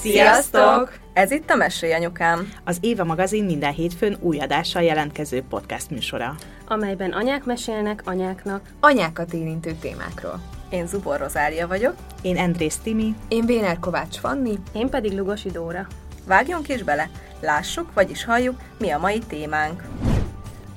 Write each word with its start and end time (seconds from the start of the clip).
Sziasztok! 0.00 0.98
Ez 1.12 1.30
itt 1.30 1.50
a 1.50 1.54
Mesélj 1.54 1.92
Anyukám. 1.92 2.52
Az 2.64 2.78
Éva 2.80 3.04
magazin 3.04 3.44
minden 3.44 3.72
hétfőn 3.72 4.16
új 4.20 4.38
adással 4.38 4.82
jelentkező 4.82 5.42
podcast 5.48 5.90
műsora. 5.90 6.34
amelyben 6.68 7.12
anyák 7.12 7.44
mesélnek 7.44 8.02
anyáknak. 8.04 8.60
anyákat 8.80 9.32
érintő 9.32 9.72
témákról. 9.80 10.40
Én 10.70 10.86
Zubor 10.86 11.18
Rozália 11.18 11.66
vagyok. 11.66 11.94
Én 12.22 12.36
Andrész 12.36 12.76
Timi, 12.82 13.14
Én 13.28 13.46
Béner 13.46 13.78
Kovács 13.78 14.16
Fanni, 14.18 14.58
Én 14.72 14.88
pedig 14.88 15.12
Lugosi 15.12 15.50
Dóra. 15.50 15.86
Vágjunk 16.26 16.68
is 16.68 16.82
bele, 16.82 17.10
lássuk, 17.40 17.94
vagyis 17.94 18.24
halljuk, 18.24 18.60
mi 18.78 18.90
a 18.90 18.98
mai 18.98 19.18
témánk. 19.18 19.82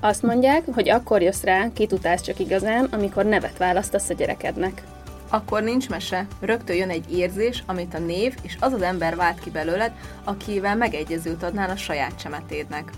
Azt 0.02 0.24
mondják, 0.24 0.64
hogy 0.74 0.90
akkor 0.90 1.22
jössz 1.22 1.44
rá, 1.44 1.68
ki 1.74 1.86
tudás 1.88 2.22
csak 2.22 2.40
igazán, 2.40 2.88
amikor 2.92 3.26
nevet 3.26 3.58
választasz 3.58 4.10
a 4.10 4.14
gyerekednek. 4.14 4.84
Akkor 5.30 5.64
nincs 5.64 5.90
mese, 5.90 6.28
rögtön 6.40 6.76
jön 6.76 6.90
egy 6.90 7.12
érzés, 7.12 7.64
amit 7.66 7.94
a 7.94 8.00
név 8.00 8.36
és 8.42 8.58
az 8.60 8.74
az 8.74 8.82
ember 8.82 9.16
vált 9.16 9.40
ki 9.40 9.50
belőled, 9.50 9.92
akivel 10.24 10.76
megegyezőt 10.76 11.44
adnál 11.44 11.70
a 11.70 11.76
saját 11.76 12.20
csemetédnek. 12.20 12.92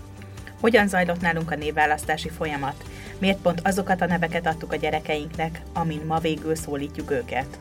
hogyan 0.60 0.88
zajlott 0.88 1.20
nálunk 1.20 1.50
a 1.50 1.56
névválasztási 1.56 2.28
folyamat? 2.28 2.84
Miért 3.18 3.38
pont 3.38 3.60
azokat 3.64 4.00
a 4.00 4.06
neveket 4.06 4.46
adtuk 4.46 4.72
a 4.72 4.76
gyerekeinknek, 4.76 5.62
amin 5.72 6.02
ma 6.06 6.18
végül 6.18 6.54
szólítjuk 6.54 7.10
őket? 7.10 7.58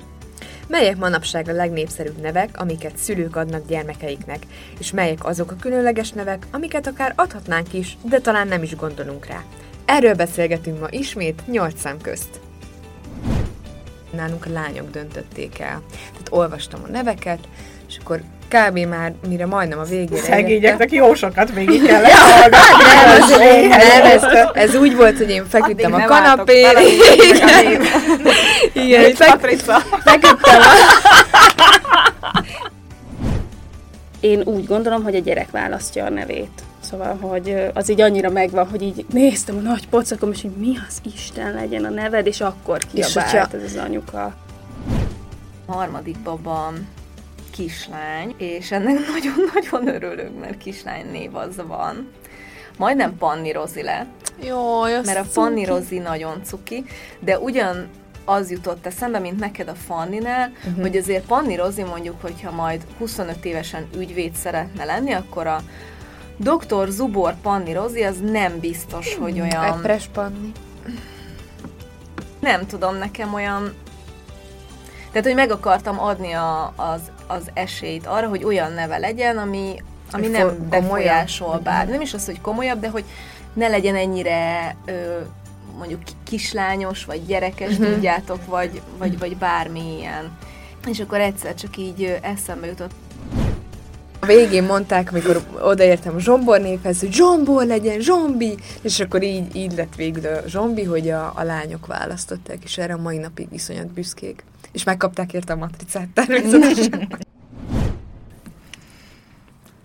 melyek 0.72 0.98
manapság 0.98 1.48
a 1.48 1.54
legnépszerűbb 1.54 2.18
nevek, 2.22 2.60
amiket 2.60 2.98
szülők 2.98 3.36
adnak 3.36 3.68
gyermekeiknek, 3.68 4.44
és 4.80 4.92
melyek 4.92 5.26
azok 5.26 5.52
a 5.52 5.56
különleges 5.56 6.12
nevek, 6.12 6.48
amiket 6.52 6.88
akár 6.88 7.14
adhatnánk 7.16 7.74
is, 7.74 7.98
de 8.04 8.20
talán 8.20 8.48
nem 8.48 8.64
is 8.64 8.76
gondolunk 8.76 9.26
rá. 9.26 9.44
Erről 9.86 10.16
beszélgetünk 10.16 10.80
ma 10.80 10.88
ismét 10.90 11.48
nyolc 11.48 11.80
szem 11.80 12.02
közt. 12.02 12.40
Nálunk 14.12 14.46
a 14.46 14.52
lányok 14.52 14.92
döntötték 14.92 15.60
el. 15.60 15.82
Tehát 15.90 16.28
olvastam 16.30 16.82
a 16.88 16.92
neveket, 16.92 17.40
és 17.88 17.98
akkor 18.02 18.22
kb. 18.48 18.78
már, 18.78 19.14
mire 19.28 19.46
majdnem 19.46 19.80
a 19.80 19.84
végére 19.84 20.22
Szegényeknek 20.22 20.92
jó 20.92 21.14
sokat 21.14 21.54
végig 21.54 21.84
kellett 21.88 22.12
nem, 22.50 23.22
az, 23.22 23.30
nem 23.30 24.06
ez, 24.06 24.24
ez 24.54 24.76
úgy 24.76 24.96
volt, 24.96 25.18
hogy 25.18 25.30
én 25.30 25.46
feküdtem 25.50 25.94
a 25.94 25.98
nem 25.98 26.12
álltok 26.12 26.26
kanapén. 26.26 26.62
bele, 26.64 26.80
hogy 26.80 27.42
meg 27.46 27.50
a 27.50 27.62
név. 27.62 27.82
Igen, 28.74 29.04
hogy 29.04 29.16
fek, 29.16 29.40
feküdtem 30.04 30.62
a... 30.62 30.74
Én 34.20 34.42
úgy 34.46 34.66
gondolom, 34.66 35.04
hogy 35.04 35.16
a 35.16 35.20
gyerek 35.20 35.52
választja 35.52 36.06
a 36.06 36.10
nevét. 36.10 36.64
Szóval, 36.92 37.18
hogy 37.18 37.72
az 37.74 37.90
így 37.90 38.02
annyira 38.02 38.30
megvan, 38.30 38.70
hogy 38.70 38.82
így 38.82 39.06
néztem 39.10 39.58
a 39.58 39.60
nagy 39.60 39.88
pocakom, 39.88 40.32
és 40.32 40.42
hogy 40.42 40.52
mi 40.52 40.74
az 40.88 40.98
Isten 41.14 41.54
legyen 41.54 41.86
a 41.86 41.90
neved, 41.90 42.26
és 42.28 42.42
akkor 42.42 42.80
kiabált 42.94 43.30
hogyha- 43.30 43.54
ez 43.54 43.64
az 43.64 43.76
anyuka. 43.76 44.36
A 45.66 45.72
harmadik 45.72 46.18
babam 46.18 46.88
kislány, 47.52 48.34
és 48.38 48.72
ennek 48.72 48.96
nagyon-nagyon 49.14 49.96
örülök, 49.96 50.40
mert 50.40 50.58
kislány 50.58 51.06
név 51.12 51.36
az 51.36 51.62
van. 51.68 52.10
Majdnem 52.78 53.18
Panni 53.18 53.52
Rozi 53.52 53.84
lett, 53.84 54.34
Jó, 54.44 54.82
mert 54.82 55.20
a 55.20 55.24
Fanni 55.24 55.66
Rozi 55.66 55.98
nagyon 55.98 56.44
cuki, 56.44 56.86
de 57.20 57.40
ugyan 57.40 57.88
az 58.26 58.52
jutott 58.52 58.86
eszembe, 58.86 59.20
mint 59.20 59.40
neked 59.40 59.68
a 59.68 59.74
Fanninál, 59.74 60.52
uh-huh. 60.68 60.82
hogy 60.82 60.98
azért 60.98 61.26
Panni 61.26 61.56
Rozi 61.56 61.84
mondjuk, 61.84 62.22
hogyha 62.22 62.52
majd 62.52 62.82
25 62.98 63.46
évesen 63.46 63.88
ügyvéd 63.98 64.34
szeretne 64.36 64.86
lenni, 64.86 65.12
akkor 65.12 65.48
a 65.48 65.62
Dr. 66.42 66.88
Zubor 66.90 67.36
Panni 67.42 67.74
Rozi 67.74 68.04
az 68.04 68.16
nem 68.32 68.60
biztos, 68.60 69.16
hogy 69.16 69.40
olyan... 69.40 69.64
Epres 69.64 70.08
Panni. 70.14 70.52
Nem 72.40 72.68
tudom, 72.68 72.96
nekem 72.98 73.34
olyan... 73.34 73.74
Tehát, 75.12 75.26
hogy 75.28 75.36
meg 75.36 75.52
akartam 75.52 76.00
adni 76.00 76.32
a, 76.32 76.74
az, 76.76 77.02
az 77.28 77.50
esélyt 77.54 78.08
arra, 78.08 78.28
hogy 78.28 78.44
olyan 78.44 78.72
neve 78.74 78.98
legyen, 78.98 79.38
ami, 79.38 79.76
ami 80.12 80.28
nem 80.28 80.48
fo- 80.48 80.60
befolyásol 80.60 81.46
komolyabb. 81.48 81.64
bár. 81.66 81.88
Nem 81.88 82.02
is 82.02 82.14
az, 82.14 82.26
hogy 82.26 82.42
komolyabb, 82.42 82.80
de 82.80 82.90
hogy 82.90 83.04
ne 83.54 83.68
legyen 83.68 83.96
ennyire 83.96 84.76
ö, 84.86 85.18
mondjuk 85.78 86.04
ki- 86.04 86.14
kislányos, 86.24 87.06
vagy 87.06 87.26
gyerekes, 87.26 87.78
Mhm. 87.78 87.92
tudjátok, 87.92 88.46
vagy, 88.46 88.82
vagy, 88.98 89.20
vagy 89.20 89.38
bármi 89.38 89.98
ilyen. 89.98 90.32
És 90.88 91.00
akkor 91.00 91.20
egyszer 91.20 91.56
csak 91.56 91.78
így 91.78 92.18
eszembe 92.22 92.68
jutott, 92.68 92.92
A 94.24 94.26
végén 94.26 94.64
mondták, 94.64 95.12
amikor 95.12 95.46
odaértem 95.62 96.16
a 96.16 96.20
Zsombor 96.20 96.62
névhez, 96.62 97.00
hogy 97.00 97.14
Zsombor 97.14 97.66
legyen, 97.66 98.00
Zsombi, 98.00 98.58
és 98.82 99.00
akkor 99.00 99.24
így, 99.24 99.56
így 99.56 99.74
lett 99.74 99.96
végül 99.96 100.26
a 100.26 100.48
Zsombi, 100.48 100.84
hogy 100.84 101.10
a, 101.10 101.32
a 101.36 101.44
lányok 101.44 101.86
választották, 101.86 102.64
és 102.64 102.78
erre 102.78 102.94
a 102.94 103.02
mai 103.02 103.18
napig 103.18 103.48
iszonyat 103.52 103.88
büszkék. 103.88 104.44
És 104.72 104.84
megkapták 104.84 105.34
érte 105.34 105.54
a 105.54 105.56
matricát 105.56 106.08
természetesen. 106.14 107.20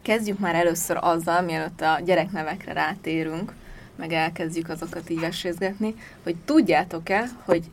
Kezdjük 0.03 0.39
már 0.39 0.55
először 0.55 0.99
azzal, 1.01 1.41
mielőtt 1.41 1.81
a 1.81 2.01
gyereknevekre 2.05 2.73
rátérünk, 2.73 3.53
meg 3.97 4.13
elkezdjük 4.13 4.69
azokat 4.69 5.11
így 5.11 5.21
vesézgetni, 5.21 5.95
hogy 6.23 6.37
tudjátok-e, 6.45 7.25
hogy 7.45 7.65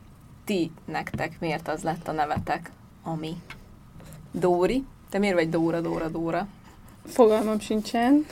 ti 0.44 0.70
nektek 0.84 1.36
miért 1.40 1.68
az 1.68 1.82
lett 1.82 2.08
a 2.08 2.12
nevetek, 2.12 2.70
ami? 3.02 3.36
Dóri? 4.32 4.84
Te 5.10 5.18
miért 5.18 5.34
vagy 5.34 5.48
Dóra, 5.48 5.80
Dóra, 5.80 6.08
Dóra? 6.08 6.46
Fogalmam 7.06 7.60
sincsen. 7.60 8.26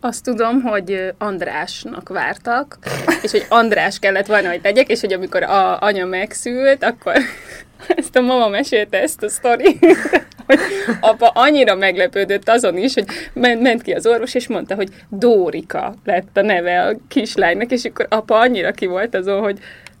Azt 0.00 0.24
tudom, 0.24 0.62
hogy 0.62 1.12
Andrásnak 1.18 2.08
vártak, 2.08 2.78
és 3.22 3.30
hogy 3.30 3.46
András 3.48 3.98
kellett 3.98 4.26
volna, 4.26 4.48
hogy 4.48 4.60
tegyek, 4.60 4.88
és 4.88 5.00
hogy 5.00 5.12
amikor 5.12 5.42
a 5.42 5.80
anya 5.80 6.06
megszült, 6.06 6.84
akkor 6.84 7.14
ezt 7.96 8.16
a 8.16 8.20
mama 8.20 8.48
mesélte 8.48 9.00
ezt 9.00 9.22
a 9.22 9.28
sztori, 9.28 9.78
hogy 10.46 10.58
apa 11.00 11.28
annyira 11.28 11.74
meglepődött 11.74 12.48
azon 12.48 12.76
is, 12.76 12.94
hogy 12.94 13.06
ment, 13.32 13.60
ment 13.62 13.82
ki 13.82 13.92
az 13.92 14.06
orvos, 14.06 14.34
és 14.34 14.48
mondta, 14.48 14.74
hogy 14.74 14.88
Dórika 15.08 15.94
lett 16.04 16.36
a 16.36 16.42
neve 16.42 16.82
a 16.82 16.96
kislánynak, 17.08 17.70
és 17.70 17.84
akkor 17.84 18.06
apa 18.10 18.38
annyira 18.38 18.70
ki 18.70 18.86
volt 18.86 19.14
azon, 19.14 19.40
hogy 19.40 19.58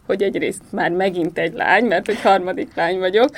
hogy 0.08 0.22
egyrészt 0.22 0.62
már 0.70 0.90
megint 0.90 1.38
egy 1.38 1.52
lány, 1.52 1.84
mert 1.84 2.06
hogy 2.06 2.20
harmadik 2.20 2.74
lány 2.74 2.98
vagyok, 2.98 3.28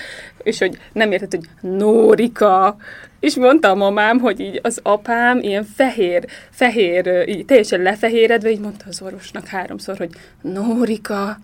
és 0.42 0.58
hogy 0.58 0.78
nem 0.92 1.12
értett, 1.12 1.30
hogy 1.30 1.70
Nórika, 1.70 2.76
és 3.20 3.36
mondta 3.36 3.68
a 3.68 3.74
mamám, 3.74 4.18
hogy 4.18 4.40
így 4.40 4.60
az 4.62 4.80
apám 4.82 5.38
ilyen 5.38 5.64
fehér, 5.64 6.24
fehér, 6.50 7.24
így 7.28 7.44
teljesen 7.44 7.82
lefehéredve, 7.82 8.50
így 8.50 8.60
mondta 8.60 8.84
az 8.88 9.02
orvosnak 9.02 9.46
háromszor, 9.46 9.96
hogy 9.96 10.10
Nórika, 10.42 11.38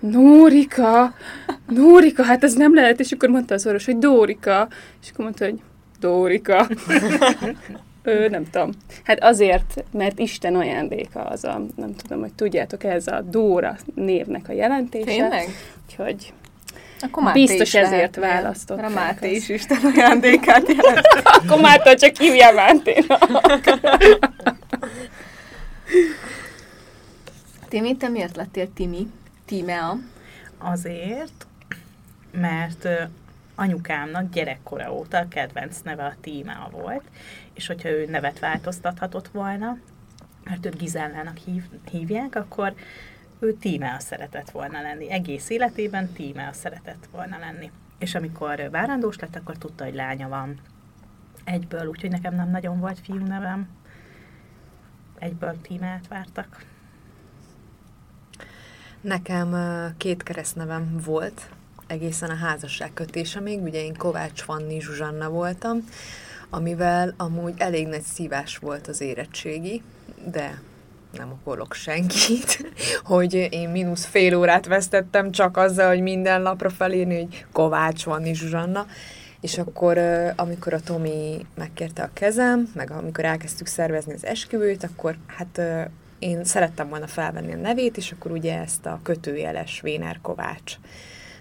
Nórika, 0.00 1.14
Nórika, 1.68 2.22
hát 2.22 2.44
ez 2.44 2.54
nem 2.54 2.74
lehet, 2.74 3.00
és 3.00 3.12
akkor 3.12 3.28
mondta 3.28 3.54
az 3.54 3.66
orvos, 3.66 3.84
hogy 3.84 3.98
Dórika, 3.98 4.68
és 5.02 5.08
akkor 5.10 5.24
mondta, 5.24 5.44
hogy 5.44 5.60
Dórika. 6.00 6.66
Ö, 8.08 8.28
nem 8.28 8.50
tudom. 8.50 8.70
Hát 9.04 9.22
azért, 9.22 9.84
mert 9.92 10.18
Isten 10.18 10.54
ajándéka 10.54 11.20
az 11.20 11.44
a, 11.44 11.62
nem 11.76 11.94
tudom, 11.94 12.20
hogy 12.20 12.32
tudjátok, 12.32 12.84
ez 12.84 13.06
a 13.06 13.20
Dóra 13.20 13.76
névnek 13.94 14.48
a 14.48 14.52
jelentése. 14.52 15.04
Tényleg? 15.04 15.48
Úgyhogy 15.86 16.32
Akkor 17.00 17.22
Máté 17.22 17.40
Biztos 17.40 17.68
is 17.68 17.74
ezért 17.74 18.16
Mert 18.16 18.60
a 18.68 18.88
Máté 18.88 19.30
is 19.30 19.48
Isten 19.48 19.78
ajándékát 19.94 20.68
jelent. 20.68 21.06
akkor 21.42 21.60
már 21.60 21.94
csak 21.94 22.16
hívjál 22.16 22.52
Mánténak. 22.52 23.28
Timi, 27.68 27.96
te 27.96 28.08
miért 28.08 28.36
lettél 28.36 28.72
Timi? 28.72 29.06
Tímea? 29.46 29.98
Azért, 30.58 31.46
mert 32.30 32.88
anyukámnak 33.58 34.30
gyerekkora 34.30 34.92
óta 34.92 35.18
a 35.18 35.28
kedvenc 35.28 35.80
neve 35.80 36.04
a 36.04 36.14
Tímea 36.20 36.68
volt, 36.70 37.10
és 37.54 37.66
hogyha 37.66 37.88
ő 37.88 38.06
nevet 38.06 38.38
változtathatott 38.38 39.28
volna, 39.28 39.78
mert 40.44 40.66
őt 40.66 40.78
Gizellának 40.78 41.36
hív, 41.36 41.64
hívják, 41.90 42.34
akkor 42.34 42.74
ő 43.38 43.52
Tímea 43.52 43.98
szeretett 43.98 44.50
volna 44.50 44.82
lenni. 44.82 45.10
Egész 45.10 45.50
életében 45.50 46.12
Tímea 46.12 46.52
szeretett 46.52 47.08
volna 47.10 47.38
lenni. 47.38 47.70
És 47.98 48.14
amikor 48.14 48.68
várandós 48.70 49.18
lett, 49.18 49.36
akkor 49.36 49.56
tudta, 49.56 49.84
hogy 49.84 49.94
lánya 49.94 50.28
van. 50.28 50.60
Egyből, 51.44 51.86
úgyhogy 51.86 52.10
nekem 52.10 52.34
nem 52.34 52.50
nagyon 52.50 52.80
volt 52.80 52.98
fiú 52.98 53.24
nevem. 53.24 53.68
Egyből 55.18 55.60
Tímeát 55.60 56.08
vártak. 56.08 56.64
Nekem 59.00 59.56
két 59.96 60.22
keresztnevem 60.22 60.96
volt, 61.04 61.50
egészen 61.88 62.30
a 62.30 62.34
házasság 62.34 62.90
kötésemig, 62.94 63.62
ugye 63.62 63.82
én 63.82 63.94
Kovács 63.96 64.42
Fanni 64.42 64.80
Zsuzsanna 64.80 65.28
voltam, 65.28 65.84
amivel 66.50 67.14
amúgy 67.16 67.54
elég 67.56 67.86
nagy 67.86 68.02
szívás 68.02 68.56
volt 68.56 68.86
az 68.86 69.00
érettségi, 69.00 69.82
de 70.30 70.60
nem 71.12 71.30
okolok 71.30 71.74
senkit, 71.74 72.72
hogy 73.04 73.48
én 73.50 73.68
mínusz 73.68 74.04
fél 74.04 74.36
órát 74.36 74.66
vesztettem 74.66 75.30
csak 75.30 75.56
azzal, 75.56 75.88
hogy 75.88 76.00
minden 76.00 76.42
lapra 76.42 76.70
felírni, 76.70 77.16
hogy 77.16 77.46
Kovács 77.52 78.02
Fanni 78.02 78.34
Zsuzsanna, 78.34 78.86
és 79.40 79.58
akkor, 79.58 79.98
amikor 80.36 80.72
a 80.72 80.80
Tomi 80.80 81.46
megkérte 81.54 82.02
a 82.02 82.10
kezem, 82.12 82.70
meg 82.74 82.90
amikor 82.90 83.24
elkezdtük 83.24 83.66
szervezni 83.66 84.12
az 84.12 84.24
esküvőt, 84.24 84.84
akkor 84.84 85.16
hát 85.26 85.60
én 86.18 86.44
szerettem 86.44 86.88
volna 86.88 87.06
felvenni 87.06 87.52
a 87.52 87.56
nevét, 87.56 87.96
és 87.96 88.12
akkor 88.12 88.30
ugye 88.30 88.58
ezt 88.58 88.86
a 88.86 89.00
kötőjeles 89.02 89.80
Véner 89.80 90.18
Kovács 90.22 90.76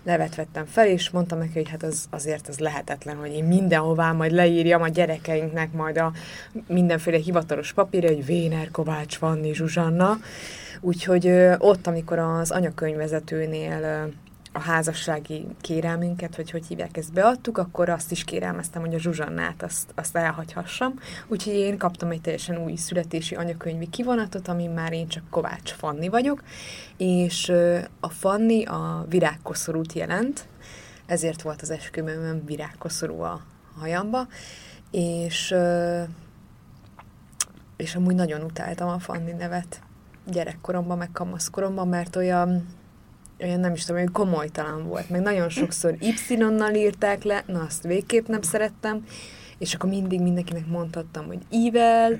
nevet 0.08 0.36
vettem 0.36 0.66
fel, 0.66 0.88
és 0.88 1.10
mondtam 1.10 1.38
neki, 1.38 1.54
hogy 1.54 1.70
hát 1.70 1.84
az, 1.84 2.06
azért 2.10 2.48
az 2.48 2.60
lehetetlen, 2.60 3.16
hogy 3.16 3.32
én 3.32 3.44
mindenhová 3.44 4.12
majd 4.12 4.32
leírjam 4.32 4.82
a 4.82 4.88
gyerekeinknek 4.88 5.72
majd 5.72 5.98
a 5.98 6.12
mindenféle 6.68 7.18
hivatalos 7.18 7.74
papírja, 7.74 8.10
hogy 8.10 8.26
Véner, 8.26 8.72
Kovács, 8.72 9.18
Vanni, 9.18 9.54
Zsuzsanna. 9.54 10.18
Úgyhogy 10.82 11.28
ott, 11.58 11.88
amikor 11.88 12.20
az 12.20 12.52
anyakönyvvezetőnél 12.52 14.10
a 14.58 14.60
házassági 14.60 15.48
kérelmünket, 15.62 16.36
vagy 16.36 16.52
hogy 16.52 16.68
hívják 16.68 16.98
ezt, 16.98 17.14
beadtuk, 17.14 17.58
akkor 17.58 17.90
azt 17.90 18.12
is 18.12 18.24
kérelmeztem, 18.24 18.82
hogy 18.82 18.94
a 18.94 19.00
Zsuzsannát 19.00 19.64
azt, 19.64 19.92
azt 19.96 20.16
elhagyhassam. 20.16 20.94
Úgyhogy 21.28 21.54
én 21.54 21.78
kaptam 21.78 22.12
egy 22.12 22.22
teljesen 22.22 22.58
új 22.58 22.76
születési 22.76 23.36
anyakönyvi 23.36 23.90
kivonatot, 23.90 24.48
amin 24.48 24.70
már 24.70 24.94
én 24.94 25.08
csak 25.08 25.24
Kovács 25.30 25.72
Fanni 25.72 26.08
vagyok, 26.08 26.44
és 26.98 27.52
a 28.00 28.10
Fanni 28.10 28.66
a 28.66 29.06
virágkoszorút 29.10 29.94
jelent, 29.94 30.48
ezért 31.06 31.42
volt 31.42 31.62
az 31.62 31.70
esküvőmön 31.70 32.46
virágkoszorú 32.46 33.22
a 33.22 33.42
hajamba, 33.80 34.28
és, 34.92 35.56
és 37.78 37.96
amúgy 37.96 38.16
nagyon 38.16 38.42
utáltam 38.42 38.90
a 38.90 39.00
Fanni 39.00 39.32
nevet 39.32 39.82
gyerekkoromban, 40.26 40.98
meg 40.98 41.12
kamaszkoromban, 41.12 41.88
mert 41.88 42.16
olyan 42.16 42.66
olyan 43.40 43.60
nem 43.60 43.74
is 43.74 43.86
tudom, 43.86 44.02
hogy 44.02 44.12
komolytalan 44.12 44.88
volt, 44.88 45.10
meg 45.10 45.22
nagyon 45.22 45.50
sokszor 45.50 45.96
Y-nal 46.30 46.74
írták 46.74 47.24
le, 47.24 47.44
na 47.46 47.62
azt 47.62 47.84
végképp 47.84 48.28
nem 48.28 48.42
szerettem, 48.42 49.06
és 49.58 49.74
akkor 49.74 49.90
mindig 49.90 50.22
mindenkinek 50.22 50.68
mondhattam, 50.68 51.26
hogy 51.26 51.40
ível, 51.52 52.16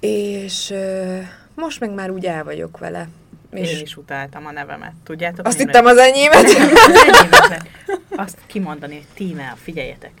és 0.00 0.70
ö, 0.70 1.18
most 1.54 1.80
meg 1.80 1.94
már 1.94 2.10
úgy 2.10 2.24
el 2.24 2.44
vagyok 2.44 2.78
vele. 2.78 3.08
És 3.50 3.72
Én 3.72 3.82
is 3.82 3.96
utáltam 3.96 4.46
a 4.46 4.50
nevemet. 4.50 4.92
Tudjátok? 5.04 5.46
azt 5.46 5.58
hittem 5.58 5.86
az 5.86 5.96
enyémet. 5.96 6.44
Az 6.44 6.54
enyémet. 6.54 7.68
Azt 8.16 8.38
kimondani, 8.46 8.94
hogy 8.94 9.06
Tímea, 9.14 9.54
figyeljetek. 9.62 10.12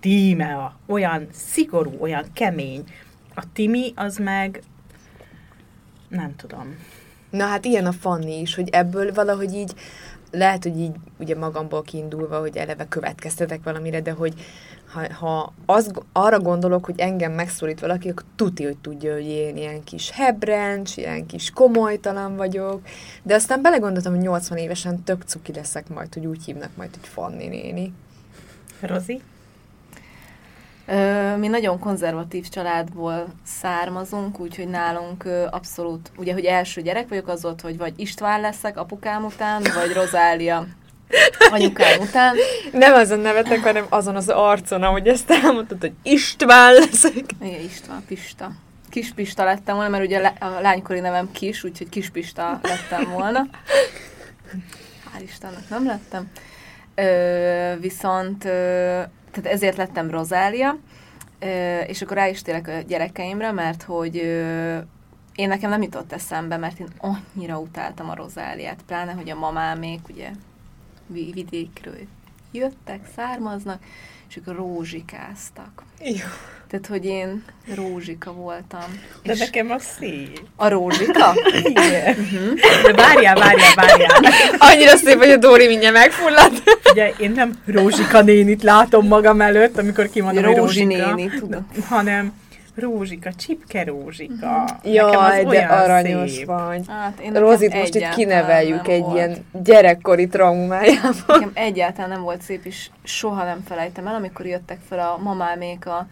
Tímea. 0.00 0.78
Olyan 0.86 1.28
szigorú, 1.32 1.96
olyan 2.00 2.24
kemény. 2.32 2.84
A 3.34 3.42
Timi 3.52 3.92
az 3.94 4.16
meg 4.16 4.62
nem 6.08 6.36
tudom. 6.36 6.76
Na 7.30 7.44
hát 7.44 7.64
ilyen 7.64 7.86
a 7.86 7.92
Fanni 7.92 8.40
is, 8.40 8.54
hogy 8.54 8.68
ebből 8.68 9.12
valahogy 9.12 9.54
így, 9.54 9.72
lehet, 10.30 10.62
hogy 10.62 10.78
így 10.78 10.94
ugye 11.18 11.36
magamból 11.36 11.82
kiindulva, 11.82 12.40
hogy 12.40 12.56
eleve 12.56 12.88
következtetek 12.88 13.62
valamire, 13.62 14.00
de 14.00 14.10
hogy 14.10 14.34
ha, 14.92 15.12
ha 15.14 15.52
az, 15.66 15.90
arra 16.12 16.40
gondolok, 16.40 16.84
hogy 16.84 17.00
engem 17.00 17.32
megszólít 17.32 17.80
valaki, 17.80 18.08
akkor 18.08 18.24
tuti, 18.36 18.64
hogy 18.64 18.76
tudja, 18.76 19.12
hogy 19.12 19.26
én 19.26 19.56
ilyen 19.56 19.84
kis 19.84 20.10
hebrencs, 20.10 20.96
ilyen 20.96 21.26
kis 21.26 21.50
komolytalan 21.50 22.36
vagyok, 22.36 22.80
de 23.22 23.34
aztán 23.34 23.62
belegondoltam, 23.62 24.14
hogy 24.14 24.22
80 24.22 24.58
évesen 24.58 25.02
tök 25.02 25.22
cuki 25.22 25.52
leszek 25.52 25.88
majd, 25.88 26.14
hogy 26.14 26.26
úgy 26.26 26.44
hívnak 26.44 26.70
majd, 26.76 26.90
hogy 26.90 27.08
Fanni 27.08 27.46
néni. 27.46 27.92
Rozi? 28.80 29.20
Mi 31.36 31.48
nagyon 31.48 31.78
konzervatív 31.78 32.48
családból 32.48 33.26
származunk, 33.44 34.40
úgyhogy 34.40 34.68
nálunk 34.68 35.24
abszolút, 35.50 36.10
ugye, 36.16 36.32
hogy 36.32 36.44
első 36.44 36.80
gyerek 36.80 37.08
vagyok, 37.08 37.28
az 37.28 37.44
ott, 37.44 37.60
hogy 37.60 37.76
vagy 37.76 37.92
István 37.96 38.40
leszek 38.40 38.76
apukám 38.76 39.24
után, 39.24 39.62
vagy 39.74 39.92
Rozália 39.92 40.66
anyukám 41.50 42.00
után. 42.00 42.36
Nem 42.72 42.94
azon 42.94 43.18
nevetek, 43.18 43.62
hanem 43.62 43.86
azon 43.88 44.16
az 44.16 44.28
arcon, 44.28 44.82
ahogy 44.82 45.06
ezt 45.08 45.30
elmondtad, 45.30 45.80
hogy 45.80 45.92
István 46.02 46.72
leszek. 46.72 47.24
Igen, 47.40 47.60
István, 47.60 48.04
Pista. 48.06 48.50
Kis 48.90 49.12
Pista 49.12 49.44
lettem 49.44 49.74
volna, 49.74 49.90
mert 49.90 50.04
ugye 50.04 50.32
a 50.40 50.60
lánykori 50.60 51.00
nevem 51.00 51.32
Kis, 51.32 51.64
úgyhogy 51.64 51.88
Kis 51.88 52.10
Pista 52.10 52.60
lettem 52.62 53.10
volna. 53.10 53.46
Hál' 55.14 55.22
Istennek 55.22 55.68
nem 55.68 55.86
lettem. 55.86 56.30
Ö, 56.94 57.80
viszont, 57.80 58.44
ö, 58.44 59.00
tehát 59.42 59.56
ezért 59.56 59.76
lettem 59.76 60.10
Rozália, 60.10 60.78
és 61.86 62.02
akkor 62.02 62.16
rá 62.16 62.28
is 62.28 62.42
térek 62.42 62.68
a 62.68 62.80
gyerekeimre, 62.80 63.52
mert 63.52 63.82
hogy 63.82 64.14
én 65.34 65.48
nekem 65.48 65.70
nem 65.70 65.82
jutott 65.82 66.12
eszembe, 66.12 66.56
mert 66.56 66.78
én 66.78 66.88
annyira 66.98 67.58
utáltam 67.58 68.10
a 68.10 68.14
Rozáliát, 68.14 68.82
pláne, 68.86 69.12
hogy 69.12 69.30
a 69.30 69.38
mamámék 69.38 70.08
ugye 70.08 70.30
vi- 71.06 71.32
vidékről 71.32 71.98
jöttek, 72.52 73.00
származnak, 73.16 73.82
és 74.28 74.36
ők 74.36 74.46
rózsikáztak. 74.46 75.82
Jó. 76.00 76.26
Tehát, 76.70 76.86
hogy 76.86 77.04
én 77.04 77.44
rózsika 77.74 78.32
voltam. 78.32 79.00
De 79.22 79.32
és 79.32 79.38
nekem 79.38 79.70
az 79.70 79.82
szép. 79.98 80.40
a 80.56 80.68
rózsika? 80.68 81.34
Igen. 81.62 82.16
De 82.82 82.92
várjál, 82.92 83.34
várjál, 83.34 83.74
várjál. 83.74 84.10
Annyira 84.58 84.96
szép, 84.96 85.18
hogy 85.18 85.30
a 85.30 85.36
Dóri 85.36 85.66
mindjárt 85.66 85.94
megfullad. 85.94 86.52
Ugye 86.92 87.12
én 87.18 87.30
nem 87.30 87.58
Rózsika 87.66 88.22
nénit 88.22 88.62
látom 88.62 89.06
magam 89.06 89.40
előtt, 89.40 89.78
amikor 89.78 90.10
kimondom, 90.10 90.44
hogy 90.44 90.56
Rózsi 90.56 90.82
Rózsika, 90.82 91.14
néni, 91.14 91.30
tudom. 91.38 91.66
hanem 91.88 92.32
Rózsika, 92.74 93.30
csipke 93.32 93.84
Rózsika. 93.84 94.64
Nekem 94.82 94.92
Jaj, 94.92 95.44
az 95.44 95.50
de 95.52 95.58
aranyos 95.64 96.30
szép. 96.30 96.46
vagy. 96.46 96.80
Hát, 96.88 97.18
én 97.20 97.32
Rozit 97.32 97.74
most 97.74 97.94
itt 97.94 98.08
kineveljük 98.08 98.88
egy 98.88 99.00
volt. 99.00 99.14
ilyen 99.16 99.36
gyerekkori 99.52 100.26
traumájával. 100.26 101.12
Nekem 101.26 101.50
egyáltalán 101.54 102.10
nem 102.10 102.22
volt 102.22 102.42
szép, 102.42 102.64
és 102.64 102.88
soha 103.04 103.44
nem 103.44 103.62
felejtem 103.68 104.06
el, 104.06 104.14
amikor 104.14 104.46
jöttek 104.46 104.78
fel 104.88 104.98
a 104.98 105.18
mamámék 105.22 105.86
a 105.86 106.06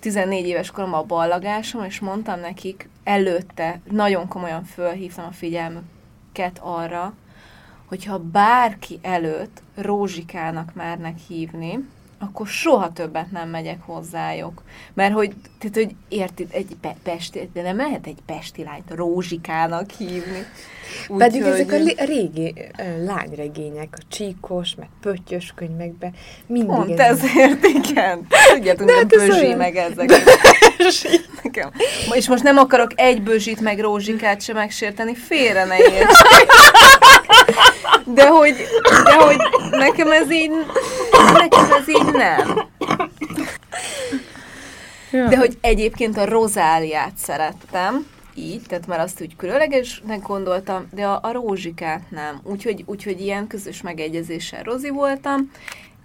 14 0.00 0.46
éves 0.46 0.70
koromban 0.70 1.00
a 1.00 1.06
ballagásom, 1.06 1.84
és 1.84 2.00
mondtam 2.00 2.40
nekik 2.40 2.88
előtte, 3.04 3.80
nagyon 3.90 4.28
komolyan 4.28 4.64
fölhívtam 4.64 5.24
a 5.24 5.32
figyelmüket 5.32 6.58
arra, 6.60 7.14
hogyha 7.86 8.18
bárki 8.18 8.98
előtt 9.02 9.62
Rózsikának 9.74 10.74
mernek 10.74 11.18
hívni, 11.28 11.88
akkor 12.26 12.46
soha 12.46 12.92
többet 12.92 13.30
nem 13.30 13.48
megyek 13.48 13.78
hozzájuk. 13.86 14.62
Mert 14.94 15.12
hogy, 15.12 15.32
tehát, 15.58 15.74
hogy 15.74 15.94
érted, 16.08 16.46
egy 16.50 16.76
pe- 16.80 16.96
pesti, 17.02 17.50
de 17.52 17.62
nem 17.62 17.76
lehet 17.76 18.06
egy 18.06 18.18
pesti 18.26 18.62
lányt 18.64 18.90
Rózsikának 18.94 19.90
hívni. 19.90 20.46
Pedig 21.18 21.42
Úgyhogy- 21.42 21.60
ezek 21.60 21.72
a 22.00 22.04
régi 22.04 22.54
lányregények, 23.06 23.88
a 23.92 24.02
csíkos, 24.08 24.74
meg 24.74 24.88
pöttyös 25.00 25.52
könyvekben 25.56 26.14
mindig 26.46 26.68
Pont 26.76 27.00
ez- 27.00 27.18
ezért, 27.24 27.64
igen. 27.66 28.26
Tudjátok, 28.54 28.90
hogy 28.90 29.04
ez 29.12 29.26
bözsi 29.26 29.44
olyan. 29.44 29.56
meg 29.58 29.76
ezek. 29.76 30.10
Nekem. 31.42 31.70
És 32.12 32.28
most 32.28 32.42
nem 32.42 32.56
akarok 32.56 32.90
egy 32.94 33.22
bőzsit 33.22 33.60
meg 33.60 33.80
rózsikát 33.80 34.42
sem 34.42 34.56
megsérteni, 34.56 35.14
félre 35.14 35.64
ne 35.64 35.76
érts. 35.78 36.18
De 38.14 38.28
hogy, 38.28 38.54
de 39.04 39.14
hogy 39.14 39.36
nekem 39.70 40.10
ez 40.12 40.30
így, 40.32 40.50
nekem 41.32 41.72
ez 41.72 41.88
így 41.88 42.12
nem. 42.12 42.68
De 45.10 45.36
hogy 45.36 45.58
egyébként 45.60 46.16
a 46.16 46.24
rozáliát 46.24 47.16
szerettem, 47.16 48.06
így, 48.34 48.62
tehát 48.66 48.86
már 48.86 49.00
azt 49.00 49.20
úgy 49.20 49.36
különlegesnek 49.36 50.22
gondoltam, 50.22 50.88
de 50.92 51.06
a, 51.06 51.18
a 51.22 51.32
rózsikát 51.32 52.10
nem. 52.10 52.40
Úgyhogy, 52.42 52.82
úgyhogy 52.86 53.20
ilyen 53.20 53.46
közös 53.46 53.82
megegyezéssel 53.82 54.62
rozi 54.62 54.88
voltam, 54.88 55.50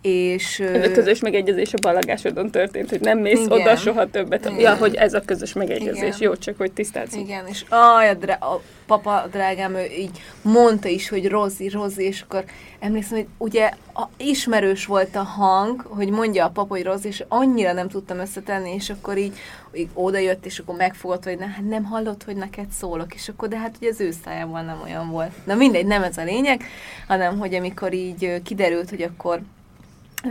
és... 0.05 0.59
Ez 0.59 0.87
a 0.87 0.91
közös 0.91 1.19
megegyezés 1.19 1.73
a 1.73 1.77
ballagásodon 1.81 2.51
történt, 2.51 2.89
hogy 2.89 3.01
nem 3.01 3.19
mész 3.19 3.39
Igen. 3.45 3.51
oda 3.51 3.75
soha 3.75 4.09
többet. 4.09 4.45
Igen. 4.45 4.59
Ja, 4.59 4.75
hogy 4.75 4.95
ez 4.95 5.13
a 5.13 5.21
közös 5.21 5.53
megegyezés. 5.53 6.01
Igen. 6.01 6.17
Jó, 6.19 6.35
csak 6.35 6.57
hogy 6.57 6.71
tisztázzuk. 6.71 7.21
Igen, 7.21 7.47
és 7.47 7.65
aj, 7.69 8.09
a, 8.09 8.13
drá- 8.13 8.43
a 8.43 8.61
papa 8.85 9.27
drágám, 9.31 9.75
ő 9.75 9.85
így 9.99 10.21
mondta 10.41 10.87
is, 10.87 11.09
hogy 11.09 11.27
Rozi, 11.27 11.69
Rozi, 11.69 12.03
és 12.03 12.21
akkor 12.21 12.43
emlékszem, 12.79 13.17
hogy 13.17 13.27
ugye 13.37 13.71
a, 13.93 14.03
ismerős 14.17 14.85
volt 14.85 15.15
a 15.15 15.23
hang, 15.23 15.81
hogy 15.81 16.09
mondja 16.09 16.45
a 16.45 16.49
papa, 16.49 16.73
hogy 16.73 16.83
Rozi, 16.83 17.07
és 17.07 17.23
annyira 17.27 17.73
nem 17.73 17.87
tudtam 17.87 18.19
összetenni, 18.19 18.73
és 18.73 18.89
akkor 18.89 19.17
így, 19.17 19.33
így 19.73 19.89
oda 19.93 20.17
jött, 20.17 20.45
és 20.45 20.59
akkor 20.59 20.75
megfogott, 20.75 21.23
hogy 21.23 21.37
ne, 21.37 21.45
hát 21.45 21.67
nem 21.69 21.83
hallott, 21.83 22.23
hogy 22.23 22.35
neked 22.35 22.69
szólok, 22.71 23.13
és 23.13 23.29
akkor, 23.29 23.47
de 23.47 23.57
hát 23.57 23.75
ugye 23.79 23.89
az 23.89 24.01
ő 24.01 24.11
szájában 24.25 24.65
nem 24.65 24.81
olyan 24.83 25.09
volt. 25.09 25.31
Na 25.45 25.55
mindegy, 25.55 25.85
nem 25.85 26.03
ez 26.03 26.17
a 26.17 26.23
lényeg, 26.23 26.63
hanem, 27.07 27.39
hogy 27.39 27.53
amikor 27.53 27.93
így 27.93 28.41
kiderült, 28.43 28.89
hogy 28.89 29.01
akkor 29.01 29.41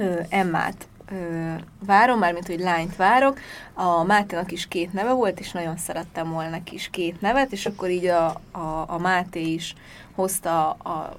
ö, 0.00 0.20
Emmát 0.28 0.88
ö, 1.12 1.54
várom, 1.86 2.18
mármint, 2.18 2.46
hogy 2.46 2.60
lányt 2.60 2.96
várok. 2.96 3.38
A 3.74 4.02
Máténak 4.02 4.52
is 4.52 4.68
két 4.68 4.92
neve 4.92 5.12
volt, 5.12 5.40
és 5.40 5.52
nagyon 5.52 5.76
szerettem 5.76 6.30
volna 6.30 6.58
is 6.70 6.88
két 6.90 7.20
nevet, 7.20 7.52
és 7.52 7.66
akkor 7.66 7.90
így 7.90 8.06
a, 8.06 8.26
a, 8.50 8.84
a 8.86 8.98
Máté 8.98 9.52
is 9.52 9.74
hozta 10.14 10.70
a, 10.70 11.16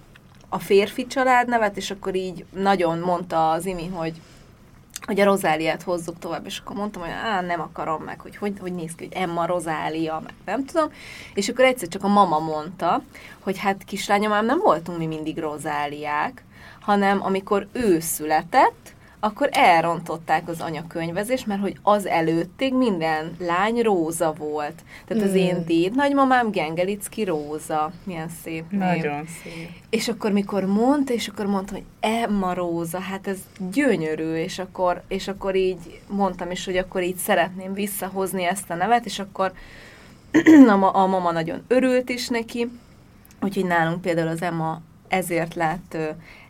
a 0.50 0.60
férfi 0.60 1.08
család 1.08 1.48
nevet, 1.48 1.78
és 1.78 1.92
akkor 1.92 2.16
így 2.16 2.46
nagyon 2.54 3.00
mondta 3.00 3.50
az 3.50 3.66
Imi, 3.66 3.88
hogy 3.88 4.22
hogy 5.06 5.20
a 5.20 5.24
Rozáliát 5.24 5.82
hozzuk 5.82 6.20
tovább, 6.20 6.46
és 6.46 6.60
akkor 6.60 6.76
mondtam, 6.76 7.02
hogy 7.02 7.12
á, 7.12 7.42
nem 7.42 7.62
akarom 7.62 8.04
meg, 8.04 8.20
hogy 8.20 8.36
hogy, 8.36 8.54
hogy 8.60 8.74
néz 8.74 8.96
ki, 8.96 9.04
hogy 9.04 9.22
Emma 9.22 9.46
Rozália, 9.46 10.22
meg 10.24 10.34
nem 10.46 10.66
tudom, 10.66 10.92
és 11.34 11.50
akkor 11.50 11.66
egyszer 11.66 11.88
csak 11.88 12.04
a 12.04 12.08
mama 12.08 12.40
mondta, 12.40 13.02
hogy 13.40 13.58
hát 13.58 13.84
kislányom, 13.84 14.32
ám 14.32 14.46
nem 14.46 14.60
voltunk 14.60 14.98
mi 14.98 15.06
mindig 15.06 15.38
Rozáliák, 15.38 16.44
hanem 16.86 17.24
amikor 17.24 17.68
ő 17.72 18.00
született, 18.00 18.94
akkor 19.20 19.50
elrontották 19.52 20.50
az 20.50 20.62
anyakönyvezést, 20.62 21.46
mert 21.46 21.62
hogy 21.62 21.78
az 21.82 22.06
előttig 22.06 22.74
minden 22.74 23.36
lány 23.40 23.82
róza 23.82 24.34
volt. 24.38 24.84
Tehát 25.08 25.24
az 25.24 25.30
Mm. 25.32 25.36
én 25.36 25.66
déd 25.66 25.96
nagymamám 25.96 26.52
Gengelicki 26.52 27.24
róza. 27.24 27.92
Milyen 28.04 28.30
szép 28.44 28.72
név. 28.72 28.80
Nagyon 28.80 29.26
szép. 29.44 29.70
És 29.90 30.08
akkor 30.08 30.32
mikor 30.32 30.66
mondta, 30.66 31.14
és 31.14 31.28
akkor 31.28 31.46
mondtam, 31.46 31.76
hogy 31.76 31.86
Emma 32.00 32.54
Róza, 32.54 33.00
hát 33.00 33.28
ez 33.28 33.38
gyönyörű, 33.72 34.34
és 34.34 34.60
akkor, 34.60 35.02
és 35.08 35.28
akkor 35.28 35.56
így 35.56 36.00
mondtam 36.08 36.52
is, 36.52 36.66
hogy 36.66 36.78
akkor 36.78 37.04
így 37.04 37.18
szeretném 37.18 37.74
visszahozni 37.74 38.44
ezt 38.44 38.70
a 38.70 38.76
nevet, 38.76 39.06
és 39.06 39.20
akkor 39.20 39.52
a, 40.74 40.76
ma- 40.76 40.92
a 40.94 41.06
mama 41.06 41.32
nagyon 41.32 41.64
örült 41.68 42.10
is 42.10 42.28
neki, 42.28 42.70
úgyhogy 43.42 43.66
nálunk 43.66 44.02
például 44.02 44.28
az 44.28 44.42
Emma 44.42 44.82
ezért 45.08 45.54
lett 45.54 45.98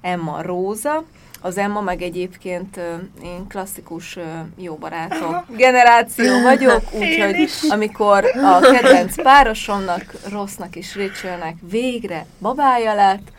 Emma 0.05 0.41
Róza, 0.41 1.03
az 1.41 1.57
Emma 1.57 1.81
meg 1.81 2.01
egyébként 2.01 2.79
én 3.23 3.47
klasszikus 3.47 4.17
jó 4.57 4.75
barátok 4.75 5.45
generáció 5.57 6.41
vagyok, 6.41 6.81
úgyhogy 6.93 7.49
amikor 7.69 8.25
a 8.25 8.59
kedvenc 8.59 9.21
párosomnak, 9.21 10.13
Rossznak 10.31 10.75
és 10.75 10.95
Rachelnek 10.95 11.55
végre 11.69 12.25
babája 12.39 12.93
lett, 12.93 13.31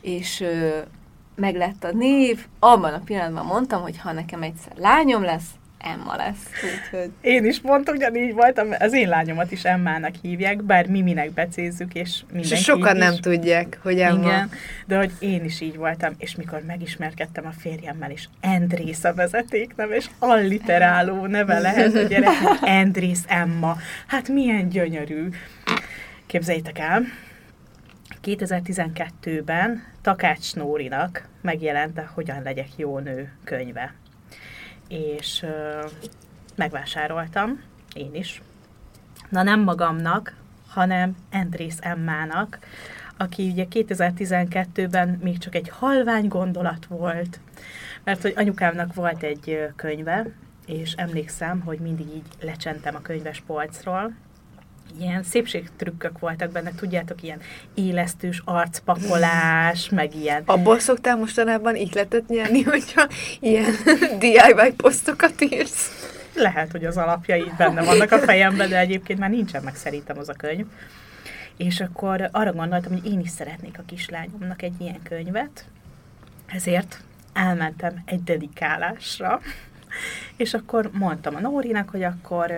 és 0.00 0.40
ö, 0.40 0.78
meg 1.34 1.56
lett 1.56 1.84
a 1.84 1.92
név, 1.92 2.46
abban 2.58 2.92
a 2.92 3.02
pillanatban 3.04 3.44
mondtam, 3.44 3.82
hogy 3.82 3.98
ha 3.98 4.12
nekem 4.12 4.42
egyszer 4.42 4.72
lányom 4.76 5.22
lesz, 5.22 5.48
Emma 5.78 6.16
lesz. 6.16 6.38
Úgyhogy 6.62 7.10
Én 7.20 7.44
is 7.44 7.60
pont 7.60 7.88
ugyanígy 7.90 8.34
voltam, 8.34 8.68
az 8.78 8.92
én 8.92 9.08
lányomat 9.08 9.52
is 9.52 9.64
Emmának 9.64 10.14
hívják, 10.22 10.62
bár 10.62 10.86
Miminek 10.86 11.30
becézzük, 11.30 11.94
és 11.94 12.02
És 12.02 12.22
mindenki 12.32 12.54
sokan 12.56 12.96
is. 12.96 13.02
nem 13.02 13.14
tudják, 13.16 13.78
hogy 13.82 14.00
Emma. 14.00 14.22
Igen, 14.26 14.50
de 14.86 14.96
hogy 14.96 15.12
én 15.18 15.44
is 15.44 15.60
így 15.60 15.76
voltam, 15.76 16.12
és 16.18 16.34
mikor 16.36 16.62
megismerkedtem 16.66 17.46
a 17.46 17.52
férjemmel, 17.58 18.10
és 18.10 18.28
Andrész 18.42 19.04
a 19.04 19.14
vezetékneve, 19.14 19.96
és 19.96 20.06
alliteráló 20.18 21.26
neve 21.26 21.58
lehet 21.58 21.94
a 21.94 22.02
gyereknek, 22.02 22.60
Andrész 22.60 23.24
Emma. 23.26 23.76
Hát 24.06 24.28
milyen 24.28 24.68
gyönyörű. 24.68 25.28
Képzeljétek 26.26 26.78
el, 26.78 27.02
2012-ben 28.24 29.82
Takács 30.02 30.54
Nórinak 30.54 31.28
megjelent 31.42 31.98
a 31.98 32.10
Hogyan 32.14 32.42
legyek 32.42 32.68
jó 32.76 32.98
nő 32.98 33.32
könyve. 33.44 33.94
És 34.88 35.42
ö, 35.42 35.86
megvásároltam, 36.54 37.60
én 37.94 38.14
is. 38.14 38.42
Na 39.28 39.42
nem 39.42 39.60
magamnak, 39.60 40.34
hanem 40.68 41.16
Andrész 41.32 41.78
Emmának, 41.80 42.58
aki 43.16 43.48
ugye 43.50 43.66
2012-ben 43.70 45.08
még 45.22 45.38
csak 45.38 45.54
egy 45.54 45.68
halvány 45.68 46.28
gondolat 46.28 46.86
volt, 46.86 47.40
mert 48.04 48.22
hogy 48.22 48.32
anyukámnak 48.36 48.94
volt 48.94 49.22
egy 49.22 49.68
könyve, 49.76 50.26
és 50.66 50.92
emlékszem, 50.92 51.60
hogy 51.60 51.78
mindig 51.78 52.06
így 52.06 52.26
lecsentem 52.40 52.94
a 52.94 53.02
könyves 53.02 53.42
polcról, 53.46 54.12
ilyen 55.00 55.22
szépségtrükkök 55.22 56.18
voltak 56.18 56.52
benne, 56.52 56.70
tudjátok, 56.74 57.22
ilyen 57.22 57.40
élesztős 57.74 58.42
arcpakolás, 58.44 59.88
meg 59.88 60.14
ilyen 60.14 60.42
Abból 60.46 60.78
szoktál 60.78 61.16
mostanában 61.16 61.76
ihletet 61.76 62.28
nyerni, 62.28 62.62
hogyha 62.62 63.08
ilyen 63.40 63.70
DIY 64.18 64.72
posztokat 64.76 65.40
írsz? 65.40 65.90
Lehet, 66.34 66.70
hogy 66.70 66.84
az 66.84 66.96
alapjai 66.96 67.40
itt 67.40 67.56
benne 67.56 67.84
vannak 67.84 68.12
a 68.12 68.18
fejemben, 68.18 68.68
de 68.68 68.78
egyébként 68.78 69.18
már 69.18 69.30
nincsen 69.30 69.62
meg 69.62 69.76
szerintem 69.76 70.18
az 70.18 70.28
a 70.28 70.32
könyv. 70.32 70.66
És 71.56 71.80
akkor 71.80 72.28
arra 72.32 72.52
gondoltam, 72.52 72.92
hogy 72.92 73.12
én 73.12 73.20
is 73.20 73.30
szeretnék 73.30 73.78
a 73.78 73.82
kislányomnak 73.86 74.62
egy 74.62 74.80
ilyen 74.80 75.02
könyvet, 75.02 75.64
ezért 76.46 77.00
elmentem 77.32 78.02
egy 78.04 78.22
dedikálásra, 78.22 79.40
és 80.36 80.54
akkor 80.54 80.90
mondtam 80.92 81.34
a 81.34 81.40
Nórinak, 81.40 81.88
hogy 81.88 82.02
akkor 82.02 82.52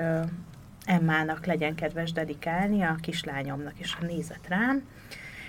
Emmának 0.91 1.47
legyen 1.47 1.75
kedves 1.75 2.13
dedikálni 2.13 2.83
a 2.83 2.97
kislányomnak, 3.01 3.73
és 3.79 3.97
nézett 4.01 4.49
rám, 4.49 4.83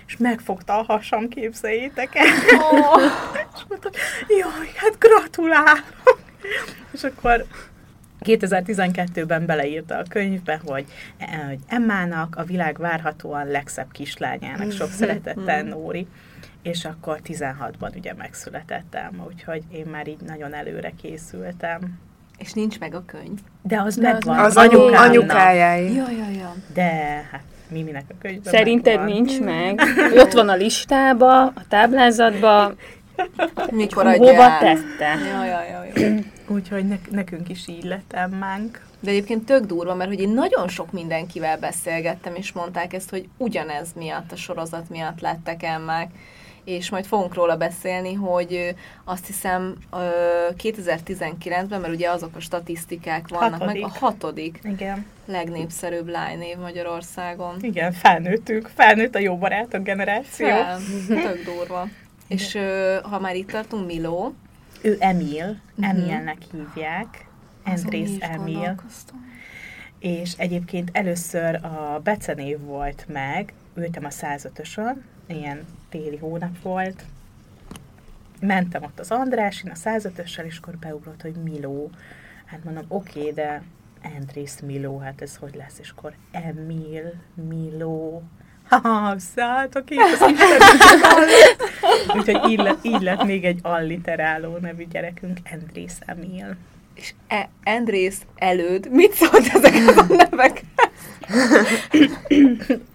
és 0.06 0.16
megfogta 0.16 0.78
a 0.78 0.82
hasam, 0.82 1.28
képzeljétek 1.28 2.14
el. 2.14 2.26
és 3.54 3.60
mondta, 3.68 3.90
jaj, 4.28 4.72
hát 4.76 4.98
gratulálok. 4.98 6.20
És 6.90 7.04
akkor 7.04 7.46
2012-ben 8.20 9.46
beleírta 9.46 9.96
a 9.96 10.04
könyvbe, 10.08 10.60
hogy, 10.64 10.84
hogy 11.46 11.58
Emmának, 11.66 12.36
a 12.36 12.44
világ 12.44 12.78
várhatóan 12.78 13.46
legszebb 13.46 13.92
kislányának 13.92 14.72
sok 14.72 14.90
szeretettel 14.90 15.62
Nóri, 15.62 16.06
és 16.62 16.84
akkor 16.84 17.20
16-ban 17.24 17.96
ugye 17.96 18.14
megszületett 18.14 18.94
Emma, 18.94 19.24
úgyhogy 19.24 19.62
én 19.72 19.86
már 19.86 20.08
így 20.08 20.20
nagyon 20.20 20.54
előre 20.54 20.92
készültem. 21.02 21.98
És 22.42 22.52
nincs 22.52 22.78
meg 22.78 22.94
a 22.94 23.02
könyv. 23.06 23.38
De 23.62 23.80
az 23.80 23.96
De 23.96 24.08
az 24.08 24.12
megvan. 24.14 24.36
meg- 24.36 24.44
Az 24.44 24.56
anyu, 24.56 24.80
anyukájáé. 24.94 25.94
Ja, 25.94 26.10
ja, 26.10 26.28
ja. 26.38 26.54
De 26.74 26.82
hát 27.30 27.42
Miminek 27.68 28.04
a 28.08 28.14
könyvben 28.20 28.52
Szerinted 28.52 28.96
megvan. 28.98 29.12
nincs 29.14 29.40
meg? 29.50 29.80
Ott 30.16 30.32
van 30.32 30.48
a 30.48 30.54
listába, 30.54 31.42
a 31.42 31.52
táblázatba, 31.68 32.72
Mikor 33.70 34.06
adja 34.06 34.18
hova 34.30 34.58
tette? 34.58 35.14
Ja, 35.32 35.44
ja, 35.44 35.62
ja, 35.62 35.84
ja. 35.94 36.14
Úgyhogy 36.46 36.86
nek- 36.88 37.10
nekünk 37.10 37.48
is 37.48 37.68
így 37.68 37.84
lett 37.84 38.12
Emmánk. 38.12 38.80
De 39.00 39.10
egyébként 39.10 39.44
tök 39.46 39.64
durva, 39.64 39.94
mert 39.94 40.10
hogy 40.10 40.20
én 40.20 40.28
nagyon 40.28 40.68
sok 40.68 40.92
mindenkivel 40.92 41.58
beszélgettem, 41.58 42.34
és 42.34 42.52
mondták 42.52 42.92
ezt, 42.92 43.10
hogy 43.10 43.28
ugyanez 43.36 43.88
miatt, 43.96 44.32
a 44.32 44.36
sorozat 44.36 44.88
miatt 44.88 45.20
lettek 45.20 45.62
emmák. 45.62 46.08
És 46.64 46.90
majd 46.90 47.04
fogunk 47.06 47.34
róla 47.34 47.56
beszélni, 47.56 48.12
hogy 48.14 48.74
azt 49.04 49.26
hiszem 49.26 49.74
ö, 49.92 50.06
2019-ben, 50.58 51.80
mert 51.80 51.94
ugye 51.94 52.10
azok 52.10 52.36
a 52.36 52.40
statisztikák 52.40 53.28
vannak 53.28 53.60
Hatodik. 53.60 53.82
meg, 53.82 53.90
a 53.94 53.98
hatodik 53.98 54.58
Igen. 54.64 55.06
legnépszerűbb 55.26 56.08
lánynév 56.08 56.56
Magyarországon. 56.56 57.56
Igen, 57.60 57.92
felnőttünk. 57.92 58.70
Felnőtt 58.74 59.14
a 59.14 59.18
jó 59.18 59.36
barátok 59.38 59.82
generáció. 59.82 60.46
Fel, 60.46 60.78
tök 61.22 61.44
durva. 61.44 61.86
És 62.28 62.58
ha 63.02 63.18
már 63.18 63.36
itt 63.36 63.50
tartunk, 63.50 63.86
Miló. 63.86 64.34
Ő 64.82 64.96
Emil, 65.00 65.60
Mhm. 65.74 65.84
Emilnek 65.90 66.36
hívják. 66.52 67.26
Andrész 67.64 68.16
Emil. 68.20 68.74
És 69.98 70.32
egyébként 70.36 70.88
először 70.92 71.54
a 71.54 72.00
becenév 72.04 72.58
volt 72.60 73.04
meg, 73.08 73.52
ültem 73.74 74.04
a 74.04 74.08
105-ösön, 74.08 75.02
ilyen 75.26 75.64
téli 75.92 76.16
hónap 76.16 76.62
volt, 76.62 77.04
mentem 78.40 78.82
ott 78.82 79.00
az 79.00 79.10
Andrásin 79.10 79.70
a 79.70 79.74
105-össel, 79.74 80.44
és 80.44 80.58
akkor 80.58 80.76
beugrott, 80.76 81.22
hogy 81.22 81.34
Miló. 81.34 81.90
Hát 82.44 82.64
mondom, 82.64 82.84
oké, 82.88 83.18
okay, 83.18 83.32
de 83.32 83.62
Andrész 84.16 84.60
Miló, 84.60 84.98
hát 84.98 85.22
ez 85.22 85.36
hogy 85.36 85.54
lesz? 85.54 85.78
És 85.78 85.90
akkor 85.90 86.12
Emil, 86.30 87.12
Miló, 87.48 88.22
ha, 88.68 89.14
szálltok 89.18 89.90
itt 89.90 89.98
az 89.98 90.32
Úgyhogy 92.16 92.50
így 92.50 92.58
lett, 92.58 92.78
így 92.84 93.00
lett 93.00 93.24
még 93.24 93.44
egy 93.44 93.58
alliteráló 93.62 94.56
nevű 94.56 94.86
gyerekünk, 94.86 95.38
Andrész 95.52 95.98
Emil. 96.06 96.56
És 96.94 97.14
e- 97.26 97.48
Andrész 97.64 98.22
előd, 98.36 98.90
mit 98.90 99.12
szólt 99.12 99.46
ezek 99.46 99.74
a 99.96 100.04
nevek? 100.08 100.64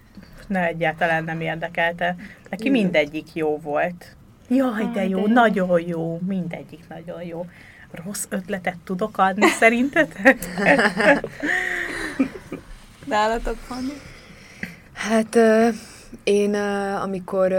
Ne, 0.48 0.66
egyáltalán 0.66 1.24
nem 1.24 1.40
érdekelte. 1.40 2.16
Neki 2.50 2.70
mindegyik 2.70 3.34
jó 3.34 3.58
volt. 3.58 4.16
Jaj, 4.48 4.90
de 4.94 5.08
jó, 5.08 5.20
de 5.20 5.26
jó. 5.26 5.32
nagyon 5.32 5.80
jó, 5.80 6.20
mindegyik 6.26 6.88
nagyon 6.88 7.22
jó. 7.22 7.46
Rossz 7.90 8.24
ötletet 8.28 8.76
tudok 8.84 9.18
adni, 9.18 9.46
szerintetek? 9.46 10.38
Nálatok, 13.04 13.56
Fanni? 13.56 13.92
Hát 14.92 15.34
ö, 15.34 15.68
én, 16.24 16.54
amikor 17.02 17.52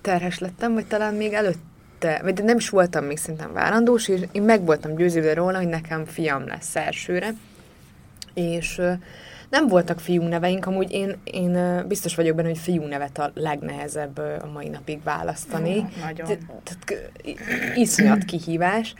terhes 0.00 0.38
lettem, 0.38 0.74
vagy 0.74 0.86
talán 0.86 1.14
még 1.14 1.32
előtte, 1.32 2.20
vagy 2.22 2.44
nem 2.44 2.56
is 2.56 2.68
voltam 2.68 3.04
még 3.04 3.18
szerintem 3.18 3.52
várandós, 3.52 4.08
és 4.08 4.20
én 4.32 4.42
meg 4.42 4.64
voltam 4.64 4.94
győződve 4.94 5.34
róla, 5.34 5.56
hogy 5.56 5.68
nekem 5.68 6.04
fiam 6.04 6.46
lesz 6.46 6.76
elsőre. 6.76 7.34
És 8.34 8.80
nem 9.50 9.66
voltak 9.66 10.00
fiú 10.00 10.22
neveink, 10.22 10.66
amúgy 10.66 10.92
én, 10.92 11.16
én 11.24 11.84
biztos 11.88 12.14
vagyok 12.14 12.36
benne, 12.36 12.48
hogy 12.48 12.58
fiú 12.58 12.82
nevet 12.82 13.18
a 13.18 13.30
legnehezebb 13.34 14.18
a 14.18 14.46
mai 14.52 14.68
napig 14.68 15.02
választani. 15.02 15.86
Nagyon. 16.04 16.26
Te- 16.26 16.38
Tehát 16.64 17.08
iszonyat 17.74 18.24
kihívás. 18.24 18.94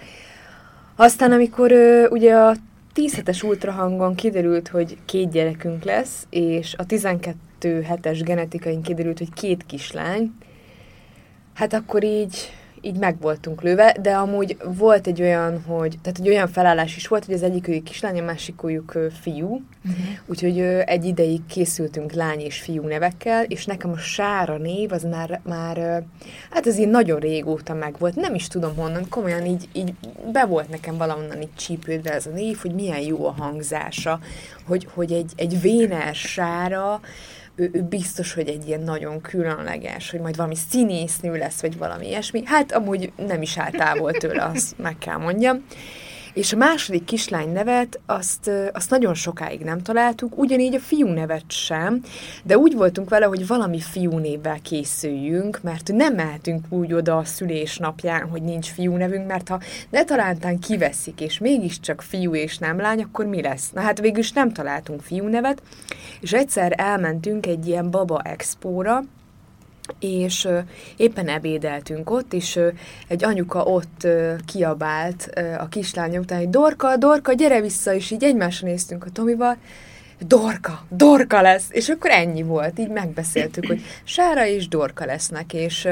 Aztán, 0.97 1.33
amikor 1.33 1.73
ugye 2.11 2.35
a 2.35 2.55
10 2.93 3.15
hetes 3.15 3.43
ultrahangon 3.43 4.15
kiderült, 4.15 4.69
hogy 4.69 4.97
két 5.05 5.31
gyerekünk 5.31 5.85
lesz, 5.85 6.27
és 6.31 6.75
a 6.77 6.87
12 6.87 7.83
hetes 7.83 8.23
genetikain 8.23 8.83
kiderült, 8.83 9.19
hogy 9.19 9.33
két 9.33 9.67
kislány, 9.67 10.33
hát 11.55 11.73
akkor 11.73 12.05
így, 12.05 12.37
így 12.83 12.97
meg 12.97 13.21
voltunk 13.21 13.63
lőve, 13.63 13.97
de 14.01 14.15
amúgy 14.15 14.57
volt 14.65 15.07
egy 15.07 15.21
olyan, 15.21 15.63
hogy, 15.63 15.99
tehát 16.03 16.19
egy 16.19 16.29
olyan 16.29 16.49
felállás 16.49 16.97
is 16.97 17.09
volt, 17.09 17.25
hogy 17.25 17.35
az 17.35 17.43
egyik 17.43 17.69
őjük 17.69 17.83
kislány, 17.83 18.19
a 18.19 18.25
másikőjük 18.25 18.99
fiú, 19.21 19.47
uh-huh. 19.47 20.05
úgyhogy 20.27 20.61
egy 20.61 21.05
ideig 21.05 21.47
készültünk 21.47 22.13
lány 22.13 22.41
és 22.41 22.61
fiú 22.61 22.87
nevekkel, 22.87 23.45
és 23.45 23.67
nekem 23.67 23.91
a 23.91 23.97
Sára 23.97 24.57
név 24.57 24.93
az 24.93 25.03
már, 25.03 25.41
már 25.45 26.03
hát 26.51 26.67
ez 26.67 26.79
így 26.79 26.89
nagyon 26.89 27.19
régóta 27.21 27.75
megvolt, 27.75 28.15
nem 28.15 28.35
is 28.35 28.49
tudom 28.49 28.77
honnan, 28.77 29.09
komolyan 29.09 29.47
így, 29.47 29.69
így 29.73 29.95
be 30.33 30.45
volt 30.45 30.69
nekem 30.69 30.97
valahonnan 30.97 31.43
így 31.43 31.55
csípődve 31.57 32.13
ez 32.13 32.27
a 32.27 32.31
név, 32.31 32.59
hogy 32.59 32.75
milyen 32.75 33.01
jó 33.01 33.27
a 33.27 33.35
hangzása, 33.39 34.21
hogy, 34.67 34.89
hogy 34.95 35.13
egy, 35.13 35.33
egy 35.37 35.61
véner 35.61 36.15
Sára, 36.15 37.01
ő, 37.59 37.71
ő 37.73 37.83
biztos, 37.83 38.33
hogy 38.35 38.49
egy 38.49 38.67
ilyen 38.67 38.81
nagyon 38.81 39.21
különleges, 39.21 40.11
hogy 40.11 40.21
majd 40.21 40.37
valami 40.37 40.57
színésznő 40.71 41.37
lesz, 41.37 41.61
vagy 41.61 41.79
valami 41.79 42.07
ilyesmi. 42.07 42.43
Hát 42.45 42.73
amúgy 42.73 43.13
nem 43.17 43.43
is 43.43 43.59
áll 43.59 43.71
távol 43.71 44.13
tőle, 44.13 44.45
azt 44.45 44.79
meg 44.79 44.99
kell 44.99 45.17
mondjam. 45.17 45.65
És 46.35 46.53
a 46.53 46.57
második 46.57 47.05
kislány 47.05 47.53
nevet, 47.53 48.01
azt, 48.07 48.51
azt 48.73 48.91
nagyon 48.91 49.15
sokáig 49.15 49.61
nem 49.61 49.83
találtuk, 49.83 50.39
ugyanígy 50.39 50.75
a 50.75 50.81
fiú 50.81 51.09
nevet 51.09 51.51
sem, 51.51 52.03
de 52.43 52.59
úgy 52.59 52.75
voltunk 52.75 53.09
vele, 53.09 53.27
hogy 53.27 53.47
valami 53.47 53.81
fiú 53.81 54.19
névvel 54.19 54.59
készüljünk, 54.63 55.61
mert 55.63 55.93
nem 55.93 56.15
mehetünk 56.15 56.65
úgy 56.69 56.93
oda 56.93 57.17
a 57.17 57.25
szülésnapján, 57.25 58.29
hogy 58.29 58.43
nincs 58.43 58.71
fiú 58.71 58.97
nevünk, 58.97 59.27
mert 59.27 59.49
ha 59.49 59.61
ne 59.91 60.05
talántán 60.05 60.59
kiveszik, 60.59 61.21
és 61.21 61.39
mégiscsak 61.39 62.03
fiú 62.03 62.35
és 62.35 62.59
nem 62.59 62.81
lány, 62.81 63.03
akkor 63.03 63.27
mi 63.27 63.43
lesz? 63.43 63.71
Na 63.71 63.81
hát 63.81 64.01
végül 64.01 64.19
is 64.19 64.33
nem 64.33 64.53
találtunk 64.53 65.01
fiú 65.01 65.27
nevet, 65.27 65.63
és 66.21 66.33
egyszer 66.33 66.75
elmentünk 66.77 67.47
egy 67.47 67.67
ilyen 67.67 67.91
baba 67.91 68.21
expóra, 68.23 69.05
és 70.01 70.49
éppen 70.97 71.29
ebédeltünk 71.29 72.11
ott, 72.11 72.33
és 72.33 72.61
egy 73.09 73.25
anyuka 73.25 73.63
ott 73.63 74.07
kiabált 74.47 75.31
a 75.59 75.69
kislánya 75.69 76.21
után, 76.21 76.39
hogy 76.39 76.51
Dorka, 76.51 76.97
Dorka, 76.97 77.33
gyere 77.33 77.61
vissza, 77.61 77.95
és 77.95 78.11
így 78.11 78.25
egymásra 78.25 78.67
néztünk 78.67 79.05
a 79.05 79.11
Tomival, 79.11 79.57
Dorka, 80.27 80.85
Dorka 80.89 81.43
lesz, 81.43 81.67
és 81.71 81.89
akkor 81.89 82.11
ennyi 82.11 82.43
volt, 82.43 82.79
így 82.79 82.91
megbeszéltük, 82.91 83.67
hogy 83.67 83.83
Sára 84.05 84.47
és 84.47 84.69
Dorka 84.69 85.05
lesznek, 85.05 85.53
és 85.53 85.89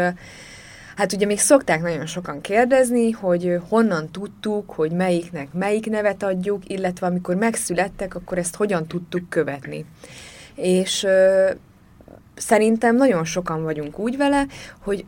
Hát 0.96 1.12
ugye 1.12 1.26
még 1.26 1.38
szokták 1.38 1.82
nagyon 1.82 2.06
sokan 2.06 2.40
kérdezni, 2.40 3.10
hogy 3.10 3.58
honnan 3.68 4.10
tudtuk, 4.10 4.70
hogy 4.70 4.90
melyiknek 4.90 5.52
melyik 5.52 5.90
nevet 5.90 6.22
adjuk, 6.22 6.62
illetve 6.70 7.06
amikor 7.06 7.34
megszülettek, 7.34 8.14
akkor 8.14 8.38
ezt 8.38 8.56
hogyan 8.56 8.86
tudtuk 8.86 9.28
követni. 9.28 9.84
És 10.54 11.06
szerintem 12.36 12.96
nagyon 12.96 13.24
sokan 13.24 13.62
vagyunk 13.62 13.98
úgy 13.98 14.16
vele, 14.16 14.46
hogy 14.78 15.04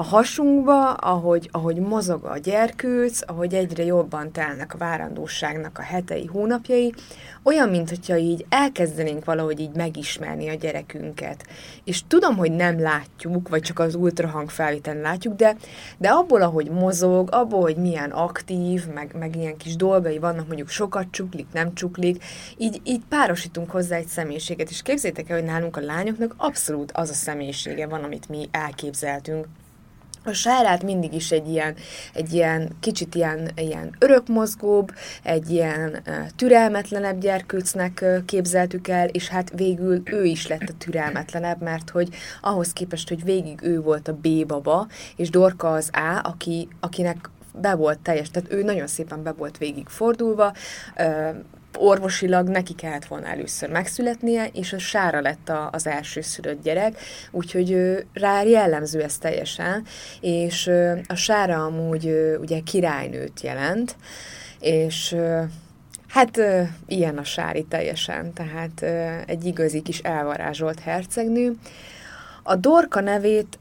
a 0.00 0.02
hasunkba, 0.02 0.92
ahogy, 0.92 1.48
ahogy 1.52 1.76
mozog 1.76 2.24
a 2.24 2.38
gyerkőc, 2.38 3.20
ahogy 3.26 3.54
egyre 3.54 3.84
jobban 3.84 4.32
telnek 4.32 4.74
a 4.74 4.78
várandóságnak 4.78 5.78
a 5.78 5.82
hetei, 5.82 6.26
hónapjai, 6.26 6.94
olyan, 7.42 7.68
mintha 7.68 8.16
így 8.16 8.46
elkezdenénk 8.48 9.24
valahogy 9.24 9.60
így 9.60 9.74
megismerni 9.74 10.48
a 10.48 10.54
gyerekünket. 10.54 11.46
És 11.84 12.02
tudom, 12.06 12.36
hogy 12.36 12.52
nem 12.52 12.80
látjuk, 12.80 13.48
vagy 13.48 13.62
csak 13.62 13.78
az 13.78 13.94
ultrahang 13.94 14.50
felvételen 14.50 15.02
látjuk, 15.02 15.34
de, 15.34 15.56
de 15.96 16.08
abból, 16.08 16.42
ahogy 16.42 16.70
mozog, 16.70 17.28
abból, 17.32 17.60
hogy 17.60 17.76
milyen 17.76 18.10
aktív, 18.10 18.86
meg, 18.94 19.14
meg 19.18 19.36
ilyen 19.36 19.56
kis 19.56 19.76
dolgai 19.76 20.18
vannak, 20.18 20.46
mondjuk 20.46 20.68
sokat 20.68 21.06
csuklik, 21.10 21.46
nem 21.52 21.74
csuklik, 21.74 22.24
így, 22.56 22.80
így 22.84 23.02
párosítunk 23.08 23.70
hozzá 23.70 23.96
egy 23.96 24.08
személyiséget. 24.08 24.70
És 24.70 24.82
képzétek 24.82 25.30
el, 25.30 25.36
hogy 25.38 25.46
nálunk 25.46 25.76
a 25.76 25.80
lányoknak 25.80 26.34
abszolút 26.36 26.92
az 26.92 27.10
a 27.10 27.14
személyisége 27.14 27.86
van, 27.86 28.04
amit 28.04 28.28
mi 28.28 28.48
elképzeltünk 28.50 29.46
a 30.24 30.32
sárát 30.32 30.82
mindig 30.82 31.14
is 31.14 31.30
egy 31.30 31.48
ilyen, 31.48 31.74
egy 32.14 32.32
ilyen 32.32 32.76
kicsit 32.80 33.14
ilyen, 33.14 33.50
ilyen 33.56 33.96
örökmozgóbb, 33.98 34.92
egy 35.22 35.50
ilyen 35.50 36.02
türelmetlenebb 36.36 37.20
gyerkőcnek 37.20 38.04
képzeltük 38.26 38.88
el, 38.88 39.08
és 39.08 39.28
hát 39.28 39.52
végül 39.54 40.02
ő 40.04 40.24
is 40.24 40.46
lett 40.46 40.68
a 40.68 40.76
türelmetlenebb, 40.78 41.62
mert 41.62 41.90
hogy 41.90 42.08
ahhoz 42.40 42.72
képest, 42.72 43.08
hogy 43.08 43.24
végig 43.24 43.58
ő 43.62 43.80
volt 43.80 44.08
a 44.08 44.18
B-baba, 44.22 44.86
és 45.16 45.30
Dorka 45.30 45.72
az 45.72 45.90
A, 45.92 46.20
aki, 46.22 46.68
akinek 46.80 47.30
be 47.60 47.74
volt 47.74 47.98
teljes, 47.98 48.30
tehát 48.30 48.52
ő 48.52 48.62
nagyon 48.62 48.86
szépen 48.86 49.22
be 49.22 49.32
volt 49.32 49.58
végig 49.58 49.88
fordulva, 49.88 50.52
orvosilag 51.78 52.48
neki 52.48 52.74
kellett 52.74 53.04
volna 53.04 53.26
először 53.26 53.70
megszületnie, 53.70 54.46
és 54.52 54.72
a 54.72 54.78
Sára 54.78 55.20
lett 55.20 55.48
a, 55.48 55.68
az 55.72 55.86
első 55.86 56.20
szülött 56.20 56.62
gyerek, 56.62 56.98
úgyhogy 57.30 57.70
ő, 57.70 58.06
rá 58.12 58.42
jellemző 58.42 59.02
ez 59.02 59.18
teljesen, 59.18 59.84
és 60.20 60.70
a 61.06 61.14
Sára 61.14 61.64
amúgy 61.64 62.36
ugye 62.40 62.60
királynőt 62.60 63.40
jelent, 63.40 63.96
és 64.60 65.16
hát 66.08 66.40
ilyen 66.86 67.18
a 67.18 67.24
Sári 67.24 67.64
teljesen, 67.64 68.32
tehát 68.32 68.82
egy 69.26 69.44
igazi 69.44 69.82
kis 69.82 69.98
elvarázsolt 69.98 70.80
hercegnő. 70.80 71.56
A 72.42 72.56
Dorka 72.56 73.00
nevét 73.00 73.58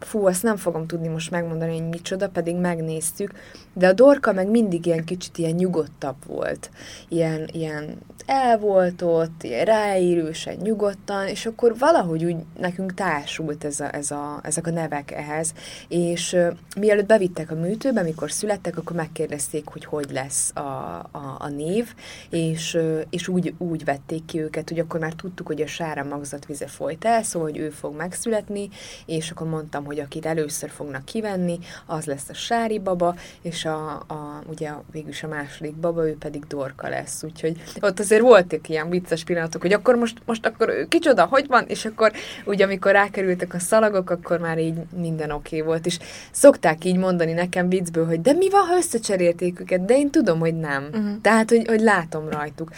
fú, 0.00 0.26
azt 0.26 0.42
nem 0.42 0.56
fogom 0.56 0.86
tudni 0.86 1.08
most 1.08 1.30
megmondani, 1.30 1.78
hogy 1.78 1.88
micsoda, 1.88 2.28
pedig 2.28 2.56
megnéztük, 2.56 3.32
de 3.74 3.88
a 3.88 3.92
Dorka 3.92 4.32
meg 4.32 4.48
mindig 4.48 4.86
ilyen 4.86 5.04
kicsit 5.04 5.38
ilyen 5.38 5.54
nyugodtabb 5.54 6.16
volt, 6.26 6.70
ilyen, 7.08 7.48
ilyen 7.52 7.98
el 8.26 8.58
volt 8.58 9.02
ott, 9.02 9.42
ilyen 9.42 9.64
ráérősen, 9.64 10.56
nyugodtan, 10.62 11.26
és 11.26 11.46
akkor 11.46 11.78
valahogy 11.78 12.24
úgy 12.24 12.36
nekünk 12.58 12.94
társult 12.94 13.64
ez 13.64 13.80
a, 13.80 13.94
ez 13.94 14.10
a, 14.10 14.40
ezek 14.42 14.66
a 14.66 14.70
nevek 14.70 15.10
ehhez, 15.10 15.52
és 15.88 16.32
uh, 16.32 16.52
mielőtt 16.76 17.06
bevittek 17.06 17.50
a 17.50 17.54
műtőbe, 17.54 18.02
mikor 18.02 18.30
születtek, 18.30 18.76
akkor 18.76 18.96
megkérdezték, 18.96 19.68
hogy 19.68 19.84
hogy 19.84 20.10
lesz 20.12 20.50
a, 20.54 20.60
a, 21.10 21.36
a 21.38 21.48
név, 21.48 21.94
és, 22.30 22.74
uh, 22.74 23.00
és 23.10 23.28
úgy, 23.28 23.54
úgy 23.58 23.84
vették 23.84 24.24
ki 24.24 24.40
őket, 24.40 24.68
hogy 24.68 24.78
akkor 24.78 25.00
már 25.00 25.12
tudtuk, 25.12 25.46
hogy 25.46 25.62
a 25.62 25.66
sára 25.66 26.04
magzatvize 26.04 26.66
folyt 26.66 27.04
el, 27.04 27.22
szóval, 27.22 27.50
hogy 27.50 27.58
ő 27.58 27.70
fog 27.70 27.96
megszületni, 27.96 28.68
és 29.06 29.30
akkor 29.30 29.48
mondtam, 29.48 29.84
hogy 29.84 29.98
akit 29.98 30.26
először 30.26 30.70
fognak 30.70 31.04
kivenni, 31.04 31.58
az 31.86 32.04
lesz 32.04 32.28
a 32.28 32.34
sári 32.34 32.78
baba, 32.78 33.14
és 33.42 33.63
a, 33.64 33.92
a 33.92 34.42
ugye 34.46 34.70
végülis 34.92 35.22
a 35.22 35.28
második 35.28 35.74
baba, 35.74 36.08
ő 36.08 36.16
pedig 36.16 36.46
dorka 36.46 36.88
lesz, 36.88 37.22
úgyhogy 37.22 37.62
ott 37.80 37.98
azért 37.98 38.22
voltak 38.22 38.68
ilyen 38.68 38.90
vicces 38.90 39.24
pillanatok, 39.24 39.60
hogy 39.60 39.72
akkor 39.72 39.94
most, 39.94 40.18
most 40.24 40.46
akkor 40.46 40.68
ő 40.68 40.86
kicsoda, 40.88 41.24
hogy 41.24 41.46
van, 41.46 41.64
és 41.66 41.84
akkor 41.84 42.12
ugye 42.44 42.64
amikor 42.64 42.92
rákerültek 42.92 43.54
a 43.54 43.58
szalagok, 43.58 44.10
akkor 44.10 44.38
már 44.38 44.58
így 44.58 44.74
minden 44.96 45.30
oké 45.30 45.56
okay 45.56 45.68
volt, 45.68 45.86
és 45.86 45.98
szokták 46.30 46.84
így 46.84 46.96
mondani 46.96 47.32
nekem 47.32 47.68
viccből, 47.68 48.06
hogy 48.06 48.20
de 48.20 48.32
mi 48.32 48.50
van, 48.50 48.66
ha 48.66 48.76
összecserélték 48.76 49.60
őket, 49.60 49.84
de 49.84 49.96
én 49.96 50.10
tudom, 50.10 50.38
hogy 50.38 50.54
nem. 50.54 50.84
Uh-huh. 50.84 51.20
Tehát, 51.20 51.50
hogy, 51.50 51.66
hogy 51.66 51.80
látom 51.80 52.28
rajtuk. 52.28 52.70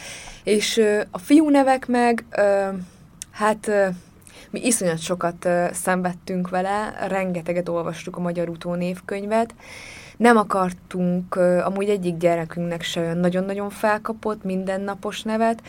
És 0.44 0.76
ö, 0.76 1.00
a 1.10 1.18
fiú 1.18 1.48
nevek 1.48 1.86
meg, 1.86 2.24
ö, 2.36 2.68
hát 3.30 3.68
ö, 3.68 3.86
mi 4.50 4.66
iszonyat 4.66 4.98
sokat 4.98 5.44
ö, 5.44 5.66
szenvedtünk 5.72 6.48
vele, 6.48 7.06
rengeteget 7.08 7.68
olvastuk 7.68 8.16
a 8.16 8.20
Magyar 8.20 8.48
Utó 8.48 8.74
névkönyvet, 8.74 9.54
nem 10.16 10.36
akartunk, 10.36 11.36
amúgy 11.64 11.88
egyik 11.88 12.16
gyerekünknek 12.16 12.82
se 12.82 13.00
olyan 13.00 13.18
nagyon-nagyon 13.18 13.70
felkapott 13.70 14.44
mindennapos 14.44 15.22
nevet, 15.22 15.62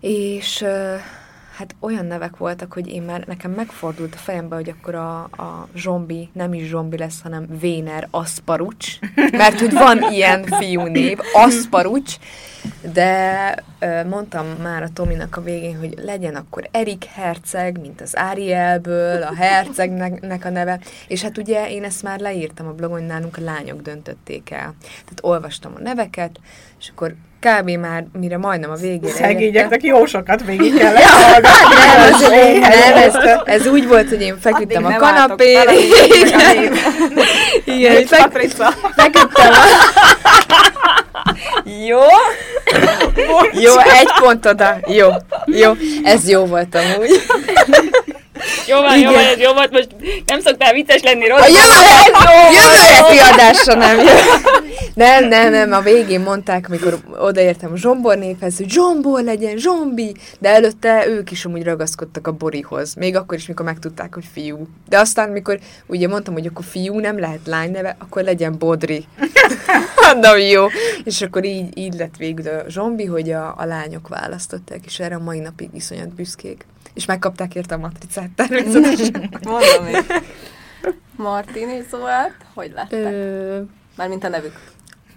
és 0.00 0.64
hát 1.60 1.74
olyan 1.80 2.06
nevek 2.06 2.36
voltak, 2.36 2.72
hogy 2.72 2.88
én 2.88 3.02
már, 3.02 3.24
nekem 3.26 3.50
megfordult 3.50 4.14
a 4.14 4.18
fejembe, 4.18 4.54
hogy 4.54 4.68
akkor 4.68 4.94
a, 4.94 5.22
a 5.22 5.68
zsombi 5.74 6.28
nem 6.32 6.54
is 6.54 6.66
zsombi 6.66 6.96
lesz, 6.96 7.22
hanem 7.22 7.46
Véner 7.60 8.08
Aszparucs, 8.10 8.98
mert 9.32 9.60
hogy 9.60 9.72
van 9.72 10.12
ilyen 10.12 10.42
fiú 10.42 10.82
név, 10.82 11.18
Aszparucs, 11.32 12.14
de 12.92 13.54
mondtam 14.08 14.46
már 14.62 14.82
a 14.82 14.88
Tominak 14.92 15.36
a 15.36 15.42
végén, 15.42 15.78
hogy 15.78 15.94
legyen 16.04 16.34
akkor 16.34 16.68
Erik 16.70 17.04
Herceg, 17.04 17.80
mint 17.80 18.00
az 18.00 18.14
Arielből, 18.14 19.22
a 19.22 19.34
Hercegnek 19.34 20.44
a 20.44 20.50
neve, 20.50 20.80
és 21.08 21.22
hát 21.22 21.38
ugye 21.38 21.70
én 21.70 21.84
ezt 21.84 22.02
már 22.02 22.20
leírtam 22.20 22.66
a 22.66 22.72
blogon, 22.72 23.02
nálunk 23.02 23.36
a 23.36 23.42
lányok 23.42 23.80
döntötték 23.80 24.50
el. 24.50 24.74
Tehát 24.80 25.20
olvastam 25.20 25.72
a 25.76 25.80
neveket, 25.80 26.40
és 26.78 26.88
akkor 26.88 27.14
kb. 27.40 27.70
már, 27.70 28.04
mire 28.20 28.38
majdnem 28.38 28.70
a 28.70 28.74
végére 28.74 29.12
Szegényeknek 29.12 29.82
jó 29.82 30.06
sokat 30.06 30.44
végig 30.44 30.78
kellett 30.78 31.02
Ja, 31.02 31.38
nem, 31.40 32.02
ez, 32.02 32.20
nem 32.78 32.96
ez, 32.96 33.14
ez 33.44 33.66
úgy 33.66 33.86
volt, 33.86 34.08
hogy 34.08 34.22
én 34.22 34.36
feküdtem 34.40 34.84
a 34.84 34.96
kanapén, 34.96 35.68
igen, 35.68 36.72
igen, 37.64 38.06
fek, 38.06 38.48
feküdtem 38.96 39.52
a... 39.52 39.64
Jó? 41.86 42.00
Jó, 43.52 43.78
egy 43.78 44.10
pont 44.20 44.46
oda. 44.46 44.76
Jó, 44.86 45.08
jó. 45.46 45.72
Ez 46.04 46.28
jó 46.28 46.44
volt 46.44 46.74
amúgy. 46.74 47.22
Jó 48.70 48.80
van, 48.80 48.98
jó 48.98 49.10
van, 49.10 49.24
ez 49.24 49.38
jó 49.38 49.52
volt, 49.52 49.70
most 49.70 49.88
nem 50.26 50.40
szoktál 50.40 50.72
vicces 50.72 51.02
lenni 51.02 51.28
A 51.30 51.36
rossz. 51.36 51.48
jövő, 51.48 51.80
jövő 52.56 52.76
heti 52.94 53.18
adásra 53.32 53.74
nem 53.74 53.98
jön. 53.98 54.16
Nem, 54.94 55.28
nem, 55.28 55.50
nem, 55.50 55.72
a 55.72 55.80
végén 55.80 56.20
mondták, 56.20 56.68
amikor 56.68 56.98
odaértem 57.18 57.72
a 57.72 57.76
Zsombor 57.76 58.18
néphez, 58.18 58.56
hogy 58.56 58.70
Zsombor 58.70 59.22
legyen, 59.22 59.56
Zsombi, 59.56 60.14
de 60.38 60.48
előtte 60.48 61.06
ők 61.06 61.30
is 61.30 61.44
amúgy 61.44 61.62
ragaszkodtak 61.62 62.26
a 62.26 62.32
Borihoz. 62.32 62.94
Még 62.94 63.16
akkor 63.16 63.38
is, 63.38 63.46
mikor 63.46 63.64
megtudták, 63.64 64.14
hogy 64.14 64.24
fiú. 64.32 64.66
De 64.88 64.98
aztán, 64.98 65.28
mikor 65.28 65.58
ugye 65.86 66.08
mondtam, 66.08 66.34
hogy 66.34 66.46
akkor 66.46 66.64
fiú 66.70 66.98
nem 66.98 67.18
lehet 67.18 67.40
lány 67.46 67.70
neve, 67.70 67.96
akkor 67.98 68.22
legyen 68.22 68.58
Bodri. 68.58 69.04
Mondom, 70.06 70.38
jó. 70.38 70.66
És 71.04 71.22
akkor 71.22 71.44
így, 71.44 71.78
így 71.78 71.94
lett 71.94 72.16
végül 72.18 72.48
a 72.48 72.64
Zsombi, 72.68 73.04
hogy 73.04 73.30
a, 73.30 73.54
a 73.58 73.64
lányok 73.64 74.08
választották, 74.08 74.80
és 74.84 74.98
erre 75.00 75.14
a 75.14 75.22
mai 75.22 75.38
napig 75.38 75.68
iszonyat 75.72 76.14
büszkék. 76.14 76.64
És 77.00 77.06
megkapták 77.06 77.54
érte 77.54 77.74
a 77.74 77.78
matricát 77.78 78.28
természetesen. 78.36 79.30
Mondom 79.48 79.86
én. 79.86 80.04
Martin 81.16 81.68
és 81.68 81.84
Zoát, 81.90 82.34
hogy 82.54 82.72
lettek? 82.74 83.02
Ö, 83.02 83.60
Mármint 83.96 84.24
a 84.24 84.28
nevük. 84.28 84.52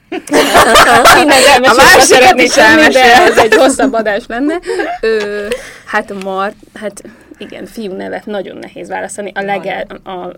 Minden 0.10 1.64
A 1.64 1.74
másikat 1.76 2.40
is 2.40 2.52
tenni, 2.52 2.88
de 2.88 3.04
elmesél. 3.04 3.32
ez 3.32 3.38
egy 3.38 3.56
hosszabb 3.56 3.94
adás 3.94 4.24
lenne. 4.28 4.60
Ö, 5.02 5.48
hát 5.86 6.24
Mart, 6.24 6.56
hát 6.74 7.04
igen, 7.38 7.66
fiú 7.66 7.94
nevet 7.94 8.26
nagyon 8.26 8.58
nehéz 8.58 8.88
választani. 8.90 9.32
A 9.36 9.42
legel, 9.42 9.86
a, 10.04 10.10
a 10.10 10.34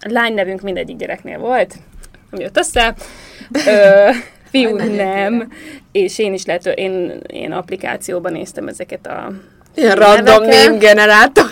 lány 0.00 0.34
nevünk 0.34 0.60
mindegyik 0.60 0.96
gyereknél 0.96 1.38
volt, 1.38 1.74
ami 2.30 2.42
jött 2.42 2.58
össze. 2.58 2.94
Ö, 3.66 4.10
fiú 4.50 4.76
nem, 4.76 5.52
és 5.92 6.18
én 6.18 6.32
is 6.32 6.44
lehet, 6.44 6.66
én, 6.66 7.20
én 7.26 7.52
applikációban 7.52 8.32
néztem 8.32 8.68
ezeket 8.68 9.06
a 9.06 9.32
Ilyen 9.74 9.96
random 9.96 10.42
name 10.42 10.76
generátor. 10.78 11.50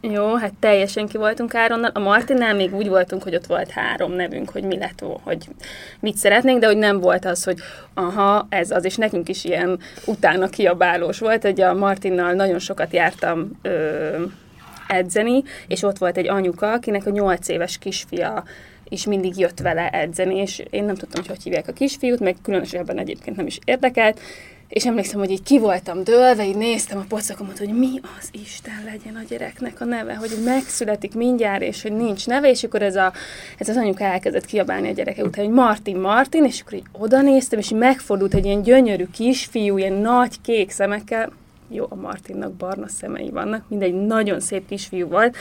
Jó, 0.00 0.34
hát 0.34 0.54
teljesen 0.60 1.06
ki 1.06 1.16
voltunk 1.16 1.54
Áronnal. 1.54 1.90
A 1.94 1.98
Martinnál 1.98 2.54
még 2.54 2.74
úgy 2.74 2.88
voltunk, 2.88 3.22
hogy 3.22 3.34
ott 3.34 3.46
volt 3.46 3.70
három 3.70 4.12
nevünk, 4.12 4.50
hogy 4.50 4.64
mi 4.64 4.78
lett, 4.78 5.04
hogy 5.22 5.48
mit 6.00 6.16
szeretnénk, 6.16 6.60
de 6.60 6.66
hogy 6.66 6.76
nem 6.76 7.00
volt 7.00 7.24
az, 7.24 7.44
hogy 7.44 7.58
aha, 7.94 8.46
ez 8.48 8.70
az, 8.70 8.84
és 8.84 8.96
nekünk 8.96 9.28
is 9.28 9.44
ilyen 9.44 9.78
utána 10.06 10.48
kiabálós 10.48 11.18
volt, 11.18 11.42
hogy 11.42 11.60
a 11.60 11.74
Martinnal 11.74 12.32
nagyon 12.32 12.58
sokat 12.58 12.92
jártam 12.92 13.58
ö, 13.62 14.22
edzeni, 14.88 15.42
és 15.66 15.82
ott 15.82 15.98
volt 15.98 16.16
egy 16.16 16.28
anyuka, 16.28 16.72
akinek 16.72 17.06
a 17.06 17.10
nyolc 17.10 17.48
éves 17.48 17.78
kisfia 17.78 18.44
is 18.88 19.06
mindig 19.06 19.38
jött 19.38 19.60
vele 19.60 19.88
edzeni, 19.88 20.36
és 20.36 20.62
én 20.70 20.84
nem 20.84 20.94
tudtam, 20.94 21.20
hogy 21.20 21.30
hogy 21.30 21.42
hívják 21.42 21.68
a 21.68 21.72
kisfiút, 21.72 22.20
meg 22.20 22.36
különösebben 22.42 22.98
egyébként 22.98 23.36
nem 23.36 23.46
is 23.46 23.58
érdekelt, 23.64 24.20
és 24.72 24.86
emlékszem, 24.86 25.18
hogy 25.18 25.30
így 25.30 25.42
ki 25.42 25.58
voltam 25.58 26.04
dőlve, 26.04 26.46
így 26.46 26.56
néztem 26.56 26.98
a 26.98 27.04
pocakomat, 27.08 27.58
hogy 27.58 27.68
mi 27.68 28.00
az 28.18 28.28
Isten 28.32 28.82
legyen 28.84 29.16
a 29.16 29.22
gyereknek 29.28 29.80
a 29.80 29.84
neve, 29.84 30.14
hogy 30.14 30.30
megszületik 30.44 31.14
mindjárt, 31.14 31.62
és 31.62 31.82
hogy 31.82 31.92
nincs 31.92 32.26
neve, 32.26 32.50
és 32.50 32.64
akkor 32.64 32.82
ez, 32.82 32.96
a, 32.96 33.12
ez 33.58 33.68
az 33.68 33.76
anyuka 33.76 34.04
elkezdett 34.04 34.44
kiabálni 34.44 34.88
a 34.88 34.92
gyereke 34.92 35.24
után, 35.24 35.44
hogy 35.44 35.54
Martin, 35.54 35.96
Martin, 35.96 36.44
és 36.44 36.60
akkor 36.60 36.74
így 36.74 36.84
oda 36.92 37.22
néztem, 37.22 37.58
és 37.58 37.68
megfordult 37.68 38.34
egy 38.34 38.44
ilyen 38.44 38.62
gyönyörű 38.62 39.06
kisfiú, 39.12 39.78
ilyen 39.78 39.92
nagy 39.92 40.40
kék 40.40 40.70
szemekkel, 40.70 41.32
jó, 41.68 41.86
a 41.88 41.94
Martinnak 41.94 42.52
barna 42.52 42.88
szemei 42.88 43.30
vannak, 43.30 43.64
mindegy, 43.68 43.94
nagyon 43.94 44.40
szép 44.40 44.68
kisfiú 44.68 45.08
volt, 45.08 45.36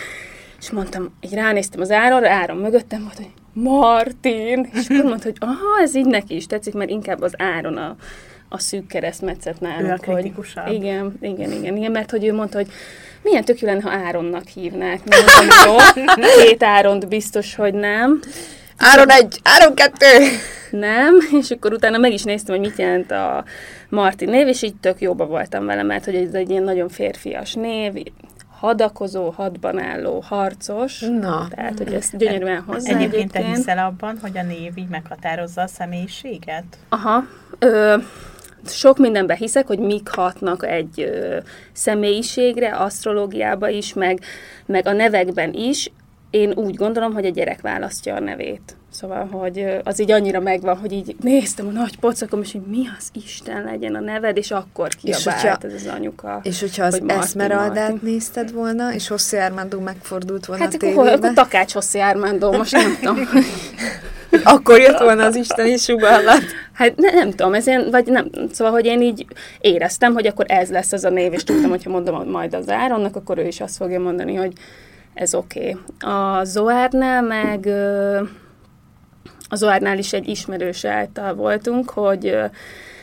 és 0.60 0.72
mondtam, 0.72 1.14
így 1.22 1.34
ránéztem 1.34 1.82
az 1.82 1.92
áronra, 1.92 2.30
áron 2.30 2.58
mögöttem 2.58 3.02
volt, 3.02 3.16
hogy 3.16 3.32
Martin, 3.54 4.70
és 4.74 4.90
akkor 4.90 5.04
mondta, 5.04 5.24
hogy 5.24 5.38
aha, 5.40 5.82
ez 5.82 5.96
így 5.96 6.06
neki 6.06 6.36
is 6.36 6.46
tetszik, 6.46 6.74
mert 6.74 6.90
inkább 6.90 7.22
az 7.22 7.34
áron 7.38 7.78
a, 7.78 7.96
a 8.54 8.60
szűk 8.60 8.88
keresztmetszet 8.88 9.60
nálunk. 9.60 9.88
Ő 9.88 9.92
a 9.92 9.98
hogy- 10.06 10.16
kritikusabb. 10.16 10.68
Igen, 10.68 11.18
igen, 11.22 11.52
igen, 11.52 11.76
igen, 11.78 11.92
mert 11.92 12.12
hogy 12.12 12.26
ő 12.26 12.34
mondta, 12.34 12.58
hogy 12.58 12.68
milyen 13.24 13.44
tök 13.44 13.60
jó 13.60 13.68
lenne, 13.68 13.82
ha 13.82 13.90
Áronnak 13.90 14.48
hívnák. 14.48 15.00
Mondtam, 15.06 15.48
jó, 15.66 16.04
két 16.44 16.64
Áront 16.64 17.08
biztos, 17.08 17.56
hogy 17.56 17.74
nem. 17.74 18.20
Áron 18.78 19.10
egy, 19.10 19.40
Áron 19.44 19.76
kettő. 19.76 20.08
Nem, 20.72 21.16
és 21.40 21.52
akkor 21.52 21.74
utána 21.74 21.98
meg 21.98 22.14
is 22.14 22.24
néztem, 22.24 22.56
hogy 22.56 22.68
mit 22.68 22.78
jelent 22.78 23.12
a 23.12 23.44
Martin 23.90 24.30
név, 24.30 24.48
és 24.48 24.62
így 24.62 24.76
tök 24.76 25.02
jóba 25.02 25.26
voltam 25.26 25.66
vele, 25.66 25.84
mert 25.84 26.06
hogy 26.06 26.16
ez 26.16 26.34
egy 26.34 26.50
ilyen 26.50 26.64
nagyon 26.64 26.90
férfias 26.90 27.54
név, 27.54 27.94
hadakozó, 28.60 29.30
hadban 29.30 29.80
álló, 29.80 30.20
harcos. 30.20 31.00
Na. 31.00 31.48
Tehát, 31.56 31.78
hogy 31.78 31.94
ezt 31.94 32.18
gyönyörűen 32.18 32.62
hozzá 32.62 32.96
Egyébként 32.96 33.32
te 33.32 33.44
hiszel 33.44 33.78
abban, 33.78 34.18
hogy 34.22 34.38
a 34.38 34.44
név 34.44 34.72
így 34.78 34.90
meghatározza 34.90 35.62
a 35.62 35.68
személyiséget? 35.68 36.64
Aha. 36.90 37.24
Ö, 37.60 37.96
sok 38.66 38.98
mindenben 38.98 39.38
hiszek, 39.38 39.68
hogy 39.68 39.80
mik 39.80 40.10
hatnak 40.10 40.66
egy 40.68 41.02
ö, 41.02 41.38
személyiségre, 41.74 42.76
asztrológiába 42.76 43.70
is, 43.70 43.94
meg, 43.94 44.20
meg 44.66 44.88
a 44.88 44.92
nevekben 44.92 45.54
is. 45.54 45.92
Én 46.30 46.52
úgy 46.56 46.76
gondolom, 46.76 47.14
hogy 47.14 47.26
a 47.26 47.30
gyerek 47.30 47.62
választja 47.62 48.16
a 48.16 48.20
nevét. 48.20 48.76
Szóval, 48.92 49.28
hogy 49.32 49.66
az 49.84 50.00
így 50.02 50.12
annyira 50.12 50.40
megvan, 50.40 50.78
hogy 50.78 50.92
így 50.92 51.16
néztem 51.22 51.68
a 51.68 51.72
nagy 51.72 52.00
pocakom, 52.00 52.42
és 52.42 52.52
hogy 52.52 52.62
mi 52.62 52.82
az 52.98 53.10
Isten 53.14 53.64
legyen 53.64 53.96
a 53.96 54.00
neved, 54.00 54.38
és 54.38 54.52
akkor 54.52 54.88
És 54.88 54.96
kiabált 54.96 55.42
hogyha- 55.42 55.64
ez 55.64 55.74
az 55.74 55.88
anyuka. 55.96 56.40
És 56.44 56.60
hogyha 56.60 56.86
az 56.86 56.94
hogy 56.94 57.04
Martin, 57.04 58.00
nézted 58.02 58.52
volna, 58.54 58.94
és 58.94 59.10
José 59.10 59.40
Armando 59.40 59.80
megfordult 59.80 60.46
volna 60.46 60.64
Hát 60.64 60.74
a 60.74 60.88
akkor, 60.88 61.08
akkor 61.08 61.34
Takács 61.34 61.74
Hosszi 61.74 62.00
Ármándó, 62.00 62.52
most 62.52 62.72
nem 62.72 62.98
tudom. 63.00 63.18
akkor 64.44 64.80
jött 64.80 65.00
volna 65.00 65.26
az 65.26 65.36
isteni 65.36 65.78
sugallat. 65.78 66.42
Hát 66.74 66.96
ne, 66.96 67.12
nem 67.12 67.30
tudom, 67.30 67.54
ez 67.54 67.68
ilyen, 67.68 67.88
vagy 67.92 68.06
nem, 68.06 68.30
szóval, 68.52 68.74
hogy 68.74 68.86
én 68.86 69.02
így 69.02 69.26
éreztem, 69.60 70.14
hogy 70.14 70.28
akkor 70.28 70.46
ez 70.48 70.70
lesz 70.70 70.92
az 70.92 71.04
a 71.04 71.10
név, 71.10 71.34
és 71.34 71.44
tudtam, 71.44 71.70
hogyha 71.70 71.90
mondom 71.90 72.30
majd 72.30 72.54
az 72.54 72.70
Áronnak, 72.70 73.16
akkor 73.16 73.38
ő 73.38 73.48
is 73.48 73.62
azt 73.62 73.78
fogja 73.78 74.00
mondani, 74.00 74.36
hogy 74.36 74.54
ez 75.14 75.36
oké. 75.36 75.60
Okay. 75.60 76.12
A 76.14 76.44
Zoárnál 76.44 77.22
meg 77.22 77.66
a 79.50 79.56
Zoárnál 79.56 79.98
is 79.98 80.14
egy 80.14 80.28
ismerős 80.28 80.86
által 80.86 81.34
voltunk, 81.34 81.90
hogy 81.90 82.38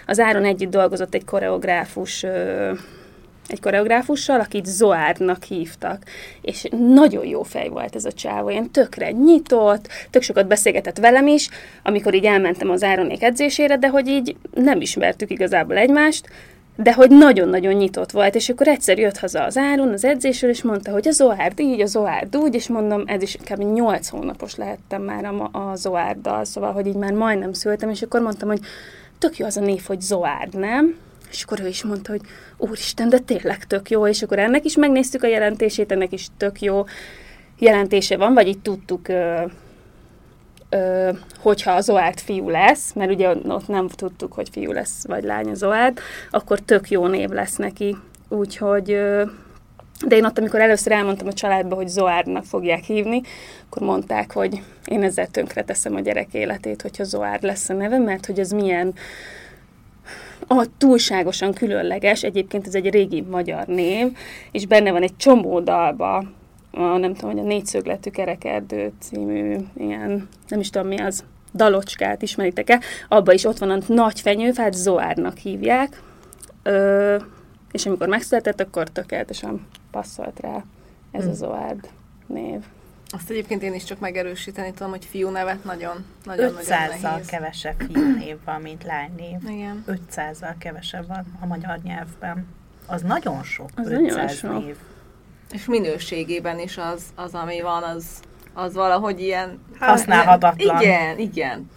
az 0.07 0.19
Áron 0.19 0.45
együtt 0.45 0.71
dolgozott 0.71 1.15
egy 1.15 1.25
koreográfus 1.25 2.27
egy 3.49 3.61
koreográfussal, 3.61 4.41
akit 4.41 4.67
Zoárnak 4.67 5.43
hívtak, 5.43 6.03
és 6.41 6.67
nagyon 6.95 7.27
jó 7.27 7.43
fej 7.43 7.69
volt 7.69 7.95
ez 7.95 8.05
a 8.05 8.13
csávó, 8.13 8.51
ilyen 8.51 8.71
tökre 8.71 9.11
nyitott, 9.11 9.89
tök 10.11 10.23
sokat 10.23 10.47
beszélgetett 10.47 10.99
velem 10.99 11.27
is, 11.27 11.49
amikor 11.83 12.15
így 12.15 12.25
elmentem 12.25 12.71
az 12.71 12.83
Áronék 12.83 13.23
edzésére, 13.23 13.77
de 13.77 13.89
hogy 13.89 14.09
így 14.09 14.37
nem 14.55 14.81
ismertük 14.81 15.31
igazából 15.31 15.77
egymást, 15.77 16.29
de 16.77 16.95
hogy 16.95 17.11
nagyon-nagyon 17.11 17.75
nyitott 17.75 18.11
volt, 18.11 18.35
és 18.35 18.49
akkor 18.49 18.69
egyszer 18.69 18.99
jött 18.99 19.19
haza 19.19 19.45
az 19.45 19.57
Áron 19.57 19.93
az 19.93 20.05
edzésről, 20.05 20.51
és 20.51 20.63
mondta, 20.63 20.91
hogy 20.91 21.09
a 21.09 21.11
Zoárd 21.11 21.61
így, 21.61 21.81
a 21.81 21.87
Zoárd 21.87 22.37
úgy, 22.37 22.55
és 22.55 22.69
mondom, 22.69 23.03
ez 23.07 23.23
is 23.23 23.37
kb. 23.45 23.63
8 23.63 24.09
hónapos 24.09 24.57
lehettem 24.57 25.03
már 25.03 25.25
a, 25.25 25.49
a 25.53 25.77
Zoárddal, 25.77 26.45
szóval, 26.45 26.73
hogy 26.73 26.87
így 26.87 26.95
már 26.95 27.13
majdnem 27.13 27.53
szültem, 27.53 27.91
és 27.91 28.03
akkor 28.03 28.21
mondtam, 28.21 28.49
hogy 28.49 28.61
tök 29.19 29.37
jó 29.37 29.47
az 29.47 29.57
a 29.57 29.61
név, 29.61 29.83
hogy 29.87 30.01
Zoárd, 30.01 30.59
nem? 30.59 30.97
És 31.31 31.43
akkor 31.43 31.61
ő 31.61 31.67
is 31.69 31.83
mondta, 31.83 32.11
hogy 32.11 32.21
úristen, 32.57 33.09
de 33.09 33.19
tényleg 33.19 33.65
tök 33.65 33.91
jó, 33.91 34.07
és 34.07 34.23
akkor 34.23 34.39
ennek 34.39 34.65
is 34.65 34.77
megnéztük 34.77 35.23
a 35.23 35.27
jelentését, 35.27 35.93
ennek 35.93 36.13
is 36.13 36.27
tök 36.37 36.61
jó 36.61 36.85
jelentése 37.59 38.17
van, 38.17 38.35
vagy 38.35 38.47
így 38.47 38.59
tudtuk, 38.59 39.09
ö, 39.09 39.45
ö, 40.69 41.11
hogyha 41.39 41.73
a 41.73 41.81
Zoárd 41.81 42.19
fiú 42.19 42.49
lesz, 42.49 42.93
mert 42.93 43.11
ugye 43.11 43.29
ott 43.29 43.69
nem 43.69 43.89
tudtuk, 43.89 44.33
hogy 44.33 44.49
fiú 44.49 44.73
lesz, 44.73 45.07
vagy 45.07 45.25
lány 45.25 45.51
a 45.51 45.55
Zoárd, 45.55 45.99
akkor 46.31 46.59
tök 46.59 46.91
jó 46.91 47.07
név 47.07 47.29
lesz 47.29 47.57
neki. 47.57 47.97
Úgyhogy, 48.29 48.91
ö, 48.91 49.25
de 50.07 50.17
én 50.17 50.25
ott, 50.25 50.39
amikor 50.39 50.61
először 50.61 50.93
elmondtam 50.93 51.27
a 51.27 51.33
családba, 51.33 51.75
hogy 51.75 51.89
Zoárdnak 51.89 52.45
fogják 52.45 52.83
hívni, 52.83 53.23
akkor 53.67 53.83
mondták, 53.83 54.33
hogy 54.33 54.63
én 54.85 55.03
ezzel 55.03 55.27
tönkre 55.27 55.65
teszem 55.65 55.95
a 55.95 56.01
gyerek 56.01 56.35
életét, 56.35 56.83
hogyha 56.83 57.05
Zoárd 57.05 57.43
lesz 57.43 57.69
a 57.69 57.75
neve, 57.75 57.99
mert 57.99 58.27
hogy 58.27 58.39
ez 58.39 58.51
milyen 58.51 58.95
a 60.49 60.67
túlságosan 60.79 61.53
különleges, 61.53 62.23
egyébként 62.23 62.67
ez 62.67 62.75
egy 62.75 62.91
régi 62.91 63.21
magyar 63.21 63.67
név, 63.67 64.17
és 64.53 64.67
benne 64.67 64.93
van 64.93 65.03
egy 65.03 65.17
csomó 65.17 65.61
dalba, 65.61 66.17
a, 66.71 66.81
nem 66.81 67.15
tudom, 67.15 67.31
hogy 67.31 67.41
a 67.41 67.47
Négyszögletű 67.47 68.11
Kerekerdő 68.11 68.93
című 69.01 69.57
ilyen, 69.77 70.29
nem 70.49 70.61
is 70.61 70.71
tudom 70.71 70.89
mi 70.89 70.99
az, 70.99 71.25
dalocskát 71.55 72.23
ismeritek-e, 72.23 72.81
abban 73.09 73.35
is 73.35 73.45
ott 73.45 73.59
van 73.59 73.71
a 73.71 73.79
nagy 73.87 74.21
fenyőfát, 74.21 74.73
Zoárnak 74.75 75.37
hívják, 75.37 76.03
Ö, 76.63 77.17
és 77.73 77.87
amikor 77.87 78.09
megszületett, 78.09 78.61
akkor 78.61 78.89
tökéletesen 78.89 79.67
passzolt 79.91 80.41
rá 80.41 80.65
ez 81.11 81.27
a 81.27 81.33
Zoárd 81.33 81.89
név. 82.27 82.65
Azt 83.11 83.31
egyébként 83.31 83.63
én 83.63 83.75
is 83.75 83.85
csak 83.85 83.99
megerősíteni 83.99 84.73
tudom, 84.73 84.91
hogy 84.91 85.05
fiú 85.05 85.29
nevet 85.29 85.65
nagyon, 85.65 86.05
nagyon, 86.25 86.53
nagyon 86.53 86.65
500-zal 86.67 87.01
nehéz. 87.01 87.27
kevesebb 87.27 87.75
fiúnév 87.93 88.37
van, 88.45 88.61
mint 88.61 88.85
lánynév. 88.85 89.39
Igen. 89.49 89.85
500-zal 89.87 90.55
kevesebb 90.59 91.07
van 91.07 91.39
a 91.41 91.47
magyar 91.47 91.79
nyelvben. 91.83 92.47
Az 92.87 93.03
nagyon 93.03 93.43
sok, 93.43 93.69
Az 93.75 93.91
500 93.91 94.15
nagyon 94.15 94.29
sok. 94.29 94.65
név. 94.65 94.77
És 95.53 95.65
minőségében 95.65 96.59
is 96.59 96.79
az, 96.79 97.03
az 97.15 97.35
ami 97.35 97.61
van, 97.61 97.83
az, 97.83 98.05
az 98.53 98.75
valahogy 98.75 99.21
ilyen... 99.21 99.61
Használhatatlan. 99.79 100.81
Igen, 100.83 101.19
igen. 101.19 101.71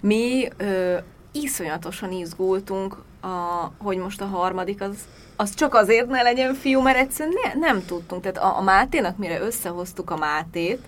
Mi 0.00 0.48
ö, 0.56 0.96
iszonyatosan 1.32 2.12
izgultunk, 2.12 3.02
a, 3.20 3.70
hogy 3.78 3.96
most 3.96 4.20
a 4.20 4.26
harmadik 4.26 4.82
az, 4.82 4.96
az 5.36 5.54
csak 5.54 5.74
azért 5.74 6.06
ne 6.06 6.22
legyen 6.22 6.54
fiú, 6.54 6.80
mert 6.80 6.98
egyszerűen 6.98 7.36
ne, 7.44 7.60
nem 7.60 7.84
tudtunk. 7.84 8.22
Tehát 8.22 8.38
a, 8.38 8.58
a 8.58 8.62
Máténak, 8.62 9.16
mire 9.16 9.40
összehoztuk 9.40 10.10
a 10.10 10.16
Mátét, 10.16 10.80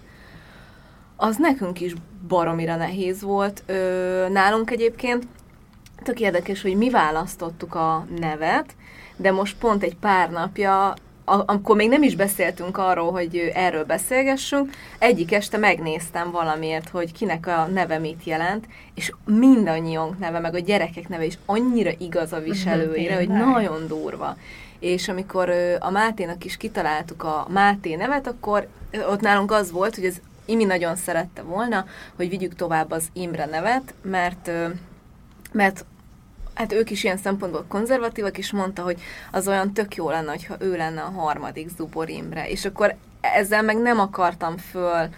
az 1.16 1.36
nekünk 1.36 1.80
is 1.80 1.94
baromira 2.28 2.76
nehéz 2.76 3.22
volt. 3.22 3.62
Ö, 3.66 4.26
nálunk 4.28 4.70
egyébként 4.70 5.26
tök 6.02 6.20
érdekes, 6.20 6.62
hogy 6.62 6.76
mi 6.76 6.90
választottuk 6.90 7.74
a 7.74 8.06
nevet, 8.18 8.74
de 9.16 9.32
most 9.32 9.58
pont 9.58 9.82
egy 9.82 9.96
pár 9.96 10.30
napja 10.30 10.94
amikor 11.24 11.76
még 11.76 11.88
nem 11.88 12.02
is 12.02 12.16
beszéltünk 12.16 12.78
arról, 12.78 13.10
hogy 13.10 13.50
erről 13.54 13.84
beszélgessünk, 13.84 14.70
egyik 14.98 15.32
este 15.32 15.56
megnéztem 15.56 16.30
valamiért, 16.30 16.88
hogy 16.88 17.12
kinek 17.12 17.46
a 17.46 17.66
neve 17.66 17.98
mit 17.98 18.24
jelent, 18.24 18.66
és 18.94 19.12
mindannyiunk 19.24 20.18
neve, 20.18 20.38
meg 20.38 20.54
a 20.54 20.58
gyerekek 20.58 21.08
neve 21.08 21.24
is 21.24 21.38
annyira 21.46 21.90
igaz 21.98 22.32
a 22.32 22.40
viselőire, 22.40 23.14
hogy 23.14 23.28
nagyon 23.28 23.86
durva. 23.86 24.36
És 24.78 25.08
amikor 25.08 25.50
a 25.78 25.90
Máténak 25.90 26.44
is 26.44 26.56
kitaláltuk 26.56 27.22
a 27.22 27.46
Máté 27.48 27.94
nevet, 27.94 28.26
akkor 28.26 28.68
ott 29.10 29.20
nálunk 29.20 29.50
az 29.52 29.70
volt, 29.70 29.94
hogy 29.94 30.04
az 30.04 30.20
Imi 30.44 30.64
nagyon 30.64 30.96
szerette 30.96 31.42
volna, 31.42 31.86
hogy 32.16 32.28
vigyük 32.28 32.54
tovább 32.54 32.90
az 32.90 33.08
Imre 33.12 33.46
nevet, 33.46 33.94
mert 34.02 34.50
mert 35.52 35.84
hát 36.54 36.72
ők 36.72 36.90
is 36.90 37.04
ilyen 37.04 37.16
szempontból 37.16 37.64
konzervatívak, 37.68 38.38
és 38.38 38.52
mondta, 38.52 38.82
hogy 38.82 39.00
az 39.30 39.48
olyan 39.48 39.72
tök 39.72 39.94
jó 39.94 40.10
lenne, 40.10 40.30
hogyha 40.30 40.56
ő 40.58 40.76
lenne 40.76 41.02
a 41.02 41.10
harmadik 41.10 41.68
Zubor 41.76 42.08
Imre. 42.08 42.48
És 42.48 42.64
akkor 42.64 42.94
ezzel 43.20 43.62
meg 43.62 43.76
nem 43.76 44.00
akartam 44.00 44.56
föl, 44.56 45.08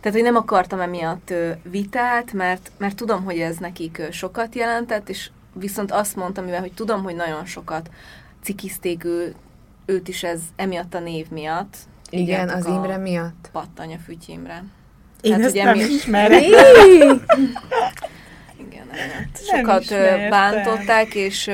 tehát, 0.00 0.18
hogy 0.18 0.22
nem 0.22 0.36
akartam 0.36 0.80
emiatt 0.80 1.34
vitát, 1.62 2.32
mert, 2.32 2.70
mert 2.78 2.96
tudom, 2.96 3.24
hogy 3.24 3.38
ez 3.38 3.56
nekik 3.56 4.02
sokat 4.10 4.54
jelentett, 4.54 5.08
és 5.08 5.30
viszont 5.52 5.92
azt 5.92 6.16
mondtam, 6.16 6.44
mivel, 6.44 6.60
hogy 6.60 6.72
tudom, 6.72 7.02
hogy 7.02 7.14
nagyon 7.14 7.44
sokat 7.44 7.90
cikizték 8.42 9.04
ő, 9.04 9.34
őt 9.86 10.08
is 10.08 10.22
ez 10.22 10.40
emiatt 10.56 10.94
a 10.94 10.98
név 10.98 11.28
miatt. 11.30 11.76
Igen, 12.10 12.48
az 12.48 12.66
Imre 12.66 12.96
miatt. 12.96 13.48
Pattanya 13.52 13.98
Füty 13.98 14.32
Imre. 14.32 14.64
Én 15.20 15.36
Tehát, 15.36 15.46
ezt 15.46 15.64
nem 15.64 15.74
ismerem. 15.74 16.42
Sokat 19.34 19.84
bántották, 20.28 21.14
és, 21.14 21.50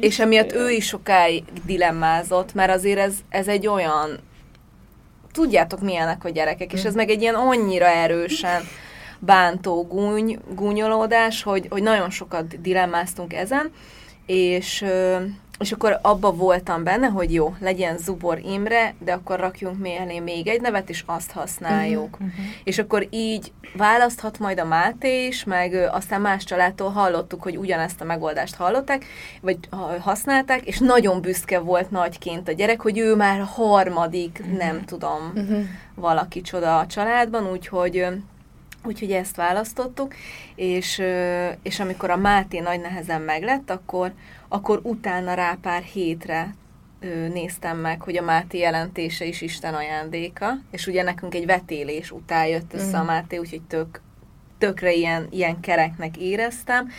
és 0.00 0.18
emiatt 0.18 0.52
ő 0.52 0.70
is 0.70 0.86
sokáig 0.86 1.44
dilemmázott, 1.64 2.54
mert 2.54 2.70
azért 2.72 2.98
ez, 2.98 3.14
ez 3.28 3.48
egy 3.48 3.66
olyan, 3.66 4.18
tudjátok 5.32 5.80
milyenek 5.80 6.24
a 6.24 6.28
gyerekek, 6.28 6.72
és 6.72 6.84
ez 6.84 6.94
meg 6.94 7.10
egy 7.10 7.20
ilyen 7.20 7.34
annyira 7.34 7.86
erősen 7.86 8.62
bántó 9.18 9.86
gúny, 9.86 10.38
gúnyolódás, 10.54 11.42
hogy, 11.42 11.66
hogy 11.70 11.82
nagyon 11.82 12.10
sokat 12.10 12.60
dilemmáztunk 12.60 13.32
ezen, 13.32 13.72
és 14.26 14.84
és 15.62 15.72
akkor 15.72 15.98
abba 16.02 16.32
voltam 16.32 16.84
benne, 16.84 17.06
hogy 17.06 17.32
jó, 17.32 17.54
legyen 17.60 17.98
Zubor 17.98 18.38
Imre, 18.38 18.94
de 18.98 19.12
akkor 19.12 19.40
rakjunk 19.40 19.78
mellé 19.78 20.18
még 20.18 20.48
egy 20.48 20.60
nevet, 20.60 20.88
és 20.88 21.02
azt 21.06 21.30
használjuk. 21.30 22.12
Uh-huh. 22.12 22.30
És 22.64 22.78
akkor 22.78 23.06
így 23.10 23.52
választhat 23.76 24.38
majd 24.38 24.58
a 24.58 24.64
Máté 24.64 25.26
is, 25.26 25.44
meg 25.44 25.74
aztán 25.92 26.20
más 26.20 26.44
családtól 26.44 26.90
hallottuk, 26.90 27.42
hogy 27.42 27.56
ugyanezt 27.56 28.00
a 28.00 28.04
megoldást 28.04 28.54
hallották, 28.54 29.04
vagy 29.40 29.58
használták, 30.00 30.66
és 30.66 30.78
nagyon 30.78 31.20
büszke 31.20 31.58
volt 31.58 31.90
nagyként 31.90 32.48
a 32.48 32.52
gyerek, 32.52 32.80
hogy 32.80 32.98
ő 32.98 33.14
már 33.14 33.40
harmadik, 33.40 34.38
uh-huh. 34.40 34.58
nem 34.58 34.84
tudom, 34.84 35.32
uh-huh. 35.34 35.64
valaki 35.94 36.40
csoda 36.40 36.78
a 36.78 36.86
családban, 36.86 37.50
úgyhogy 37.50 38.06
Úgyhogy 38.84 39.12
ezt 39.12 39.36
választottuk, 39.36 40.14
és, 40.54 41.02
és 41.62 41.80
amikor 41.80 42.10
a 42.10 42.16
Máté 42.16 42.58
nagy 42.58 42.80
nehezen 42.80 43.20
meglett, 43.20 43.70
akkor, 43.70 44.12
akkor 44.52 44.80
utána 44.82 45.34
rá 45.34 45.58
pár 45.62 45.82
hétre 45.82 46.54
néztem 47.32 47.78
meg, 47.78 48.02
hogy 48.02 48.16
a 48.16 48.22
Máté 48.22 48.58
jelentése 48.58 49.24
is 49.24 49.40
Isten 49.40 49.74
ajándéka, 49.74 50.58
és 50.70 50.86
ugye 50.86 51.02
nekünk 51.02 51.34
egy 51.34 51.46
vetélés 51.46 52.10
után 52.10 52.46
jött 52.46 52.74
össze 52.74 52.98
a 52.98 53.04
Máté, 53.04 53.36
úgyhogy 53.36 53.62
tök, 53.62 54.00
tökre 54.58 54.92
ilyen, 54.92 55.26
ilyen 55.30 55.60
kereknek 55.60 56.16
éreztem, 56.16 56.90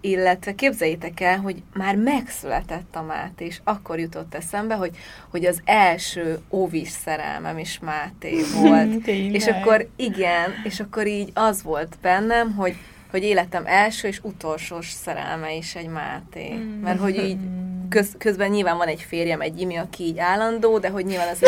illetve 0.00 0.54
képzeljétek 0.54 1.20
el, 1.20 1.38
hogy 1.38 1.62
már 1.74 1.96
megszületett 1.96 2.96
a 2.96 3.02
Máté, 3.02 3.44
és 3.44 3.60
akkor 3.64 3.98
jutott 3.98 4.34
eszembe, 4.34 4.74
hogy, 4.74 4.96
hogy 5.30 5.44
az 5.44 5.60
első 5.64 6.38
óvis 6.50 6.88
szerelmem 6.88 7.58
is 7.58 7.78
Máté 7.78 8.40
volt. 8.60 9.06
és 9.06 9.46
akkor 9.46 9.88
igen, 9.96 10.50
és 10.64 10.80
akkor 10.80 11.06
így 11.06 11.30
az 11.34 11.62
volt 11.62 11.96
bennem, 12.02 12.54
hogy, 12.54 12.76
hogy 13.12 13.22
életem 13.22 13.66
első 13.66 14.08
és 14.08 14.20
utolsó 14.22 14.80
szerelme 14.80 15.54
is 15.54 15.74
egy 15.74 15.86
Máté. 15.86 16.54
Mm. 16.54 16.80
Mert 16.80 17.00
hogy 17.00 17.16
így 17.16 17.36
köz, 17.88 18.14
közben 18.18 18.50
nyilván 18.50 18.76
van 18.76 18.88
egy 18.88 19.00
férjem, 19.00 19.40
egy 19.40 19.60
Imi, 19.60 19.76
aki 19.76 20.02
így 20.02 20.18
állandó, 20.18 20.78
de 20.78 20.88
hogy 20.88 21.04
nyilván 21.04 21.28
az 21.28 21.42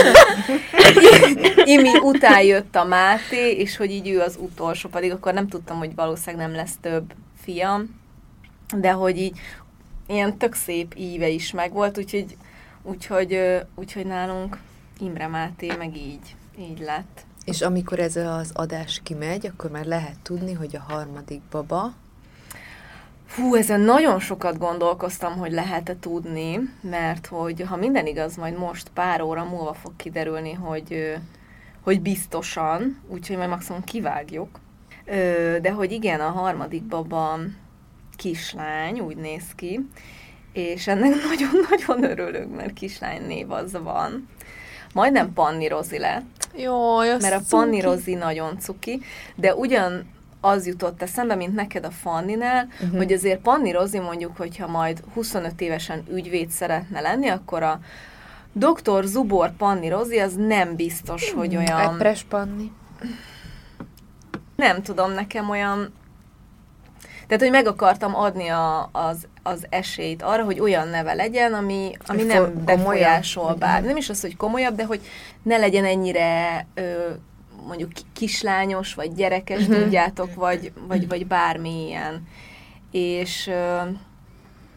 Imi 1.75 1.99
után 1.99 2.43
jött 2.43 2.77
a 2.77 2.85
Máté, 2.85 3.51
és 3.51 3.77
hogy 3.77 3.91
így 3.91 4.09
ő 4.09 4.21
az 4.21 4.39
utolsó, 4.41 4.89
pedig 4.89 5.13
akkor 5.13 5.35
nem 5.35 5.49
tudtam, 5.49 5.79
hogy 5.79 5.95
valószínűleg 5.95 6.47
nem 6.47 6.57
lesz 6.57 6.77
több 6.81 7.13
fiam, 7.43 8.01
de 8.77 8.91
hogy 8.91 9.19
így 9.19 9.39
ilyen 10.07 10.39
tök 10.39 10.55
szép 10.55 10.95
íve 10.97 11.29
is 11.29 11.53
megvolt, 11.53 11.99
úgyhogy, 11.99 12.37
úgyhogy, 12.83 13.41
úgyhogy 13.75 14.07
nálunk 14.07 14.59
Imre 15.01 15.27
Máté 15.27 15.73
meg 15.79 15.97
így, 15.97 16.37
így 16.59 16.79
lett. 16.79 17.25
És 17.45 17.61
amikor 17.61 17.99
ez 17.99 18.17
az 18.17 18.51
adás 18.55 19.01
kimegy, 19.03 19.47
akkor 19.47 19.71
már 19.71 19.85
lehet 19.85 20.19
tudni, 20.23 20.53
hogy 20.53 20.77
a 20.77 20.93
harmadik 20.93 21.41
baba... 21.51 21.93
Hú, 23.35 23.55
ezen 23.55 23.81
nagyon 23.81 24.21
sokat 24.21 24.59
gondolkoztam, 24.59 25.37
hogy 25.37 25.53
lehet-e 25.53 25.97
tudni, 26.01 26.61
mert 26.81 27.27
hogy 27.27 27.61
ha 27.61 27.77
minden 27.77 28.07
igaz, 28.07 28.37
majd 28.37 28.59
most 28.59 28.89
pár 28.89 29.21
óra 29.21 29.45
múlva 29.45 29.73
fog 29.75 29.93
kiderülni, 29.97 30.53
hogy, 30.53 31.17
hogy 31.83 32.01
biztosan, 32.01 33.01
úgyhogy 33.09 33.37
majd 33.37 33.49
maximum 33.49 33.85
kivágjuk. 33.85 34.61
De 35.61 35.73
hogy 35.73 35.93
igen, 35.93 36.21
a 36.21 36.31
harmadik 36.31 36.83
baba 36.83 37.39
kislány, 38.17 39.01
úgy 39.01 39.17
néz 39.17 39.55
ki, 39.55 39.89
és 40.53 40.87
ennek 40.87 41.11
nagyon-nagyon 41.29 42.11
örülök, 42.11 42.57
mert 42.57 42.73
kislány 42.73 43.27
név 43.27 43.51
az 43.51 43.73
van. 43.73 44.29
Majdnem 44.95 45.33
Panni 45.33 45.69
Rozi 45.69 45.99
lett. 45.99 46.49
Jó, 46.57 46.99
Mert 46.99 47.35
a 47.35 47.41
Panni 47.49 47.81
Rozi 47.81 48.15
nagyon 48.15 48.59
cuki, 48.59 49.01
de 49.35 49.55
ugyan 49.55 50.13
az 50.41 50.67
jutott 50.67 51.03
eszembe, 51.03 51.35
mint 51.35 51.55
neked 51.55 51.85
a 51.85 51.91
Fanninál, 51.91 52.69
uh-huh. 52.83 52.97
hogy 52.97 53.13
azért 53.13 53.41
Panni 53.41 53.73
Rozi 53.73 53.99
mondjuk, 53.99 54.37
hogyha 54.37 54.67
majd 54.67 55.03
25 55.15 55.61
évesen 55.61 56.05
ügyvéd 56.13 56.51
szeretne 56.51 57.01
lenni, 57.01 57.29
akkor 57.29 57.63
a 57.63 57.81
Dr. 58.53 59.05
Zubor 59.05 59.57
Panni 59.57 59.89
Rozi 59.89 60.19
az 60.19 60.35
nem 60.35 60.77
biztos, 60.77 61.33
hogy 61.33 61.55
hmm, 61.55 61.65
olyan... 61.65 61.95
Epres 61.95 62.23
Panni. 62.23 62.73
Nem 64.57 64.83
tudom, 64.83 65.13
nekem 65.13 65.51
olyan 65.51 65.93
tehát, 67.27 67.43
hogy 67.43 67.51
meg 67.51 67.67
akartam 67.67 68.17
adni 68.17 68.49
a, 68.49 68.89
az, 68.93 69.29
az 69.47 69.67
esélyt 69.69 70.23
arra, 70.23 70.45
hogy 70.45 70.61
olyan 70.61 70.89
neve 70.89 71.15
legyen, 71.15 71.53
ami, 71.53 71.93
ami 72.07 72.23
nem 72.23 72.65
befolyásol 72.65 73.55
bár. 73.55 73.83
Nem 73.83 73.97
is 73.97 74.09
az, 74.09 74.21
hogy 74.21 74.37
komolyabb, 74.37 74.77
de 74.77 74.85
hogy 74.85 75.01
ne 75.43 75.57
legyen 75.57 75.85
ennyire 75.85 76.67
ö, 76.75 77.11
mondjuk 77.67 77.91
kislányos, 78.13 78.95
vagy 78.95 79.15
gyerekes, 79.15 79.61
uh-huh. 79.61 79.83
tudjátok, 79.83 80.35
vagy, 80.35 80.73
vagy, 80.89 81.09
vagy 81.09 81.27
bármi 81.27 81.87
ilyen. 81.87 82.27
És, 82.91 83.47
ö, 83.47 83.81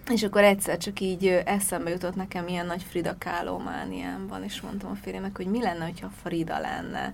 és 0.10 0.23
akkor 0.23 0.43
egyszer 0.43 0.77
csak 0.77 0.99
így 0.99 1.27
eszembe 1.45 1.89
jutott 1.89 2.15
nekem 2.15 2.47
ilyen 2.47 2.65
nagy 2.65 2.86
Frida 2.89 3.15
Kahlo 3.19 3.58
mániám 3.58 4.43
és 4.45 4.62
mondtam 4.62 4.91
a 4.91 4.97
férjemnek, 5.03 5.38
hogy 5.38 5.47
mi 5.47 5.62
lenne, 5.62 5.84
hogyha 5.84 6.12
Frida 6.23 6.60
lenne. 6.60 7.13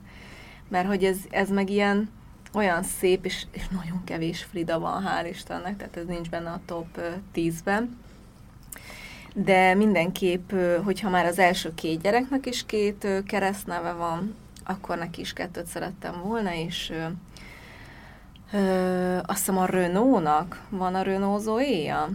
Mert 0.70 0.88
hogy 0.88 1.04
ez, 1.04 1.18
ez 1.30 1.50
meg 1.50 1.70
ilyen, 1.70 2.10
olyan 2.54 2.84
szép, 2.84 3.26
és, 3.26 3.46
és 3.52 3.68
nagyon 3.68 4.04
kevés 4.04 4.44
Frida 4.44 4.80
van, 4.80 5.04
hál' 5.08 5.30
Istennek, 5.30 5.78
tehát 5.78 5.98
ez 5.98 6.06
nincs 6.06 6.30
benne 6.30 6.50
a 6.50 6.62
top 6.66 7.00
10-ben. 7.36 7.98
De 9.36 9.74
mindenképp, 9.74 10.52
hogyha 10.84 11.10
már 11.10 11.26
az 11.26 11.40
első 11.40 11.74
két 11.74 12.02
gyereknek 12.02 12.46
is 12.46 12.66
két 12.66 13.08
keresztneve 13.28 13.92
van, 13.92 14.36
akkor 14.64 14.98
neki 14.98 15.22
is 15.22 15.34
kettőt 15.34 15.66
szerettem 15.66 16.22
volna, 16.24 16.54
és 16.54 16.94
ö, 18.52 19.18
azt 19.18 19.38
hiszem 19.38 19.58
a 19.58 19.66
Renault-nak 19.66 20.62
van 20.70 20.96
a 20.96 21.02
Renault 21.02 21.42
zoe 21.42 21.96
A 21.96 22.10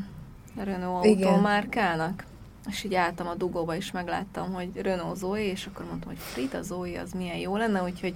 Renault 0.64 1.04
automárkának. 1.04 2.24
És 2.68 2.84
így 2.84 2.94
álltam 2.94 3.26
a 3.26 3.34
dugóba, 3.34 3.76
és 3.76 3.90
megláttam, 3.90 4.52
hogy 4.52 4.70
Renault 4.74 5.16
Zoe, 5.16 5.42
és 5.42 5.66
akkor 5.66 5.86
mondtam, 5.86 6.08
hogy 6.08 6.18
Frida 6.18 6.62
Zoe 6.62 7.00
az 7.00 7.12
milyen 7.12 7.36
jó 7.36 7.56
lenne, 7.56 7.82
úgyhogy 7.82 8.14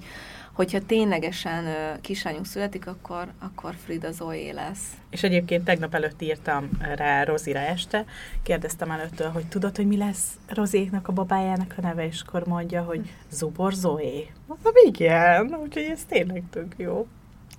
hogyha 0.52 0.86
ténylegesen 0.86 1.64
kislányunk 2.00 2.46
születik, 2.46 2.86
akkor, 2.86 3.32
akkor 3.38 3.74
Frida 3.84 4.12
Zoe 4.12 4.52
lesz. 4.52 4.86
És 5.10 5.22
egyébként 5.22 5.64
tegnap 5.64 5.94
előtt 5.94 6.22
írtam 6.22 6.68
rá 6.94 7.24
Rozira 7.24 7.58
este, 7.58 8.04
kérdeztem 8.42 8.90
előttől, 8.90 9.28
hogy 9.28 9.46
tudod, 9.46 9.76
hogy 9.76 9.86
mi 9.86 9.96
lesz 9.96 10.38
Rozéknak 10.48 11.08
a 11.08 11.12
babájának 11.12 11.74
a 11.76 11.80
neve, 11.80 12.06
és 12.06 12.22
akkor 12.26 12.46
mondja, 12.46 12.82
hogy 12.82 13.14
Zubor 13.30 13.72
Zoe. 13.72 14.22
Mondom, 14.46 14.72
igen, 14.84 15.54
úgyhogy 15.62 15.82
ez 15.82 16.04
tényleg 16.08 16.42
tök 16.50 16.74
jó. 16.76 17.06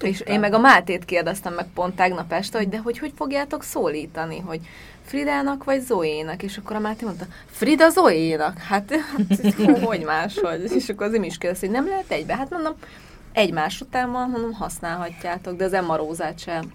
Tudtam. 0.03 0.27
És 0.27 0.33
én 0.33 0.39
meg 0.39 0.53
a 0.53 0.59
Mátét 0.59 1.05
kérdeztem 1.05 1.53
meg 1.53 1.65
pont 1.73 1.95
tegnap 1.95 2.31
este, 2.31 2.57
hogy 2.57 2.69
de 2.69 2.77
hogy 2.77 2.99
hogy 2.99 3.11
fogjátok 3.15 3.63
szólítani, 3.63 4.39
hogy 4.39 4.59
Fridának 5.05 5.63
vagy 5.63 5.81
Zoénak? 5.81 6.43
És 6.43 6.57
akkor 6.57 6.75
a 6.75 6.79
Máté 6.79 7.05
mondta, 7.05 7.25
Frida 7.51 7.89
Zoénak? 7.89 8.57
Hát, 8.57 8.91
hát 8.91 9.79
hogy 9.83 10.03
máshogy? 10.03 10.71
És 10.75 10.89
akkor 10.89 11.07
az 11.07 11.13
is 11.13 11.37
kérdezte, 11.37 11.65
hogy 11.65 11.75
nem 11.75 11.87
lehet 11.87 12.11
egybe? 12.11 12.35
Hát 12.35 12.49
mondom, 12.49 12.73
egymás 13.31 13.81
után 13.81 14.11
van, 14.11 14.31
hanem 14.31 14.53
használhatjátok, 14.53 15.57
de 15.57 15.63
az 15.63 15.73
Emma 15.73 15.95
Rózát 15.95 16.39
sem 16.39 16.71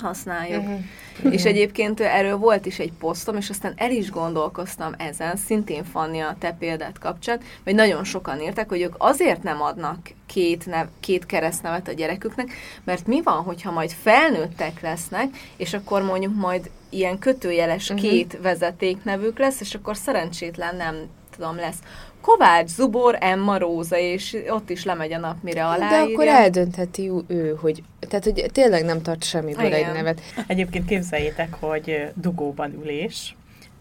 használjuk. 0.00 0.62
Mhm. 0.62 1.32
És 1.32 1.44
egyébként 1.44 2.00
erről 2.00 2.36
volt 2.36 2.66
is 2.66 2.78
egy 2.78 2.92
posztom, 2.92 3.36
és 3.36 3.50
aztán 3.50 3.72
el 3.76 3.90
is 3.90 4.10
gondolkoztam 4.10 4.94
ezen, 4.98 5.36
szintén 5.36 5.84
Fanni 5.84 6.20
a 6.20 6.36
te 6.38 6.56
példát 6.58 6.98
kapcsán, 6.98 7.40
hogy 7.64 7.74
nagyon 7.74 8.04
sokan 8.04 8.40
írtak, 8.40 8.68
hogy 8.68 8.80
ők 8.80 8.94
azért 8.98 9.42
nem 9.42 9.62
adnak 9.62 9.98
két, 10.26 10.66
nev, 10.66 10.86
két 11.00 11.26
keresztnevet 11.26 11.88
a 11.88 11.92
gyereküknek, 11.92 12.52
mert 12.84 13.06
mi 13.06 13.22
van, 13.22 13.42
hogyha 13.42 13.70
majd 13.70 13.90
felnőttek 14.02 14.80
lesznek, 14.80 15.28
és 15.56 15.74
akkor 15.74 16.02
mondjuk 16.02 16.34
majd 16.34 16.70
ilyen 16.88 17.18
kötőjeles 17.18 17.88
Mhm. 17.90 17.98
két 17.98 18.38
vezetéknevük 18.42 19.38
lesz, 19.38 19.60
és 19.60 19.74
akkor 19.74 19.96
szerencsétlen 19.96 20.76
nem 20.76 20.94
tudom, 21.36 21.56
lesz 21.56 21.78
Kovács, 22.20 22.68
Zubor, 22.68 23.16
Emma, 23.20 23.58
Róza, 23.58 23.96
és 23.98 24.36
ott 24.48 24.70
is 24.70 24.84
lemegy 24.84 25.12
a 25.12 25.18
nap, 25.18 25.36
mire 25.42 25.60
De 25.60 25.66
aláírja. 25.66 26.14
akkor 26.14 26.26
eldöntheti 26.26 27.10
ő, 27.26 27.56
hogy, 27.60 27.82
tehát, 28.00 28.24
hogy 28.24 28.46
tényleg 28.52 28.84
nem 28.84 29.02
tart 29.02 29.24
semmiből 29.24 29.64
Igen. 29.66 29.84
egy 29.88 29.92
nevet. 29.92 30.20
Egyébként 30.46 30.84
képzeljétek, 30.86 31.54
hogy 31.60 32.10
dugóban 32.14 32.72
ülés, 32.82 33.34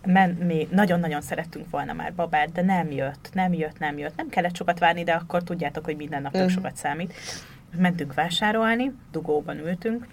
Men, 0.05 0.29
mi 0.29 0.67
nagyon-nagyon 0.71 1.21
szerettünk 1.21 1.69
volna 1.69 1.93
már 1.93 2.13
babát, 2.13 2.51
de 2.51 2.61
nem 2.61 2.91
jött, 2.91 3.29
nem 3.33 3.53
jött, 3.53 3.79
nem 3.79 3.97
jött. 3.97 4.15
Nem 4.15 4.29
kellett 4.29 4.55
sokat 4.55 4.79
várni, 4.79 5.03
de 5.03 5.11
akkor 5.13 5.43
tudjátok, 5.43 5.85
hogy 5.85 5.95
minden 5.95 6.21
nap 6.21 6.31
tök 6.31 6.41
Mhm. 6.45 6.51
sokat 6.51 6.75
számít. 6.75 7.13
Mentünk 7.77 8.13
vásárolni, 8.13 8.91
dugóban 9.11 9.57
ültünk, 9.57 10.07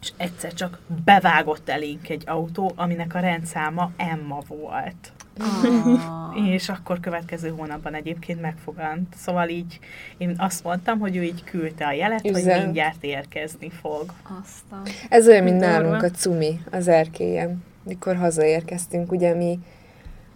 és 0.00 0.12
egyszer 0.16 0.52
csak 0.52 0.78
bevágott 1.04 1.68
elénk 1.68 2.08
egy 2.08 2.22
autó, 2.26 2.72
aminek 2.76 3.14
a 3.14 3.18
rendszáma 3.18 3.90
Emma 3.96 4.38
volt. 4.48 5.12
Ah. 5.38 6.52
És 6.52 6.68
akkor 6.68 7.00
következő 7.00 7.48
hónapban 7.48 7.94
egyébként 7.94 8.40
megfogant. 8.40 9.14
Szóval 9.16 9.48
így 9.48 9.78
én 10.16 10.34
azt 10.38 10.64
mondtam, 10.64 10.98
hogy 10.98 11.16
ő 11.16 11.22
így 11.22 11.44
küldte 11.44 11.86
a 11.86 11.92
jelet, 11.92 12.26
Üzen. 12.26 12.52
hogy 12.54 12.64
mindjárt 12.64 13.04
érkezni 13.04 13.70
fog. 13.70 14.12
Aztán. 14.22 14.82
Ez 15.08 15.28
olyan, 15.28 15.44
mint 15.44 15.60
nálunk 15.60 16.02
a 16.02 16.10
cumi, 16.10 16.60
az 16.70 16.88
erkélyen. 16.88 17.64
Mikor 17.82 18.16
hazaérkeztünk, 18.16 19.12
ugye 19.12 19.34
mi 19.34 19.58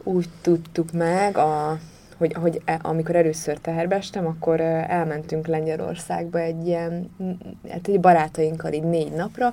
úgy 0.03 0.29
tudtuk 0.41 0.93
meg, 0.93 1.37
a, 1.37 1.79
hogy, 2.19 2.33
hogy 2.33 2.63
e, 2.65 2.79
amikor 2.83 3.17
először 3.17 3.59
teherbe 3.59 4.01
akkor 4.13 4.61
elmentünk 4.61 5.47
Lengyelországba 5.47 6.39
egy 6.39 6.67
ilyen, 6.67 7.11
hát 7.71 7.89
egy 7.89 8.01
barátainkkal 8.01 8.73
így 8.73 8.83
négy 8.83 9.13
napra, 9.13 9.47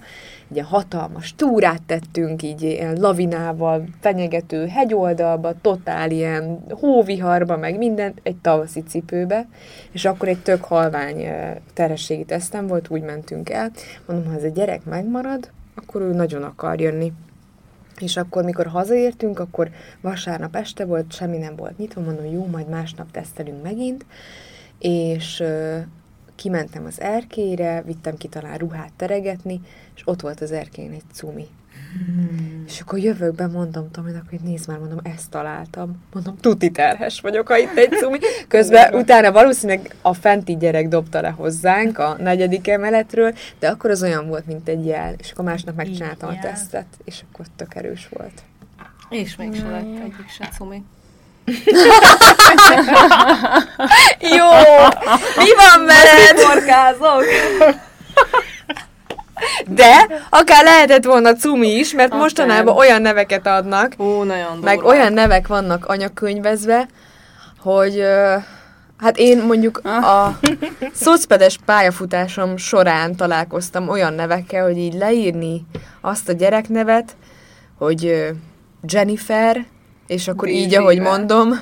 egy 0.50 0.56
ilyen 0.56 0.66
hatalmas 0.66 1.36
túrát 1.36 1.82
tettünk, 1.82 2.44
így 2.44 2.62
ilyen 2.62 2.98
lavinával, 3.00 3.84
fenyegető 4.00 4.68
hegyoldalba, 4.68 5.54
totál 5.62 6.12
ilyen 6.12 6.66
hóviharba, 6.70 7.58
meg 7.58 7.78
mindent, 7.78 8.20
egy 8.24 8.36
tavaszi 8.36 8.84
cipőbe, 8.84 9.48
és 9.92 10.06
akkor 10.06 10.28
egy 10.28 10.42
tök 10.42 10.64
halvány 10.64 11.22
ö, 11.26 11.52
terhességi 11.74 12.26
tesztem 12.26 12.68
volt, 12.68 12.90
úgy 12.90 13.02
mentünk 13.02 13.50
el. 13.50 13.72
Mondom, 14.06 14.28
ha 14.28 14.38
ez 14.38 14.44
a 14.44 14.48
gyerek 14.48 14.86
megmarad, 14.86 15.50
akkor 15.76 16.02
ő 16.02 16.14
nagyon 16.14 16.44
akar 16.44 16.80
jönni. 16.80 17.14
És 18.00 18.18
akkor, 18.18 18.44
mikor 18.44 18.68
hazaértünk, 18.68 19.40
akkor 19.40 19.70
vasárnap 20.02 20.56
este 20.56 20.86
volt, 20.86 21.14
semmi 21.14 21.38
nem 21.38 21.56
volt 21.56 21.78
nyitva, 21.78 22.02
mondom, 22.02 22.26
jó, 22.26 22.46
majd 22.46 22.70
másnap 22.70 23.12
tesztelünk 23.12 23.64
megint, 23.64 24.06
és 24.80 25.44
kimentem 26.36 26.86
az 26.86 27.02
erkélyre, 27.02 27.82
vittem 27.82 28.18
ki 28.18 28.28
talán 28.28 28.58
ruhát 28.58 28.94
teregetni, 28.96 29.62
és 29.96 30.02
ott 30.06 30.22
volt 30.22 30.42
az 30.42 30.52
erkélyen 30.52 30.92
egy 30.92 31.04
cumi. 31.14 31.48
És 32.68 32.80
akkor 32.80 33.00
jövök 33.00 33.36
be, 33.36 33.48
mondom 33.48 33.92
Tominak, 33.92 34.24
hogy 34.30 34.40
nézd 34.40 34.68
már, 34.68 34.78
mondom, 34.78 35.00
ezt 35.04 35.30
találtam. 35.30 36.04
Mondom, 36.14 36.38
tuti 36.38 36.72
terhes 36.72 37.22
vagyok, 37.22 37.48
ha 37.48 37.58
itt 37.58 37.78
egy 37.78 37.92
cumi. 37.92 38.18
Közben 38.48 38.94
utána 38.94 39.32
valószínűleg 39.32 39.96
a 40.02 40.14
fenti 40.14 40.58
gyerek 40.58 40.88
dobta 40.88 41.22
le 41.22 41.30
hozzánk 41.30 41.98
a 41.98 42.16
negyedik 42.20 42.68
emeletről, 42.68 43.34
de 43.60 43.68
akkor 43.68 43.90
az 43.90 44.04
olyan 44.04 44.28
volt, 44.28 44.46
mint 44.46 44.68
egy 44.68 44.86
jel. 44.86 45.14
És 45.18 45.32
akkor 45.32 45.46
másnap 45.46 45.76
megcsináltam 45.76 46.30
a 46.30 46.32
Igen. 46.32 46.44
tesztet, 46.44 46.86
és 47.04 47.22
akkor 47.32 47.46
tök 47.56 47.76
erős 47.76 48.08
volt. 48.10 48.44
És 49.10 49.36
még 49.36 49.56
se 49.56 49.70
lett 49.70 50.00
egyik 50.00 50.30
se 50.38 50.50
cumi. 50.58 50.84
Jó! 54.38 54.50
Mi 55.38 55.52
van 55.56 55.86
veled? 55.86 56.36
Porkázok! 56.46 57.24
De 59.68 60.08
akár 60.30 60.64
lehetett 60.64 61.04
volna 61.04 61.34
cumi 61.34 61.68
is, 61.68 61.94
mert 61.94 62.08
Akár. 62.10 62.22
mostanában 62.22 62.76
olyan 62.78 63.02
neveket 63.02 63.48
adnak, 63.48 63.94
Ó, 64.00 64.24
nagyon 64.24 64.52
durva. 64.52 64.66
meg 64.66 64.84
olyan 64.84 65.14
nevek 65.14 65.48
vannak 65.48 65.86
anyakönyvezve, 65.86 66.88
hogy 67.60 68.04
hát 68.98 69.18
én 69.18 69.42
mondjuk 69.44 69.78
a 69.86 70.40
szocpedes 70.94 71.58
pályafutásom 71.66 72.58
során 72.58 73.16
találkoztam 73.16 73.90
olyan 73.90 74.14
nevekkel, 74.14 74.64
hogy 74.66 74.78
így 74.78 74.94
leírni 74.94 75.66
azt 76.02 76.30
a 76.30 76.34
gyereknevet, 76.34 77.16
hogy 77.78 78.32
Jennifer, 78.88 79.66
és 80.08 80.28
akkor 80.28 80.48
így, 80.48 80.64
Bízsíve. 80.64 80.82
ahogy 80.82 81.00
mondom, 81.00 81.60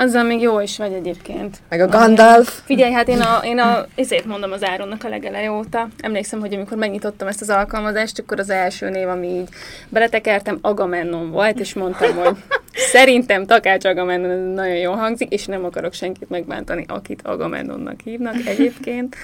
Azzal 0.00 0.22
még 0.22 0.40
jó 0.40 0.60
is 0.60 0.76
vagy 0.76 0.92
egyébként. 0.92 1.58
meg 1.68 1.80
a 1.80 1.86
Gandalf. 1.86 2.60
Figyelj, 2.64 2.92
hát 2.92 3.08
én 3.08 3.20
a, 3.20 3.40
én 3.44 3.58
a 3.58 3.86
ezért 3.94 4.24
mondom 4.24 4.52
az 4.52 4.64
Áronnak 4.64 5.04
a 5.04 5.08
legeleje 5.08 5.50
óta. 5.50 5.88
Emlékszem, 5.98 6.40
hogy 6.40 6.54
amikor 6.54 6.76
megnyitottam 6.76 7.28
ezt 7.28 7.40
az 7.40 7.50
alkalmazást, 7.50 8.18
akkor 8.18 8.38
az 8.38 8.50
első 8.50 8.88
név, 8.88 9.08
ami 9.08 9.26
így 9.26 9.48
beletekertem, 9.88 10.58
Agamennon 10.60 11.30
volt, 11.30 11.58
és 11.58 11.74
mondtam, 11.74 12.16
hogy 12.16 12.36
szerintem 12.92 13.46
Takács 13.46 13.84
Agamennon 13.84 14.38
nagyon 14.38 14.76
jól 14.76 14.96
hangzik, 14.96 15.32
és 15.32 15.46
nem 15.46 15.64
akarok 15.64 15.92
senkit 15.92 16.30
megbántani, 16.30 16.84
akit 16.88 17.22
Agamennonnak 17.22 18.00
hívnak 18.04 18.46
egyébként. 18.46 19.16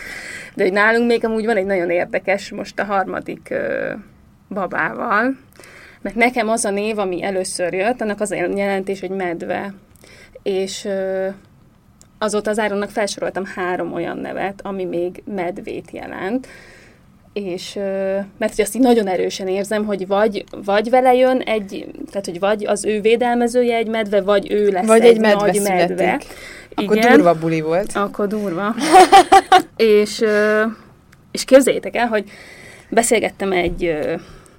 De 0.55 0.63
hogy 0.63 0.73
nálunk 0.73 1.07
még 1.07 1.25
amúgy 1.25 1.45
van 1.45 1.57
egy 1.57 1.67
nagyon 1.67 1.91
érdekes, 1.91 2.51
most 2.51 2.79
a 2.79 2.85
harmadik 2.85 3.49
ö, 3.51 3.93
babával, 4.49 5.37
mert 6.01 6.17
nekem 6.17 6.49
az 6.49 6.65
a 6.65 6.71
név, 6.71 6.99
ami 6.99 7.23
először 7.23 7.73
jött, 7.73 8.01
annak 8.01 8.21
az 8.21 8.31
a 8.31 8.35
jelentés, 8.35 9.01
hogy 9.01 9.11
medve. 9.11 9.75
És 10.47 10.89
azóta 12.19 12.51
az 12.51 12.59
Áronnak 12.59 12.91
felsoroltam 12.91 13.45
három 13.55 13.93
olyan 13.93 14.19
nevet, 14.19 14.61
ami 14.63 14.85
még 14.85 15.23
medvét 15.35 15.91
jelent. 15.91 16.47
És, 17.33 17.75
mert 18.39 18.55
hogy 18.55 18.61
azt 18.61 18.75
így 18.75 18.83
nagyon 18.83 19.07
erősen 19.07 19.49
érzem, 19.49 19.85
hogy 19.85 20.07
vagy, 20.07 20.45
vagy 20.65 20.91
vele 20.91 21.15
jön 21.15 21.41
egy, 21.41 21.87
tehát 22.11 22.25
hogy 22.25 22.39
vagy 22.39 22.67
az 22.67 22.85
ő 22.85 23.01
védelmezője 23.01 23.77
egy 23.77 23.89
medve, 23.89 24.21
vagy 24.21 24.53
ő 24.53 24.69
lesz 24.69 24.87
Vagy 24.87 25.01
egy, 25.01 25.07
egy 25.07 25.21
medve 25.21 25.47
nagy 25.47 25.61
medve. 25.63 25.97
születik. 25.97 26.29
Akkor 26.75 26.97
Igen. 26.97 27.13
durva 27.13 27.35
buli 27.39 27.61
volt. 27.61 27.93
Akkor 27.95 28.27
durva. 28.27 28.75
és, 29.77 30.25
és 31.31 31.45
képzeljétek 31.45 31.97
el, 31.97 32.07
hogy 32.07 32.25
beszélgettem 32.91 33.53
egy, 33.53 33.97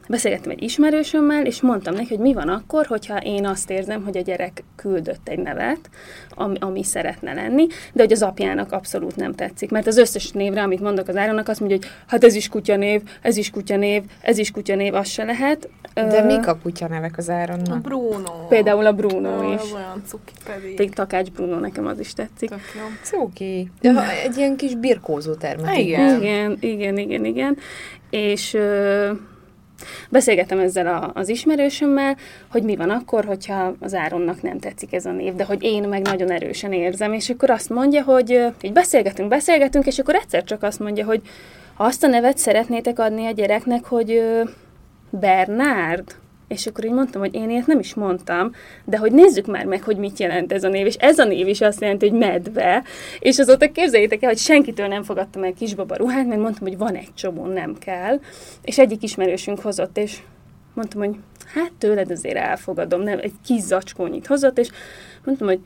beszélgettem 0.08 0.52
egy 0.52 0.64
ismerősömmel, 0.64 1.46
és 1.46 1.62
mondtam 1.62 1.94
neki, 1.94 2.08
hogy 2.08 2.20
mi 2.20 2.34
van 2.34 2.50
akkor, 2.50 2.86
hogyha 2.86 3.18
én 3.18 3.46
azt 3.46 3.70
érzem, 3.70 4.04
hogy 4.04 4.18
a 4.18 4.22
gyerek 4.22 4.64
küldött 4.76 5.28
egy 5.28 5.40
nevet, 5.40 5.90
ami, 6.30 6.58
ami 6.60 6.84
szeretne 6.84 7.34
lenni, 7.34 7.68
de 7.94 8.02
hogy 8.02 8.12
az 8.12 8.22
apjának 8.22 8.72
abszolút 8.72 9.16
nem 9.16 9.34
tetszik. 9.34 9.72
Mert 9.72 9.88
az 9.88 9.98
összes 9.98 10.32
névre, 10.32 10.62
amit 10.62 10.80
mondok 10.80 11.08
az 11.08 11.16
Áronnak, 11.16 11.48
azt 11.48 11.60
mondja, 11.60 11.78
hogy 11.78 11.88
hát 12.08 12.24
ez 12.24 12.36
is 12.36 12.50
kutyanév, 12.50 13.02
ez 13.22 13.38
is 13.38 13.50
kutyanév, 13.50 14.04
ez 14.22 14.38
is 14.38 14.52
kutyanév, 14.52 14.94
az 14.94 15.08
se 15.08 15.24
lehet. 15.24 15.70
De 15.94 16.24
Ö, 16.24 16.26
mik 16.26 16.48
a 16.48 16.58
kutya 16.58 16.88
nevek 16.88 17.18
az 17.18 17.30
A 17.30 17.34
Áronnak? 17.34 17.82
Bruno. 17.82 18.48
Például 18.50 18.86
a 18.86 18.94
Bruno 18.94 19.46
Ó, 19.46 19.54
is. 19.54 19.72
Olyan 19.74 20.04
cuki 20.06 20.34
pedig. 20.46 20.94
Takács 20.94 21.32
Bruno, 21.32 21.60
nekem 21.60 21.86
az 21.86 22.00
is 22.00 22.14
tetszik. 22.14 22.50
Tök 22.50 22.60
jó. 22.76 22.82
Cuki. 23.04 23.72
De 23.82 24.22
egy 24.24 24.38
ilyen 24.38 24.56
kis 24.56 24.76
birkózó 24.76 25.34
termet. 25.34 25.78
Igen. 25.78 26.22
Igen, 26.22 26.58
igen, 26.60 26.98
igen, 26.98 27.26
igen. 27.26 27.58
És 28.10 28.54
ö, 28.54 29.12
beszélgettem 30.10 30.60
ezzel 30.60 30.88
a, 30.88 31.12
az 31.14 31.30
ismerősömmel, 31.30 32.18
hogy 32.52 32.64
mi 32.64 32.76
van 32.76 32.90
akkor, 32.90 33.26
hogyha 33.26 33.76
az 33.80 33.94
Áronnak 33.94 34.42
nem 34.42 34.60
tetszik 34.60 34.94
ez 34.94 35.06
a 35.06 35.12
név, 35.12 35.36
de 35.36 35.44
hogy 35.44 35.64
én 35.64 35.84
meg 35.84 36.02
nagyon 36.02 36.32
erősen 36.32 36.74
érzem, 36.74 37.14
és 37.14 37.30
akkor 37.30 37.50
azt 37.50 37.70
mondja, 37.70 38.04
hogy 38.04 38.46
így 38.62 38.74
beszélgetünk, 38.74 39.30
beszélgetünk, 39.30 39.86
és 39.86 40.00
akkor 40.00 40.16
egyszer 40.16 40.44
csak 40.44 40.64
azt 40.64 40.80
mondja, 40.80 41.06
hogy 41.06 41.22
azt 41.78 42.04
a 42.04 42.08
nevet 42.08 42.38
szeretnétek 42.38 43.00
adni 43.00 43.26
a 43.26 43.32
gyereknek, 43.32 43.86
hogy 43.86 44.22
Bernárd. 45.10 46.16
És 46.48 46.68
akkor 46.68 46.86
így 46.86 46.92
mondtam, 46.92 47.22
hogy 47.22 47.36
én 47.36 47.50
ilyet 47.50 47.68
nem 47.68 47.80
is 47.80 47.94
mondtam, 47.94 48.52
de 48.86 48.98
hogy 48.98 49.12
nézzük 49.12 49.46
már 49.46 49.66
meg, 49.66 49.84
hogy 49.84 49.98
mit 49.98 50.20
jelent 50.20 50.54
ez 50.54 50.64
a 50.64 50.70
név. 50.70 50.86
És 50.86 50.96
ez 50.96 51.20
a 51.20 51.26
név 51.26 51.48
is 51.48 51.62
azt 51.62 51.82
jelenti, 51.82 52.10
hogy 52.10 52.20
medve. 52.20 52.84
És 53.20 53.40
azóta 53.40 53.72
képzeljétek 53.72 54.24
el, 54.24 54.30
hogy 54.30 54.38
senkitől 54.38 54.88
nem 54.88 55.04
fogadtam 55.04 55.44
el 55.44 55.54
kisbaba 55.54 55.96
ruhát, 55.96 56.28
mert 56.28 56.42
mondtam, 56.42 56.68
hogy 56.68 56.78
van 56.78 56.96
egy 56.96 57.14
csomó, 57.14 57.46
nem 57.46 57.78
kell. 57.80 58.20
És 58.64 58.78
egyik 58.78 59.04
ismerősünk 59.04 59.60
hozott, 59.60 59.98
és 59.98 60.20
mondtam, 60.74 61.00
hogy 61.00 61.16
hát 61.54 61.72
tőled 61.78 62.12
azért 62.12 62.38
elfogadom, 62.38 63.02
nem, 63.02 63.20
egy 63.20 63.34
kis 63.46 63.62
zacskónyit 63.62 64.28
hozott, 64.28 64.60
és 64.60 64.70
mondtam, 65.24 65.48
hogy 65.48 65.60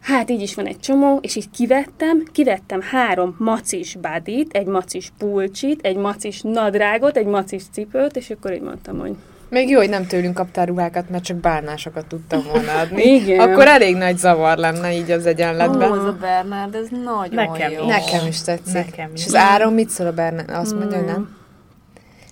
hát 0.00 0.30
így 0.30 0.40
is 0.40 0.54
van 0.54 0.66
egy 0.66 0.78
csomó, 0.78 1.18
és 1.22 1.36
így 1.36 1.50
kivettem, 1.50 2.22
kivettem 2.32 2.80
három 2.80 3.36
macis 3.38 3.96
badit, 3.96 4.52
egy 4.52 4.66
macis 4.66 5.12
pulcsit, 5.18 5.80
egy 5.82 5.96
macis 5.96 6.40
nadrágot, 6.42 7.16
egy 7.16 7.26
macis 7.26 7.62
cipőt, 7.72 8.16
és 8.16 8.30
akkor 8.30 8.52
így 8.52 8.60
mondtam, 8.60 8.98
hogy 8.98 9.14
Még 9.54 9.68
jó, 9.68 9.78
hogy 9.78 9.88
nem 9.88 10.06
tőlünk 10.06 10.34
kaptál 10.34 10.66
ruhákat, 10.66 11.10
mert 11.10 11.24
csak 11.24 11.36
bálnásokat 11.36 12.06
tudtam 12.06 12.42
volna 12.52 12.78
adni. 12.78 13.02
Igen. 13.20 13.40
Akkor 13.40 13.66
elég 13.66 13.96
nagy 13.96 14.18
zavar 14.18 14.58
lenne 14.58 14.92
így 14.92 15.10
az 15.10 15.26
egyenletben. 15.26 15.90
Ó, 15.90 15.94
ez 15.94 16.04
a 16.04 16.16
Bernard, 16.20 16.74
ez 16.74 16.88
nagyon 17.04 17.34
Nekem 17.34 17.70
jó. 17.70 17.80
is. 17.80 17.86
Nekem 17.86 18.26
is 18.26 18.42
tetszik. 18.42 18.74
Nekem 18.74 19.10
is. 19.14 19.20
És 19.20 19.26
az 19.26 19.34
Áron 19.34 19.72
mit 19.72 19.88
szól 19.88 20.06
a 20.06 20.12
Bernard? 20.12 20.50
Azt 20.50 20.74
mondja, 20.78 20.96
hogy 20.96 21.06
nem. 21.06 21.36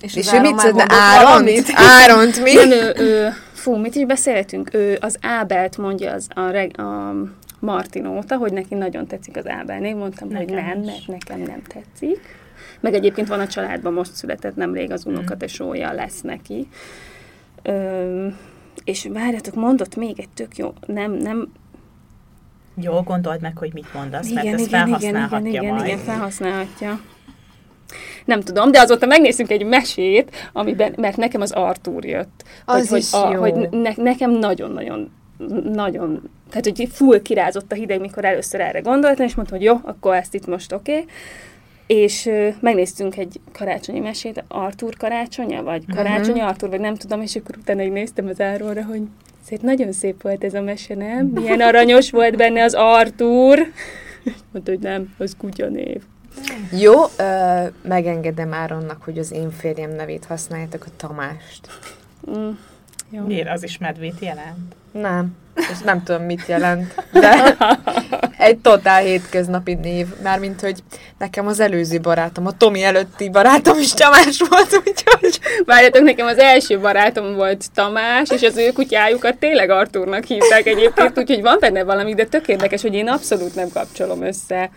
És, 0.01 0.17
És 0.17 0.27
az 0.27 0.33
ő 0.33 0.37
Áron 0.37 0.51
mit 0.51 0.61
szólna? 0.61 0.85
Áront? 0.89 1.51
Áront 1.75 2.43
mi? 2.43 2.53
Nem, 2.53 2.71
ő, 2.71 2.93
ő, 2.97 3.29
fú, 3.53 3.77
mit 3.77 3.95
is 3.95 4.05
beszéltünk? 4.05 4.75
Ő 4.75 4.99
az 5.01 5.17
Ábelt 5.21 5.77
mondja 5.77 6.13
az 6.13 6.27
a, 6.35 6.51
reg, 6.51 6.81
a 6.81 7.15
Martin 7.59 8.07
óta, 8.07 8.37
hogy 8.37 8.53
neki 8.53 8.75
nagyon 8.75 9.07
tetszik 9.07 9.37
az 9.37 9.49
Ábel 9.49 9.79
név. 9.79 9.97
Mondtam, 9.97 10.29
nekem 10.29 10.47
hogy 10.47 10.65
nem, 10.65 10.83
is. 10.83 10.87
mert 10.87 11.07
nekem 11.07 11.41
nem 11.41 11.63
tetszik. 11.69 12.21
Meg 12.81 12.95
egyébként 12.95 13.29
van 13.29 13.41
a 13.41 13.47
családban, 13.47 13.93
most 13.93 14.15
született 14.15 14.57
nemrég 14.57 14.91
az 14.91 15.07
unokatesója 15.07 15.93
lesz 15.93 16.21
neki. 16.21 16.69
És 18.85 19.09
várjatok, 19.13 19.55
mondott 19.55 19.97
még 19.97 20.21
egy 20.21 20.29
tök 20.35 20.57
jó, 20.57 20.73
nem, 20.87 21.13
nem, 21.13 21.53
Jól 22.75 23.03
gondold 23.03 23.41
meg, 23.41 23.57
hogy 23.57 23.71
mit 23.73 23.95
mondasz, 23.95 24.31
mert 24.31 24.47
igen, 24.47 24.59
ezt 24.59 24.67
igen, 24.67 24.87
igen, 24.87 24.99
felhasználhatja 24.99 25.49
igen, 25.49 25.63
igen, 25.63 25.75
majd. 25.75 25.87
igen, 25.87 25.99
felhasználhatja. 25.99 27.01
Nem 28.25 28.41
tudom, 28.41 28.71
de 28.71 28.81
azóta 28.81 29.07
megnéztünk 29.07 29.51
egy 29.51 29.65
mesét, 29.65 30.51
amiben, 30.53 30.95
mert 30.97 31.17
nekem 31.17 31.41
az 31.41 31.51
Artúr 31.51 32.05
jött. 32.05 32.45
Az 32.65 32.89
hogy, 32.89 32.99
is 32.99 33.11
hogy, 33.11 33.23
a, 33.23 33.33
jó. 33.33 33.41
hogy 33.41 33.69
ne, 33.71 33.91
nekem 33.97 34.31
nagyon-nagyon, 34.31 35.11
nagyon, 35.73 36.31
tehát 36.51 36.65
hogy 36.65 36.89
full 36.93 37.23
kirázott 37.23 37.73
a 37.73 37.75
hideg, 37.75 38.01
mikor 38.01 38.25
először 38.25 38.61
erre 38.61 38.81
gondoltam, 38.81 39.27
és 39.27 39.35
mondtam, 39.35 39.59
hogy 39.59 39.67
jó, 39.67 39.81
akkor 39.83 40.15
ezt 40.15 40.35
itt 40.35 40.47
most 40.47 40.73
oké. 40.73 40.93
Okay. 40.93 41.07
És 41.87 42.27
ö, 42.27 42.49
megnéztünk 42.61 43.17
egy 43.17 43.41
karácsonyi 43.53 44.01
mesét, 44.01 44.45
Artúr 44.49 44.97
karácsonya, 44.97 45.63
vagy 45.63 45.85
karácsonyi 45.95 46.33
uh-huh. 46.33 46.49
Artúr, 46.49 46.69
vagy 46.69 46.81
nem 46.81 46.95
tudom, 46.95 47.23
és 47.23 47.37
akkor 47.37 47.57
utána 47.57 47.83
így 47.83 47.93
néztem 47.93 48.27
az 48.27 48.41
áróra, 48.41 48.85
hogy 48.85 49.03
szép, 49.45 49.61
nagyon 49.61 49.93
szép 49.93 50.23
volt 50.23 50.45
ez 50.45 50.55
a 50.55 50.61
mese, 50.61 50.95
nem? 50.95 51.27
Milyen 51.27 51.61
aranyos 51.69 52.11
volt 52.11 52.37
benne 52.37 52.63
az 52.63 52.75
Artúr. 52.75 53.59
Mondta, 54.53 54.71
hogy 54.71 54.81
nem, 54.81 55.15
az 55.19 55.37
kutyanév. 55.39 56.03
Jó, 56.81 56.93
ö, 57.19 57.65
megengedem 57.83 58.53
Áronnak, 58.53 59.03
hogy 59.03 59.19
az 59.19 59.33
én 59.33 59.51
férjem 59.51 59.91
nevét 59.91 60.25
használjátok, 60.25 60.85
a 60.87 60.91
Tamást. 60.97 61.69
Mm. 62.31 62.51
Jó. 63.15 63.25
Miért? 63.27 63.49
Az 63.49 63.63
is 63.63 63.79
medvét 63.79 64.19
jelent? 64.21 64.75
Nem, 64.93 65.37
és 65.55 65.79
nem 65.85 66.03
tudom, 66.03 66.23
mit 66.23 66.47
jelent, 66.47 67.05
de 67.13 67.57
egy 68.39 68.59
totál 68.59 69.03
hétköznapi 69.03 69.75
név, 69.75 70.07
mármint, 70.23 70.61
hogy 70.61 70.83
nekem 71.19 71.47
az 71.47 71.61
előző 71.61 72.01
barátom, 72.01 72.47
a 72.47 72.57
Tomi 72.57 72.83
előtti 72.83 73.31
barátom 73.31 73.79
is 73.79 73.93
Tamás 73.93 74.43
volt, 74.49 74.83
úgyhogy 74.87 75.41
Várjatok, 75.65 76.03
nekem 76.03 76.27
az 76.27 76.39
első 76.39 76.79
barátom 76.79 77.35
volt 77.35 77.73
Tamás, 77.75 78.31
és 78.31 78.43
az 78.43 78.57
ő 78.57 78.71
kutyájukat 78.71 79.39
tényleg 79.39 79.71
Artúrnak 79.71 80.25
hívták 80.25 80.67
egyébként, 80.67 81.19
úgyhogy 81.19 81.43
van 81.43 81.57
benne 81.61 81.85
valami, 81.85 82.15
de 82.15 82.25
tök 82.25 82.49
érdekes, 82.49 82.83
hogy 82.83 82.95
én 82.95 83.09
abszolút 83.09 83.55
nem 83.55 83.69
kapcsolom 83.73 84.23
össze 84.23 84.71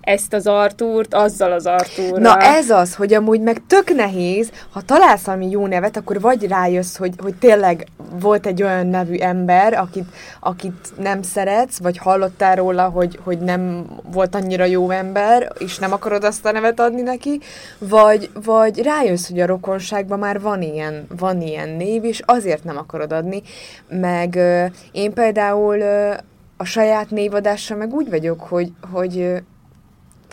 ezt 0.00 0.32
az 0.32 0.46
Artúrt 0.46 1.14
azzal 1.14 1.52
az 1.52 1.66
Artúrral. 1.66 2.18
Na 2.18 2.40
ez 2.40 2.70
az, 2.70 2.94
hogy 2.94 3.14
amúgy 3.14 3.40
meg 3.40 3.62
tök 3.66 3.94
nehéz, 3.94 4.50
ha 4.70 4.80
találsz 4.80 5.24
valami 5.24 5.50
jó 5.50 5.66
nevet, 5.66 5.96
akkor 5.96 6.20
vagy 6.20 6.48
rájössz, 6.48 6.96
hogy, 6.96 7.14
hogy 7.22 7.34
tényleg 7.34 7.86
volt 8.20 8.46
egy 8.46 8.62
olyan 8.62 8.86
nevű 8.86 9.16
ember, 9.16 9.72
akit, 9.72 10.08
akit 10.40 10.92
nem 10.98 11.22
szeretsz, 11.22 11.78
vagy 11.78 11.98
hallottál 11.98 12.56
róla, 12.56 12.88
hogy, 12.88 13.18
hogy 13.24 13.38
nem 13.38 13.86
volt 14.12 14.34
annyira 14.34 14.64
jó 14.64 14.90
ember, 14.90 15.52
és 15.58 15.78
nem 15.78 15.92
akarod 15.92 16.24
azt 16.24 16.46
a 16.46 16.52
nevet 16.52 16.80
adni 16.80 17.02
neki, 17.02 17.40
vagy, 17.78 18.30
vagy 18.44 18.82
rájössz, 18.82 19.28
hogy 19.28 19.40
a 19.40 19.46
rokonságban 19.46 20.18
már 20.18 20.40
van 20.40 20.62
ilyen, 20.62 21.06
van 21.18 21.40
ilyen 21.40 21.68
név, 21.68 22.04
és 22.04 22.22
azért 22.24 22.64
nem 22.64 22.76
akarod 22.76 23.12
adni. 23.12 23.42
Meg 23.88 24.34
ö, 24.34 24.64
én 24.92 25.12
például 25.12 25.80
ö, 25.80 26.12
a 26.56 26.64
saját 26.64 27.10
névadással 27.10 27.76
meg 27.76 27.92
úgy 27.92 28.10
vagyok, 28.10 28.40
hogy, 28.40 28.72
hogy 28.92 29.42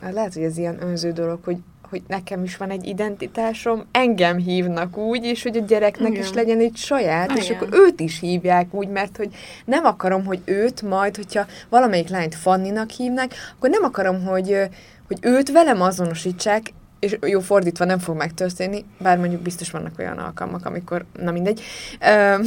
lehet, 0.01 0.33
hogy 0.33 0.43
ez 0.43 0.57
ilyen 0.57 0.81
önző 0.81 1.11
dolog, 1.11 1.39
hogy, 1.43 1.57
hogy 1.89 2.01
nekem 2.07 2.43
is 2.43 2.57
van 2.57 2.69
egy 2.69 2.85
identitásom, 2.85 3.85
engem 3.91 4.37
hívnak 4.37 4.97
úgy, 4.97 5.23
és 5.23 5.43
hogy 5.43 5.57
a 5.57 5.65
gyereknek 5.65 6.11
Igen. 6.11 6.23
is 6.23 6.33
legyen 6.33 6.59
egy 6.59 6.75
saját, 6.75 7.31
és 7.37 7.49
Igen. 7.49 7.55
akkor 7.55 7.79
őt 7.79 7.99
is 7.99 8.19
hívják 8.19 8.73
úgy, 8.73 8.87
mert 8.87 9.17
hogy 9.17 9.29
nem 9.65 9.85
akarom, 9.85 10.25
hogy 10.25 10.41
őt 10.45 10.81
majd, 10.81 11.15
hogyha 11.15 11.45
valamelyik 11.69 12.09
lányt 12.09 12.35
Fanninak 12.35 12.89
hívnak, 12.89 13.31
akkor 13.55 13.69
nem 13.69 13.83
akarom, 13.83 14.23
hogy, 14.23 14.69
hogy 15.07 15.17
őt 15.21 15.51
velem 15.51 15.81
azonosítsák, 15.81 16.73
és 16.99 17.17
jó, 17.21 17.39
fordítva 17.39 17.85
nem 17.85 17.99
fog 17.99 18.15
megtörténni, 18.15 18.85
bár 18.99 19.17
mondjuk 19.17 19.41
biztos 19.41 19.71
vannak 19.71 19.99
olyan 19.99 20.17
alkalmak, 20.17 20.65
amikor, 20.65 21.05
na 21.19 21.31
mindegy, 21.31 21.61
Öm, 21.99 22.41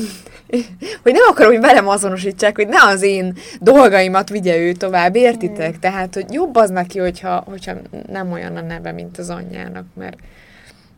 hogy 1.02 1.12
nem 1.12 1.22
akarom, 1.28 1.52
hogy 1.52 1.60
velem 1.60 1.88
azonosítsák, 1.88 2.56
hogy 2.56 2.68
ne 2.68 2.82
az 2.82 3.02
én 3.02 3.36
dolgaimat 3.60 4.28
vigye 4.28 4.56
ő 4.56 4.72
tovább, 4.72 5.16
értitek? 5.16 5.78
Tehát, 5.78 6.14
hogy 6.14 6.32
jobb 6.32 6.54
az 6.54 6.70
neki, 6.70 6.98
hogyha, 6.98 7.36
hogyha 7.46 7.72
nem 8.06 8.32
olyan 8.32 8.56
a 8.56 8.60
neve, 8.60 8.92
mint 8.92 9.18
az 9.18 9.30
anyjának, 9.30 9.84
mert 9.94 10.16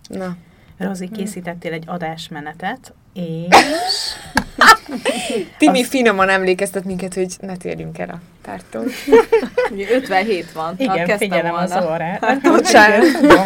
na. 0.08 0.36
Rozi, 0.78 1.08
készítettél 1.08 1.72
egy 1.72 1.84
adásmenetet, 1.86 2.94
és 3.12 4.14
Timi 5.58 5.80
Azt- 5.80 5.90
finoman 5.90 6.28
emlékeztet 6.28 6.84
minket, 6.84 7.14
hogy 7.14 7.36
ne 7.40 7.56
térjünk 7.56 7.98
el 7.98 8.08
a 8.08 8.20
tártól. 8.42 8.84
Ugye 9.72 9.90
57 9.90 10.52
van. 10.52 10.74
igen, 10.76 10.94
kezdtem 10.96 11.16
figyelem 11.18 11.54
az 11.54 11.72
volna. 11.72 11.92
órát. 11.92 12.40
Bocsánat. 12.42 13.04
Igen, 13.04 13.20
tudom. 13.20 13.44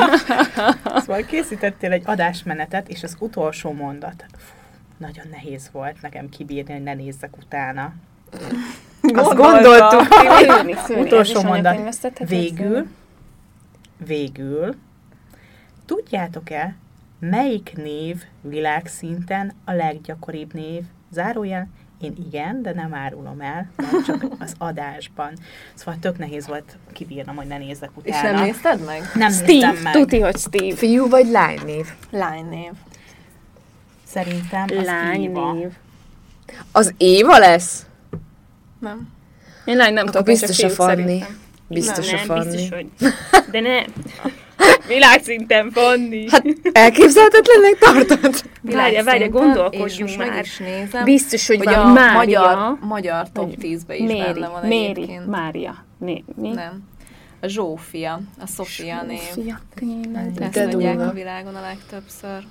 Szóval 0.96 1.24
készítettél 1.26 1.92
egy 1.92 2.02
adásmenetet, 2.04 2.88
és 2.88 3.02
az 3.02 3.16
utolsó 3.18 3.72
mondat. 3.72 4.24
Fú, 4.36 4.54
nagyon 4.96 5.24
nehéz 5.30 5.68
volt 5.72 5.96
nekem 6.02 6.28
kibírni, 6.28 6.72
hogy 6.72 6.82
ne 6.82 6.94
nézzek 6.94 7.36
utána. 7.36 7.92
Azt 9.14 9.34
gondoltuk. 9.34 10.06
Utolsó 11.04 11.42
mondat. 11.42 12.00
Végül, 12.18 12.86
végül, 14.06 14.74
tudjátok-e, 15.86 16.76
melyik 17.18 17.72
név 17.76 18.22
világszinten 18.40 19.52
a 19.64 19.72
leggyakoribb 19.72 20.54
név? 20.54 20.82
Zárójel, 21.10 21.68
én 22.00 22.14
igen, 22.28 22.62
de 22.62 22.72
nem 22.72 22.94
árulom 22.94 23.40
el, 23.40 23.70
csak 24.06 24.26
az 24.38 24.54
adásban. 24.58 25.32
Szóval 25.74 25.96
tök 26.00 26.18
nehéz 26.18 26.46
volt 26.46 26.76
kibírnom, 26.92 27.36
hogy 27.36 27.46
ne 27.46 27.58
nézzek 27.58 27.90
És 28.02 28.10
utána. 28.16 28.30
nem 28.30 28.44
nézted 28.44 28.84
meg? 28.84 29.00
nem 29.14 29.28
néztem 29.28 29.46
Steve, 29.46 29.80
meg. 29.82 29.92
tuti, 29.92 30.20
hogy 30.20 30.36
Steve. 30.36 30.76
Fiú 30.76 31.08
vagy 31.08 31.26
lány 31.26 31.58
név? 31.64 31.86
Lánynév. 32.10 32.70
Szerintem 34.06 34.64
az 34.78 34.84
Lány 34.84 35.22
Éva. 35.22 35.52
név. 35.52 35.72
Az 36.72 36.94
Éva 36.96 37.38
lesz? 37.38 37.86
Nem. 38.78 39.08
Én 39.64 39.76
lány 39.76 39.92
nem 39.92 40.06
tudok, 40.06 40.24
biztos 40.24 40.62
a 40.62 40.68
Fanni. 40.70 41.22
Biztos 41.68 42.10
nem, 42.10 42.20
a 42.20 42.24
Fanni. 42.24 42.50
biztos, 42.50 42.68
hogy... 42.68 42.90
De 43.52 43.60
ne. 43.60 43.82
Világszinten 44.88 45.70
Fanni. 45.70 46.30
Hát 46.30 46.44
elképzelhetetlennek 46.72 47.78
tartod? 47.78 48.42
Várja, 48.62 49.04
várja, 49.04 49.28
gondolkodjunk 49.28 50.00
most 50.00 50.18
meg 50.18 50.28
már. 50.28 50.42
is 50.44 50.58
nézem, 50.58 51.04
Biztos, 51.04 51.46
hogy 51.46 51.56
hogy 51.56 51.66
van 51.74 51.74
a 51.74 51.92
Mária. 51.92 52.16
magyar, 52.16 52.78
magyar 52.80 53.30
top 53.32 53.44
Vagy 53.44 53.56
10-be 53.60 53.94
is 53.96 54.06
Méri, 54.10 54.32
benne 54.32 54.48
van 54.48 54.66
Méri, 54.66 54.90
egyébként. 54.90 55.26
Mária. 55.26 55.84
Né, 55.98 56.24
mi? 56.34 56.48
Nem. 56.48 56.82
A 57.40 57.46
Zsófia, 57.46 58.20
a 58.40 58.46
Sofia 58.46 59.02
név. 59.02 59.18
Fia, 59.18 59.60
tényleg. 59.74 60.32
Ezt 60.40 60.72
mondják 60.72 61.00
a 61.00 61.12
világon 61.12 61.54
a 61.54 61.60
legtöbbször. 61.60 62.42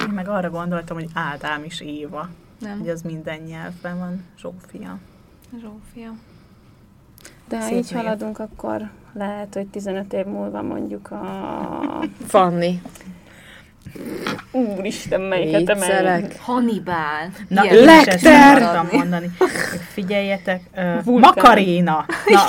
Én 0.00 0.08
meg 0.14 0.28
arra 0.28 0.50
gondoltam, 0.50 0.96
hogy 0.96 1.08
Ádám 1.14 1.64
is 1.64 1.80
Éva. 1.80 2.28
Nem, 2.60 2.78
Hogy 2.78 2.88
az 2.88 3.02
minden 3.02 3.38
nyelvben 3.40 3.98
van. 3.98 4.24
Zsófia. 4.40 4.98
Zsófia. 5.60 6.14
De 7.48 7.58
ha 7.60 7.70
így 7.70 7.92
haladunk, 7.92 8.38
akkor 8.38 8.90
lehet, 9.12 9.54
hogy 9.54 9.66
15 9.66 10.12
év 10.12 10.24
múlva 10.24 10.62
mondjuk 10.62 11.10
a... 11.10 11.22
Fanni. 12.26 12.80
Úristen, 14.50 15.20
melyiket 15.20 15.68
emeljük. 15.68 16.32
Hannibal. 16.40 17.32
Na, 17.48 17.64
Ilyen 17.64 17.76
én 17.76 18.32
akartam 18.32 18.88
mondani. 18.92 19.30
Figyeljetek, 19.92 20.62
uh. 21.06 21.18
Makaréna. 21.18 22.06
Na, 22.26 22.40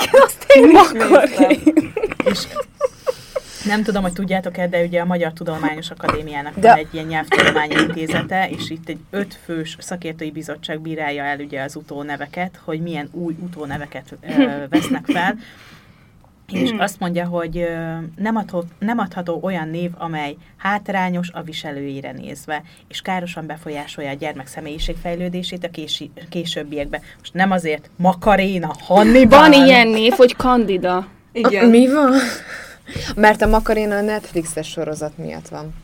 Makaréna. 0.72 1.60
és 2.24 2.46
nem 3.64 3.82
tudom, 3.82 4.02
hogy 4.02 4.12
tudjátok-e, 4.12 4.68
de 4.68 4.84
ugye 4.84 5.00
a 5.00 5.04
Magyar 5.04 5.32
Tudományos 5.32 5.90
Akadémiának 5.90 6.54
De- 6.58 6.68
van 6.68 6.78
egy 6.78 6.88
ilyen 6.90 7.06
nyelvtudományi 7.06 7.74
intézete, 7.74 8.48
és 8.48 8.70
itt 8.70 8.88
egy 8.88 8.98
ötfős 9.10 9.76
szakértői 9.80 10.30
bizottság 10.30 10.80
bírálja 10.80 11.24
el 11.24 11.38
ugye 11.38 11.62
az 11.62 11.76
utóneveket, 11.76 12.60
hogy 12.64 12.80
milyen 12.80 13.08
új 13.12 13.36
utóneveket 13.40 14.16
ö, 14.20 14.44
vesznek 14.70 15.04
fel, 15.04 15.36
és 16.52 16.74
azt 16.78 17.00
mondja, 17.00 17.26
hogy 17.26 17.58
ö, 17.58 17.96
nem, 18.16 18.36
adhat, 18.36 18.64
nem 18.78 18.98
adható 18.98 19.40
olyan 19.42 19.68
név, 19.68 19.90
amely 19.98 20.36
hátrányos 20.56 21.30
a 21.30 21.42
viselőjére 21.42 22.12
nézve, 22.12 22.62
és 22.88 23.00
károsan 23.00 23.46
befolyásolja 23.46 24.10
a 24.10 24.14
gyermek 24.14 24.46
személyiségfejlődését 24.46 25.64
a 25.64 25.70
kési, 25.70 26.10
későbbiekben. 26.28 27.00
Most 27.18 27.34
nem 27.34 27.50
azért 27.50 27.90
Makaréna, 27.96 28.74
Hannibal. 28.78 29.38
Van 29.38 29.52
ilyen 29.52 29.88
név, 29.88 30.12
hogy 30.12 30.34
Candida. 30.36 31.06
Igen. 31.32 31.68
Mi 31.68 31.92
van? 31.92 32.12
Mert 33.16 33.42
a 33.42 33.46
Makarena 33.46 33.96
a 33.96 34.00
Netflixes 34.00 34.68
sorozat 34.68 35.18
miatt 35.18 35.48
van. 35.48 35.74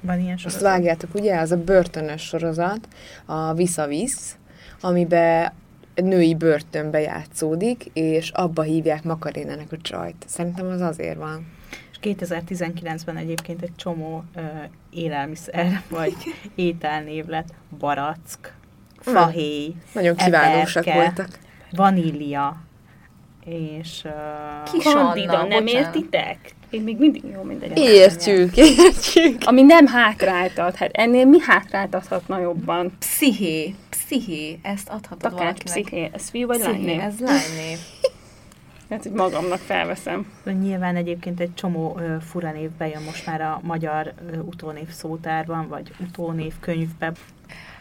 Van 0.00 0.20
ilyen 0.20 0.32
Azt 0.34 0.42
sorozat? 0.42 0.62
vágjátok, 0.62 1.14
ugye? 1.14 1.38
Az 1.38 1.50
a 1.52 1.56
börtönös 1.56 2.22
sorozat, 2.22 2.88
a 3.26 3.54
Visszavisz, 3.54 4.36
amiben 4.80 5.52
női 5.94 6.34
börtönbe 6.34 7.00
játszódik, 7.00 7.84
és 7.92 8.30
abba 8.30 8.62
hívják 8.62 9.02
Makarénának 9.04 9.72
a 9.72 9.76
csajt. 9.82 10.24
Szerintem 10.26 10.66
az 10.66 10.80
azért 10.80 11.16
van. 11.16 11.46
És 11.90 11.98
2019-ben 12.02 13.16
egyébként 13.16 13.62
egy 13.62 13.74
csomó 13.76 14.24
ö, 14.34 14.40
élelmiszer 14.90 15.82
vagy 15.90 16.14
ételnév 16.54 17.26
lett. 17.26 17.48
Barack, 17.78 18.54
fahéj, 19.00 19.74
Nagyon 19.92 20.14
Eperke. 20.16 20.94
voltak. 20.94 21.28
vanília, 21.72 22.56
és 23.46 24.02
uh, 24.04 24.72
Kis 24.72 24.84
Kandida, 24.84 25.38
Anna, 25.38 25.48
nem 25.48 25.64
bocsánat. 25.64 25.94
értitek? 25.94 26.38
Én 26.70 26.82
még 26.82 26.98
mindig 26.98 27.22
jó 27.32 27.42
mindegy. 27.42 27.78
Értjük, 27.78 28.56
értjük. 28.56 29.36
Ami 29.44 29.62
nem 29.62 29.86
hátráltat. 29.86 30.74
Hát 30.74 30.90
ennél 30.92 31.24
mi 31.26 31.38
hátráltathatna 31.40 32.38
jobban? 32.40 32.92
Psziché, 32.98 33.74
psziché, 33.90 34.58
ezt 34.62 34.88
adhatod 34.88 35.18
Takács, 35.18 35.38
valakinek. 35.38 35.64
psziché. 35.64 36.10
Ez 36.12 36.28
fiú 36.30 36.46
vagy 36.46 36.58
Psziché, 36.60 36.96
lány? 36.96 37.00
ez 37.00 37.14
lánynév. 37.20 37.78
Hát, 38.90 39.02
hogy 39.02 39.12
magamnak 39.12 39.58
felveszem. 39.58 40.26
nyilván 40.60 40.96
egyébként 40.96 41.40
egy 41.40 41.54
csomó 41.54 41.96
ö, 42.00 42.16
fura 42.30 42.52
név 42.52 42.70
bejön 42.78 43.02
most 43.02 43.26
már 43.26 43.40
a 43.40 43.60
magyar 43.62 44.12
ö, 44.32 44.38
utónév 44.38 44.88
szótárban, 44.90 45.68
vagy 45.68 45.90
utónév 46.08 46.52
könyvbe. 46.60 47.12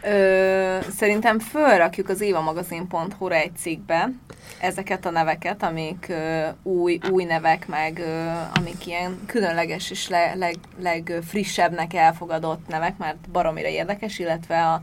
Ö, 0.08 0.78
szerintem 0.97 1.39
fölrakjuk 1.39 2.10
az 2.10 2.22
évamagazin.hu-ra 2.22 3.36
egy 3.36 3.56
cikkbe 3.58 4.12
ezeket 4.60 5.06
a 5.06 5.10
neveket, 5.10 5.64
amik 5.64 6.06
ö, 6.10 6.47
új, 6.64 6.99
új 7.12 7.24
nevek, 7.24 7.68
meg 7.68 7.99
ö, 7.99 8.30
amik 8.60 8.88
ilyen 8.88 9.20
különleges 9.26 9.91
és 9.91 10.10
le, 10.10 10.36
leg, 10.36 10.56
legfrissebbnek 10.80 11.93
elfogadott 11.93 12.68
nevek, 12.68 12.97
mert 12.97 13.30
baromira 13.32 13.68
érdekes, 13.68 14.20
illetve 14.20 14.64
a, 14.66 14.82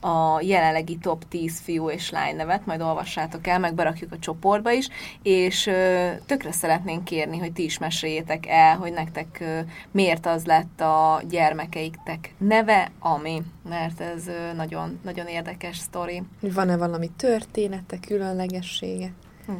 a 0.00 0.40
jelenlegi 0.40 0.98
top 0.98 1.28
10 1.28 1.60
fiú 1.60 1.90
és 1.90 2.10
lány 2.10 2.36
nevet, 2.36 2.66
majd 2.66 2.80
olvassátok 2.80 3.46
el, 3.46 3.58
meg 3.58 3.74
berakjuk 3.74 4.12
a 4.12 4.18
csoportba 4.18 4.70
is, 4.70 4.88
és 5.22 5.66
ö, 5.66 6.10
tökre 6.26 6.52
szeretnénk 6.52 7.04
kérni, 7.04 7.38
hogy 7.38 7.52
ti 7.52 7.64
is 7.64 7.78
meséljétek 7.78 8.46
el, 8.46 8.76
hogy 8.76 8.92
nektek 8.92 9.38
ö, 9.40 9.60
miért 9.90 10.26
az 10.26 10.44
lett 10.44 10.80
a 10.80 11.22
gyermekeiktek 11.28 12.34
neve, 12.38 12.90
ami, 12.98 13.42
mert 13.68 14.00
ez 14.00 14.26
ö, 14.26 14.52
nagyon, 14.52 14.98
nagyon 15.02 15.26
érdekes 15.26 15.76
sztori. 15.76 16.22
Van-e 16.40 16.76
valami 16.76 17.10
története, 17.16 17.98
különlegessége? 18.06 19.12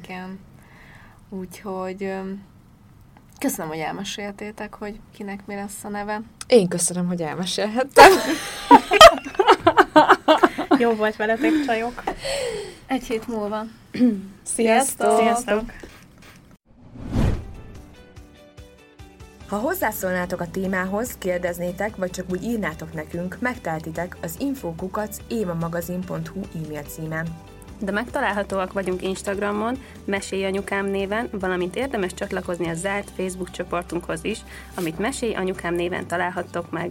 Igen. 0.03 0.39
Úgyhogy 1.29 2.03
ö, 2.03 2.21
köszönöm, 3.39 3.69
hogy 3.71 3.81
elmeséltétek, 3.81 4.75
hogy 4.75 5.01
kinek 5.15 5.47
mi 5.47 5.55
lesz 5.55 5.85
a 5.85 5.89
neve. 5.89 6.23
Én 6.47 6.69
köszönöm, 6.69 7.07
hogy 7.07 7.23
elmesélhettem. 7.23 8.13
Jó 10.83 10.95
volt 10.95 11.17
veletek, 11.17 11.51
csajok! 11.67 12.03
Egy 12.87 13.05
hét 13.05 13.29
múlva. 13.29 13.65
Sziasztok! 14.55 15.19
Sziasztok! 15.19 15.63
Ha 19.49 19.57
hozzászólnátok 19.57 20.41
a 20.41 20.51
témához, 20.51 21.17
kérdeznétek, 21.19 21.97
vagy 21.97 22.11
csak 22.11 22.27
úgy 22.31 22.43
írnátok 22.43 22.93
nekünk, 22.93 23.37
megteltitek 23.41 24.17
az 24.23 24.35
infokukac 24.39 25.17
évamagazin.hu 25.29 26.41
e-mail 26.65 26.83
címen. 26.83 27.27
De 27.81 27.93
megtalálhatóak 27.93 28.73
vagyunk 28.73 29.03
Instagramon, 29.03 29.79
Mesélj 30.05 30.45
Anyukám 30.45 30.87
néven, 30.87 31.29
valamint 31.33 31.77
érdemes 31.77 32.15
csatlakozni 32.15 32.69
a 32.69 32.75
zárt 32.75 33.11
Facebook 33.17 33.51
csoportunkhoz 33.51 34.25
is, 34.25 34.39
amit 34.75 34.99
Mesélj 34.99 35.35
Anyukám 35.35 35.75
néven 35.75 36.07
találhattok 36.07 36.71
meg. 36.71 36.91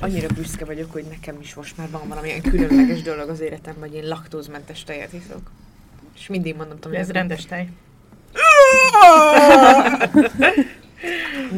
Annyira 0.00 0.26
büszke 0.34 0.64
vagyok, 0.64 0.92
hogy 0.92 1.04
nekem 1.10 1.40
is 1.40 1.54
most 1.54 1.76
már 1.76 1.90
van 1.90 2.08
valamilyen 2.08 2.40
különleges 2.40 3.02
dolog 3.02 3.28
az 3.28 3.40
életemben, 3.40 3.88
hogy 3.88 3.98
én 3.98 4.08
laktózmentes 4.08 4.84
tejet 4.84 5.12
iszok. 5.12 5.50
És 6.18 6.26
mindig 6.26 6.56
mondom, 6.56 6.78
hogy 6.82 6.94
Ez 6.94 7.10
rendes 7.10 7.46
tej. 7.46 7.68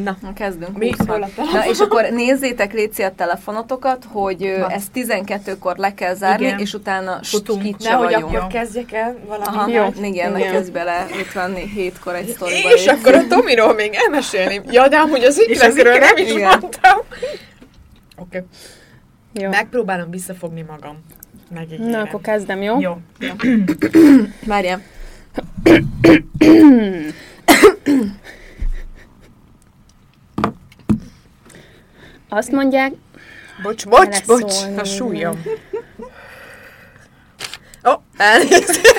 Na, 0.03 0.17
Na, 0.21 0.33
kezdünk 0.33 0.77
Még 0.77 0.95
20 0.95 1.05
szól 1.07 1.23
a 1.23 1.29
Na, 1.53 1.65
és 1.69 1.79
akkor 1.79 2.03
nézzétek, 2.11 2.73
Léci, 2.73 3.01
a 3.03 3.11
telefonototokat, 3.15 4.05
hogy 4.11 4.55
Na. 4.59 4.69
ezt 4.69 4.87
12-kor 4.93 5.77
le 5.77 5.93
kell 5.93 6.13
zárni, 6.13 6.45
Igen. 6.45 6.59
és 6.59 6.73
utána 6.73 7.19
Futunk. 7.23 7.77
nehogy 7.79 8.13
vagyunk. 8.13 8.35
akkor 8.35 8.47
kezdjek 8.47 8.91
el 8.91 9.17
valami. 9.27 9.45
Aha, 9.57 9.69
Jó. 9.69 9.87
igen, 10.03 10.35
igen, 10.35 10.51
kezd 10.51 10.71
bele 10.71 11.05
57-kor 11.33 12.15
egy 12.15 12.27
sztoriba. 12.29 12.73
És 12.73 12.87
akkor 12.87 13.13
a 13.13 13.27
Tomiról 13.27 13.73
még 13.73 13.93
elmesélni. 13.93 14.61
Ja, 14.69 14.87
de 14.87 14.97
amúgy 14.97 15.23
az 15.23 15.37
az 15.37 15.47
ikrekről 15.47 15.97
nem 15.97 16.17
is 16.17 16.31
Igen. 16.31 16.47
mondtam. 16.59 16.97
Oké. 18.19 18.37
Okay. 18.37 18.43
Jó. 19.33 19.49
Megpróbálom 19.49 20.09
visszafogni 20.09 20.61
magam. 20.61 21.03
Megígérem. 21.53 21.89
Na, 21.89 21.99
akkor 21.99 22.21
kezdem, 22.21 22.61
jó? 22.61 22.79
Jó. 22.79 23.01
Várjál. 24.45 24.81
Azt 32.29 32.51
mondják, 32.51 32.93
Bocs, 33.61 33.87
bocs, 33.87 34.25
bocs, 34.25 34.53
a 34.77 34.83
súlyom. 34.83 35.41
Ó, 37.85 37.91
oh, 37.91 37.99
elnézést. 38.17 38.98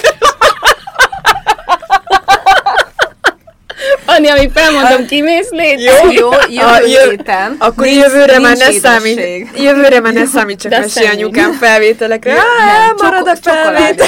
Anni, 4.17 4.29
amíg 4.29 4.51
felmondom, 4.55 5.07
kimész 5.07 5.51
légy. 5.51 5.81
Jó, 5.83 6.11
Jó, 6.11 6.31
A 6.31 6.47
jövő 6.49 6.87
jö- 6.89 7.11
héten. 7.11 7.57
Akkor 7.59 7.85
Nincs- 7.85 8.05
jövőre 8.05 8.39
már 8.39 8.57
ne 8.57 8.71
számít, 8.71 9.21
jövőre 9.57 10.01
már 10.01 10.13
ne 10.13 10.25
számít 10.25 10.61
csak 10.61 10.71
mesi 10.71 11.05
anyukám 11.07 11.53
felvételekre. 11.53 12.33
Nem, 12.33 12.43
Á, 12.43 12.93
marad 13.03 13.27
a 13.29 13.37
felvétel. 13.37 14.07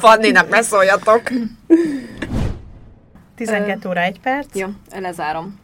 Fanninak 0.00 0.48
ne 0.48 0.62
szóljatok. 0.62 1.22
12 3.36 3.88
óra 3.88 4.00
1 4.00 4.20
perc. 4.20 4.46
Jó, 4.54 4.66
lezárom. 5.00 5.60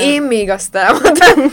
Én 0.00 0.22
még 0.22 0.50
azt 0.50 0.74
elmondom. 0.76 1.52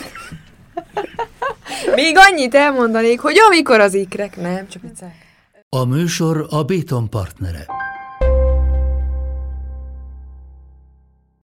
Még 1.94 2.16
annyit 2.30 2.54
elmondanék, 2.54 3.20
hogy 3.20 3.36
amikor 3.48 3.80
az 3.80 3.94
ikrek... 3.94 4.36
Nem, 4.36 4.68
csak 4.68 4.82
egyszer. 4.84 5.08
A 5.68 5.84
műsor 5.84 6.46
a 6.50 6.62
Béton 6.62 7.08
partnere. 7.10 7.66